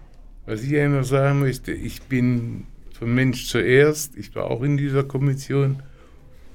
Was 0.46 0.62
ich 0.62 0.72
immer 0.72 1.04
sagen 1.04 1.40
möchte, 1.40 1.72
ich 1.72 2.02
bin 2.02 2.64
vom 2.98 3.14
Mensch 3.14 3.46
zuerst, 3.46 4.16
ich 4.16 4.34
war 4.34 4.44
auch 4.44 4.62
in 4.62 4.76
dieser 4.76 5.02
Kommission 5.02 5.82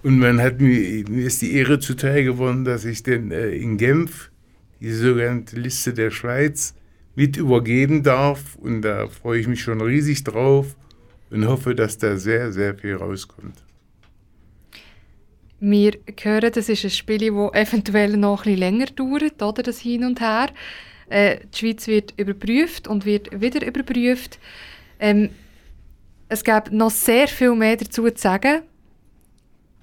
und 0.03 0.17
man 0.17 0.41
hat 0.41 0.59
mir, 0.59 1.03
mir 1.09 1.25
ist 1.25 1.41
die 1.41 1.53
Ehre 1.53 1.79
zuteil 1.79 2.23
geworden, 2.23 2.65
dass 2.65 2.85
ich 2.85 3.03
denn 3.03 3.31
äh, 3.31 3.49
in 3.49 3.77
Genf 3.77 4.31
die 4.79 4.91
sogenannte 4.91 5.57
Liste 5.57 5.93
der 5.93 6.09
Schweiz 6.09 6.73
mit 7.15 7.37
übergeben 7.37 8.01
darf. 8.01 8.55
Und 8.55 8.81
da 8.81 9.07
freue 9.07 9.39
ich 9.39 9.47
mich 9.47 9.61
schon 9.61 9.81
riesig 9.81 10.23
drauf 10.23 10.75
und 11.29 11.47
hoffe, 11.47 11.75
dass 11.75 11.97
da 11.97 12.17
sehr, 12.17 12.51
sehr 12.51 12.75
viel 12.75 12.95
rauskommt. 12.95 13.63
Wir 15.59 15.93
hören, 16.19 16.51
das 16.51 16.69
ist 16.69 16.83
ein 16.83 16.89
Spiel, 16.89 17.19
das 17.19 17.53
eventuell 17.53 18.17
noch 18.17 18.39
ein 18.39 18.43
bisschen 18.45 18.59
länger 18.59 18.87
dauert, 18.87 19.41
oder, 19.43 19.61
das 19.61 19.79
Hin 19.79 20.03
und 20.03 20.19
Her. 20.19 20.47
Äh, 21.11 21.39
die 21.53 21.57
Schweiz 21.57 21.87
wird 21.87 22.13
überprüft 22.17 22.87
und 22.87 23.05
wird 23.05 23.41
wieder 23.41 23.65
überprüft. 23.65 24.39
Ähm, 24.99 25.29
es 26.29 26.43
gibt 26.43 26.71
noch 26.71 26.91
sehr 26.91 27.27
viel 27.27 27.53
mehr 27.53 27.75
dazu 27.75 28.09
zu 28.09 28.21
sagen. 28.21 28.61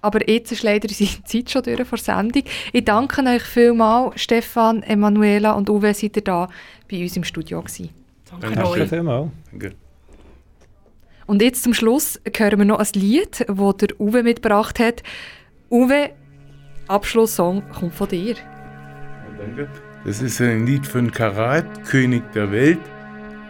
Aber 0.00 0.26
jetzt 0.28 0.52
ist 0.52 0.62
leider 0.62 0.88
die 0.88 1.22
Zeit 1.24 1.50
schon 1.50 1.62
durch 1.62 1.86
vor 1.86 1.98
Sendung. 1.98 2.44
Ich 2.72 2.84
danke 2.84 3.22
euch 3.22 3.42
vielmals, 3.42 4.20
Stefan, 4.22 4.82
Emanuela 4.82 5.52
und 5.52 5.68
Uwe, 5.68 5.92
seid 5.92 6.16
ihr 6.16 6.22
da 6.22 6.48
bei 6.90 7.02
uns 7.02 7.16
im 7.16 7.24
Studio 7.24 7.60
gewesen. 7.60 7.90
Danke, 8.30 8.54
danke 8.54 8.86
vielmals. 8.86 9.30
Danke. 9.50 9.74
Und 11.26 11.42
jetzt 11.42 11.62
zum 11.62 11.74
Schluss 11.74 12.18
hören 12.34 12.58
wir 12.58 12.64
noch 12.64 12.78
ein 12.78 12.86
Lied, 12.94 13.44
das 13.46 13.76
der 13.76 14.00
Uwe 14.00 14.22
mitgebracht 14.22 14.78
hat. 14.78 15.02
Uwe, 15.70 16.10
Abschlusssong 16.86 17.62
kommt 17.68 17.94
von 17.94 18.08
dir. 18.08 18.36
Danke. 19.36 19.68
Das 20.04 20.22
ist 20.22 20.40
ein 20.40 20.66
Lied 20.66 20.86
von 20.86 21.10
Karat, 21.10 21.84
König 21.84 22.22
der 22.32 22.50
Welt, 22.50 22.78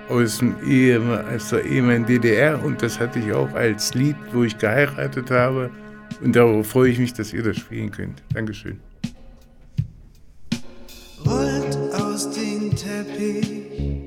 aus, 0.09 0.39
dem 0.39 0.57
Ehe, 0.67 1.01
aus 1.35 1.51
der 1.51 1.65
ehemaligen 1.65 2.07
DDR. 2.07 2.63
Und 2.65 2.83
das 2.83 2.99
hatte 2.99 3.19
ich 3.19 3.33
auch 3.33 3.53
als 3.55 3.95
Lied, 3.95 4.17
wo 4.33 4.45
ich 4.45 4.57
geheiratet 4.59 5.31
habe. 5.31 5.71
Und 6.23 6.35
darauf 6.35 6.67
freue 6.69 6.91
ich 6.91 6.99
mich, 6.99 7.13
dass 7.13 7.33
ihr 7.33 7.43
das 7.43 7.59
spielen 7.59 7.91
könnt. 7.91 8.23
Dankeschön. 8.33 8.81
Rollt 11.27 11.77
aus 11.95 12.31
dem 12.31 12.75
Teppich, 12.75 14.07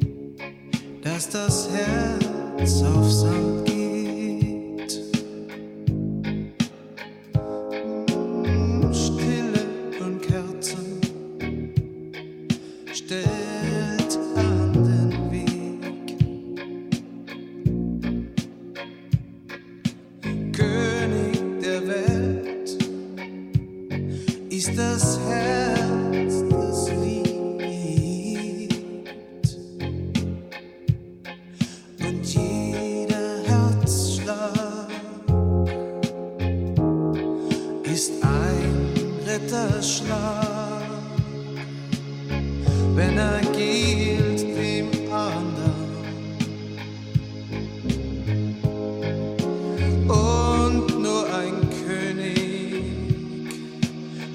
dass 1.03 1.29
das 1.29 1.69
Herz 1.71 2.81
auf 2.83 3.09
Sand 3.09 3.70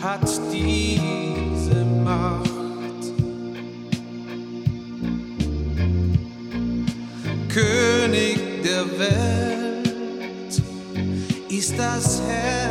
hat 0.03 0.29
diese 0.53 1.85
Macht. 2.05 2.47
König 7.49 8.39
der 8.63 8.87
Welt 8.99 10.63
ist 11.49 11.79
das 11.79 12.21
Herr. 12.27 12.66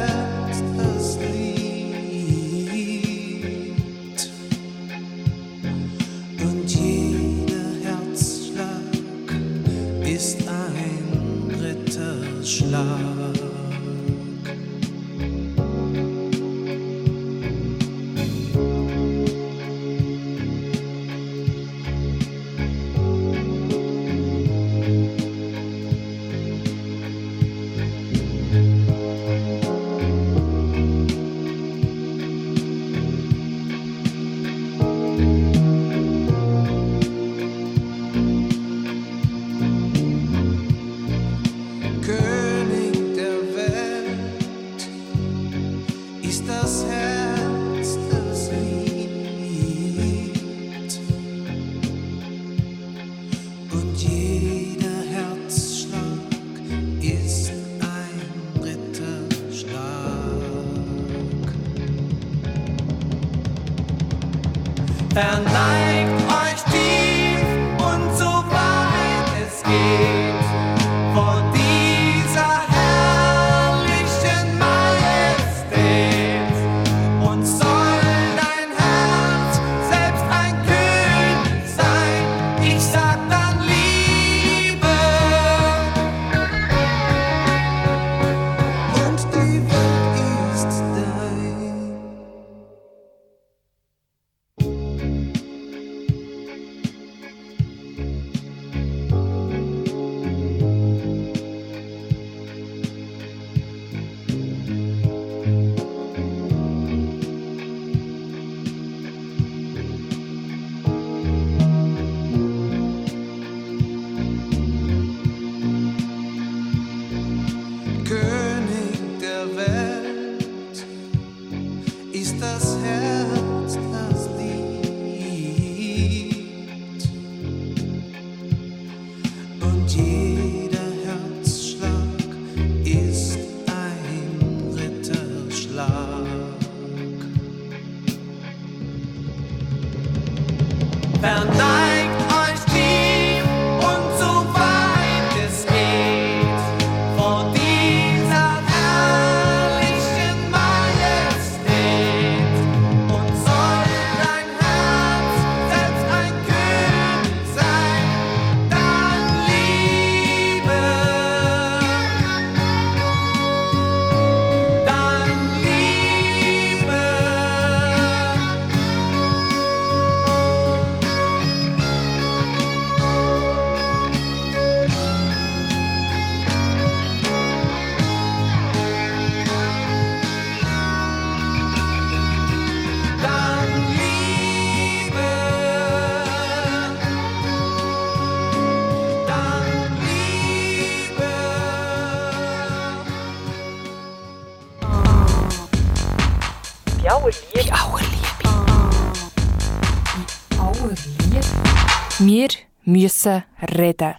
Müssen 202.95 203.43
reden. 203.77 204.15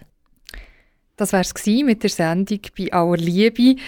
Das 1.15 1.33
war 1.33 1.41
es 1.41 1.55
mit 1.65 2.03
der 2.03 2.11
Sendung 2.11 2.59
bei 2.77 2.93
aller 2.93 3.17
Liebe. 3.17 3.81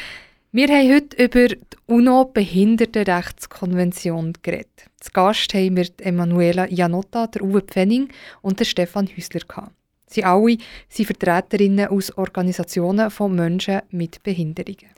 Wir 0.52 0.68
haben 0.68 0.92
heute 0.92 1.24
über 1.24 1.48
die 1.48 1.60
UNO-Behindertenrechtskonvention 1.86 4.34
geredet. 4.42 4.90
Zu 5.00 5.12
Gast 5.12 5.54
haben 5.54 5.78
wir 5.78 5.86
Emanuela 6.00 6.68
Janotta, 6.68 7.28
der 7.28 7.44
Uwe 7.44 7.62
Pfenning 7.62 8.10
und 8.42 8.60
der 8.60 8.66
Stefan 8.66 9.06
Hüsler. 9.06 9.42
gehabt. 9.48 9.76
Sie 10.08 10.24
alle 10.24 10.58
sind 10.90 11.06
Vertreterinnen 11.06 11.90
aus 11.90 12.18
Organisationen 12.18 13.12
von 13.12 13.36
Menschen 13.36 13.84
mit 13.92 14.24
Behinderungen. 14.24 14.90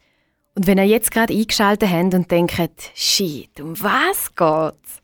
Und 0.55 0.67
wenn 0.67 0.77
ihr 0.77 0.85
jetzt 0.85 1.11
gerade 1.11 1.33
eingeschaltet 1.33 1.89
habt 1.89 2.13
und 2.13 2.31
denkt, 2.31 2.93
shit, 2.95 3.59
um 3.59 3.77
was 3.81 4.33
geht's? 4.35 5.00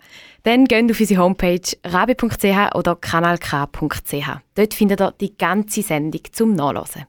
Dann 0.47 0.63
geht 0.63 0.89
auf 0.89 0.99
unsere 1.01 1.21
Homepage 1.21 1.75
rabi.ch 1.83 2.73
oder 2.73 2.95
kanalk.ch. 2.95 4.29
Dort 4.55 4.73
findet 4.73 5.01
ihr 5.01 5.13
die 5.19 5.37
ganze 5.37 5.81
Sendung 5.81 6.21
zum 6.31 6.53
Nachlesen. 6.53 7.03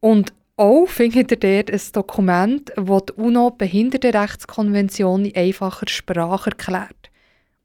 Und 0.00 0.32
auch 0.56 0.86
findet 0.86 1.30
ihr 1.30 1.36
dort 1.36 1.70
ein 1.70 1.80
Dokument, 1.92 2.72
das 2.74 3.02
die 3.06 3.12
UNO-Behindertenrechtskonvention 3.12 5.26
in 5.26 5.36
einfacher 5.36 5.88
Sprache 5.88 6.50
erklärt. 6.50 7.12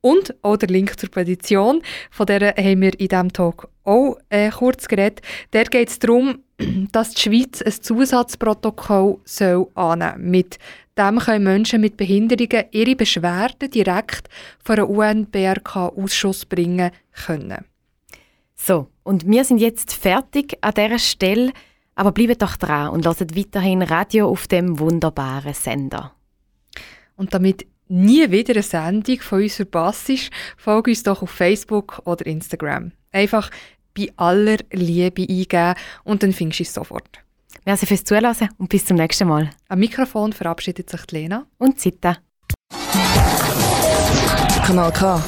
Und 0.02 0.36
auch 0.44 0.58
der 0.58 0.70
Link 0.70 1.00
zur 1.00 1.10
Petition, 1.10 1.82
von 2.12 2.28
der 2.28 2.54
haben 2.56 2.82
wir 2.82 2.94
in 3.00 3.08
diesem 3.08 3.34
Talk 3.34 3.68
auch 3.86 4.20
äh, 4.30 4.52
kurz 4.52 4.88
geredet. 4.88 5.22
Dort 5.50 5.72
geht 5.72 5.90
es 5.90 5.98
darum, 5.98 6.44
dass 6.92 7.16
die 7.16 7.22
Schweiz 7.22 7.64
ein 7.64 7.72
Zusatzprotokoll 7.72 9.18
soll 9.26 9.66
annehmen. 9.74 10.30
Mit 10.30 10.60
dem 10.98 11.20
können 11.20 11.44
Menschen 11.44 11.82
mit 11.82 11.98
Behinderungen 11.98 12.66
ihre 12.72 12.96
Beschwerden 12.96 13.70
direkt 13.70 14.30
vor 14.64 14.76
einen 14.76 14.86
UNBRK-Ausschuss 14.86 16.46
bringen 16.46 16.92
können. 17.12 17.66
So, 18.56 18.88
und 19.04 19.28
wir 19.28 19.44
sind 19.44 19.58
jetzt 19.58 19.94
fertig 19.94 20.58
an 20.62 20.74
dieser 20.74 21.00
Stelle, 21.00 21.52
aber 21.96 22.12
bleibt 22.12 22.42
doch 22.42 22.56
dran 22.56 22.90
und 22.90 23.06
hört 23.06 23.38
weiterhin 23.38 23.82
Radio 23.82 24.30
auf 24.30 24.48
dem 24.48 24.80
wunderbaren 24.80 25.54
Sender. 25.54 26.14
Und 27.16 27.34
damit 27.34 27.66
nie 27.88 28.30
wieder 28.32 28.54
eine 28.54 28.64
Sendung 28.64 29.20
von 29.22 29.44
uns 29.44 29.56
verpasst 29.56 30.10
ist, 30.10 30.32
folge 30.58 30.92
uns 30.92 31.04
doch 31.04 31.22
auf 31.22 31.30
Facebook 31.30 32.02
oder 32.06 32.26
Instagram. 32.26 32.92
Einfach 33.12 33.52
bei 33.96 34.12
aller 34.18 34.58
Liebe 34.72 35.22
eingeben 35.22 35.76
und 36.04 36.24
dann 36.24 36.34
findest 36.34 36.60
du 36.60 36.64
es 36.64 36.74
sofort. 36.74 37.25
Merci 37.66 37.88
fürs 37.88 38.04
Zuhören 38.04 38.50
und 38.60 38.70
bis 38.70 38.86
zum 38.86 38.98
nächsten 38.98 39.28
Mal. 39.28 39.50
Am 39.70 39.80
Mikrofon 39.80 40.34
verabschiedet 40.34 40.88
sich 40.90 41.12
Lena 41.12 41.48
und 41.58 41.80
Zita. 41.80 42.18
Kanal 44.64 44.92
K. 44.92 45.22